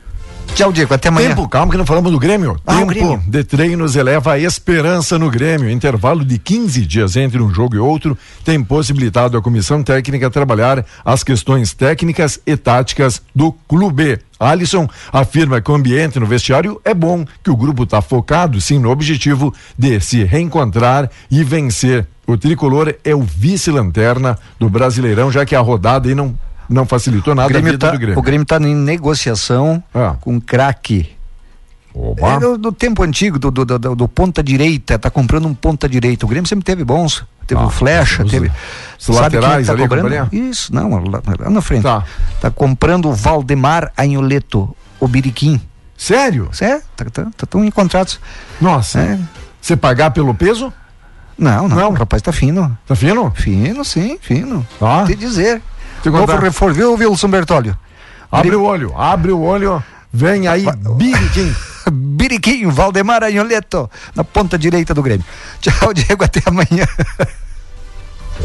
Tchau, 0.53 0.71
Diego. 0.71 0.93
Até 0.93 1.09
amanhã. 1.09 1.29
Tempo, 1.29 1.49
calma 1.49 1.71
que 1.71 1.77
não 1.77 1.85
falamos 1.85 2.11
do 2.11 2.19
Grêmio. 2.19 2.57
Ah, 2.65 2.75
Tempo 2.75 2.87
Grêmio. 2.87 3.21
de 3.27 3.43
treinos 3.43 3.95
eleva 3.95 4.33
a 4.33 4.39
esperança 4.39 5.19
no 5.19 5.29
Grêmio. 5.29 5.69
Intervalo 5.69 6.23
de 6.23 6.37
15 6.39 6.85
dias 6.85 7.15
entre 7.17 7.41
um 7.41 7.53
jogo 7.53 7.75
e 7.75 7.79
outro 7.79 8.17
tem 8.43 8.63
possibilitado 8.63 9.37
a 9.37 9.41
comissão 9.41 9.83
técnica 9.83 10.29
trabalhar 10.29 10.85
as 11.03 11.23
questões 11.23 11.73
técnicas 11.73 12.39
e 12.45 12.55
táticas 12.55 13.21
do 13.35 13.51
clube. 13.67 14.19
Alisson 14.39 14.87
afirma 15.11 15.59
que 15.59 15.71
o 15.71 15.75
ambiente 15.75 16.19
no 16.19 16.25
vestiário 16.25 16.79
é 16.85 16.93
bom, 16.93 17.25
que 17.43 17.49
o 17.49 17.55
grupo 17.55 17.83
está 17.83 18.01
focado 18.01 18.59
sim 18.61 18.79
no 18.79 18.89
objetivo 18.91 19.53
de 19.77 19.99
se 19.99 20.23
reencontrar 20.23 21.09
e 21.29 21.43
vencer. 21.43 22.07
O 22.27 22.37
tricolor 22.37 22.95
é 23.03 23.13
o 23.13 23.21
vice-lanterna 23.21 24.37
do 24.59 24.69
Brasileirão, 24.69 25.31
já 25.31 25.45
que 25.45 25.55
a 25.55 25.59
rodada 25.59 26.07
aí 26.09 26.15
não, 26.15 26.33
não 26.69 26.85
facilitou 26.85 27.33
O 27.33 27.35
nada 27.35 27.47
a 27.47 27.49
Grêmio, 27.49 27.71
vida 27.71 27.85
tá, 27.87 27.91
do 27.91 27.99
Grêmio. 27.99 28.19
o 28.19 28.21
Grêmio 28.21 28.45
tá 28.45 28.57
em 28.57 28.75
negociação 28.75 29.83
Ah. 29.93 30.15
com 30.21 30.39
craque. 30.39 31.11
É 32.17 32.39
do, 32.39 32.57
do 32.57 32.71
tempo 32.73 33.03
antigo, 33.03 33.39
do, 33.39 33.49
do, 33.49 33.65
do, 33.95 34.07
ponta 34.09 34.43
direita, 34.43 34.99
tá 34.99 35.09
comprando 35.09 35.47
um 35.47 35.53
ponta 35.53 35.87
direita. 35.87 36.25
O 36.25 36.29
Grêmio 36.29 36.47
sempre 36.47 36.65
teve 36.65 36.83
bons 36.83 37.23
teve 37.47 37.61
Ah, 37.61 37.65
o 37.67 37.69
Flecha, 37.69 38.23
os- 38.23 38.31
teve. 38.31 38.51
os 38.99 39.07
laterais 39.07 39.67
tá 39.67 39.73
ali, 39.73 39.83
cobrando? 39.83 40.35
Isso, 40.35 40.73
não, 40.73 40.89
lá, 40.89 41.21
lá 41.39 41.49
na 41.49 41.61
frente. 41.61 41.83
Tá. 41.83 42.03
Tá 42.41 42.49
comprando 42.51 43.07
o 43.07 43.13
Valdemar 43.13 43.91
Anholeto, 43.95 44.75
o 44.99 45.07
Biriquim. 45.07 45.61
Sério? 45.95 46.49
É, 46.59 46.79
tá, 46.97 47.05
tá, 47.05 47.45
tá 47.47 47.59
em 47.59 47.71
contratos. 47.71 48.19
Nossa. 48.59 48.99
É. 48.99 49.19
Você 49.61 49.77
pagar 49.77 50.11
pelo 50.11 50.33
peso? 50.33 50.73
Não, 51.37 51.67
não, 51.67 51.77
Não. 51.77 51.89
o 51.91 51.93
rapaz 51.93 52.21
tá 52.21 52.31
fino. 52.31 52.77
Tá 52.85 52.95
fino? 52.95 53.31
Fino, 53.35 53.85
sim, 53.85 54.17
fino. 54.21 54.65
Tá. 54.79 55.05
Te 55.05 55.15
dizer. 55.15 55.61
Novo 56.09 56.37
reforço, 56.37 56.75
viu, 56.75 56.93
Wilson 56.93 57.29
Bertolio? 57.29 57.77
Abre 58.31 58.55
o 58.55 58.63
olho, 58.63 58.93
abre 58.97 59.31
o 59.31 59.41
olho. 59.41 59.83
Vem 60.11 60.47
aí, 60.47 60.65
Biriquim. 60.97 61.53
Biriquinho, 61.91 62.71
Valdemar 62.71 63.23
Anholeto, 63.23 63.89
na 64.15 64.23
ponta 64.23 64.57
direita 64.57 64.93
do 64.93 65.03
Grêmio. 65.03 65.25
Tchau, 65.59 65.93
Diego, 65.93 66.23
até 66.23 66.41
amanhã. 66.45 66.87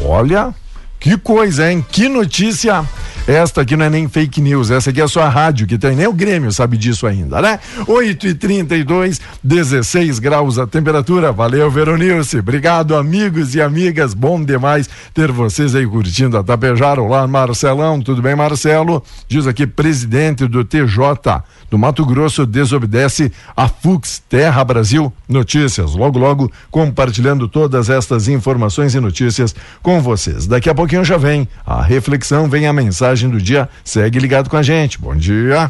Olha, 0.04 0.54
que 1.01 1.16
coisa, 1.16 1.72
hein? 1.72 1.84
Que 1.90 2.09
notícia. 2.11 2.84
Esta 3.26 3.62
aqui 3.62 3.74
não 3.76 3.86
é 3.86 3.90
nem 3.90 4.09
fake 4.09 4.40
news, 4.40 4.70
essa 4.70 4.90
aqui 4.90 5.01
é 5.01 5.07
só 5.07 5.22
a 5.22 5.28
rádio 5.28 5.66
que 5.66 5.78
tem, 5.78 5.94
nem 5.94 6.07
o 6.07 6.12
Grêmio 6.12 6.51
sabe 6.51 6.76
disso 6.76 7.07
ainda, 7.07 7.40
né? 7.40 7.61
8 7.86 8.26
e 8.26 8.34
32 8.34 9.20
16 9.42 10.18
graus 10.18 10.59
a 10.59 10.66
temperatura. 10.66 11.30
Valeu, 11.30 11.70
Veronilce. 11.70 12.38
Obrigado, 12.38 12.96
amigos 12.96 13.55
e 13.55 13.62
amigas. 13.62 14.14
Bom 14.14 14.42
demais 14.42 14.88
ter 15.14 15.30
vocês 15.30 15.74
aí 15.74 15.86
curtindo 15.86 16.36
a 16.36 16.42
Tapejara. 16.42 17.01
Olá, 17.01 17.26
Marcelão. 17.26 18.01
Tudo 18.01 18.20
bem, 18.20 18.34
Marcelo? 18.34 19.03
Diz 19.28 19.46
aqui, 19.46 19.66
presidente 19.66 20.46
do 20.46 20.64
TJ 20.64 21.42
do 21.70 21.78
Mato 21.78 22.04
Grosso 22.04 22.44
desobedece 22.46 23.32
a 23.56 23.68
Fux 23.68 24.22
Terra 24.28 24.64
Brasil 24.64 25.12
Notícias. 25.28 25.94
Logo, 25.94 26.18
logo, 26.18 26.50
compartilhando 26.70 27.46
todas 27.46 27.88
estas 27.90 28.28
informações 28.28 28.94
e 28.94 29.00
notícias 29.00 29.54
com 29.82 30.00
vocês. 30.00 30.46
Daqui 30.46 30.68
a 30.68 30.74
pouquinho 30.74 31.04
já 31.04 31.16
vem 31.16 31.46
a 31.66 31.82
reflexão, 31.82 32.48
vem 32.48 32.66
a 32.66 32.72
mensagem 32.72 33.28
do 33.28 33.40
dia. 33.40 33.68
Segue 33.84 34.18
ligado 34.18 34.48
com 34.48 34.56
a 34.56 34.62
gente. 34.62 34.98
Bom 34.98 35.14
dia. 35.14 35.68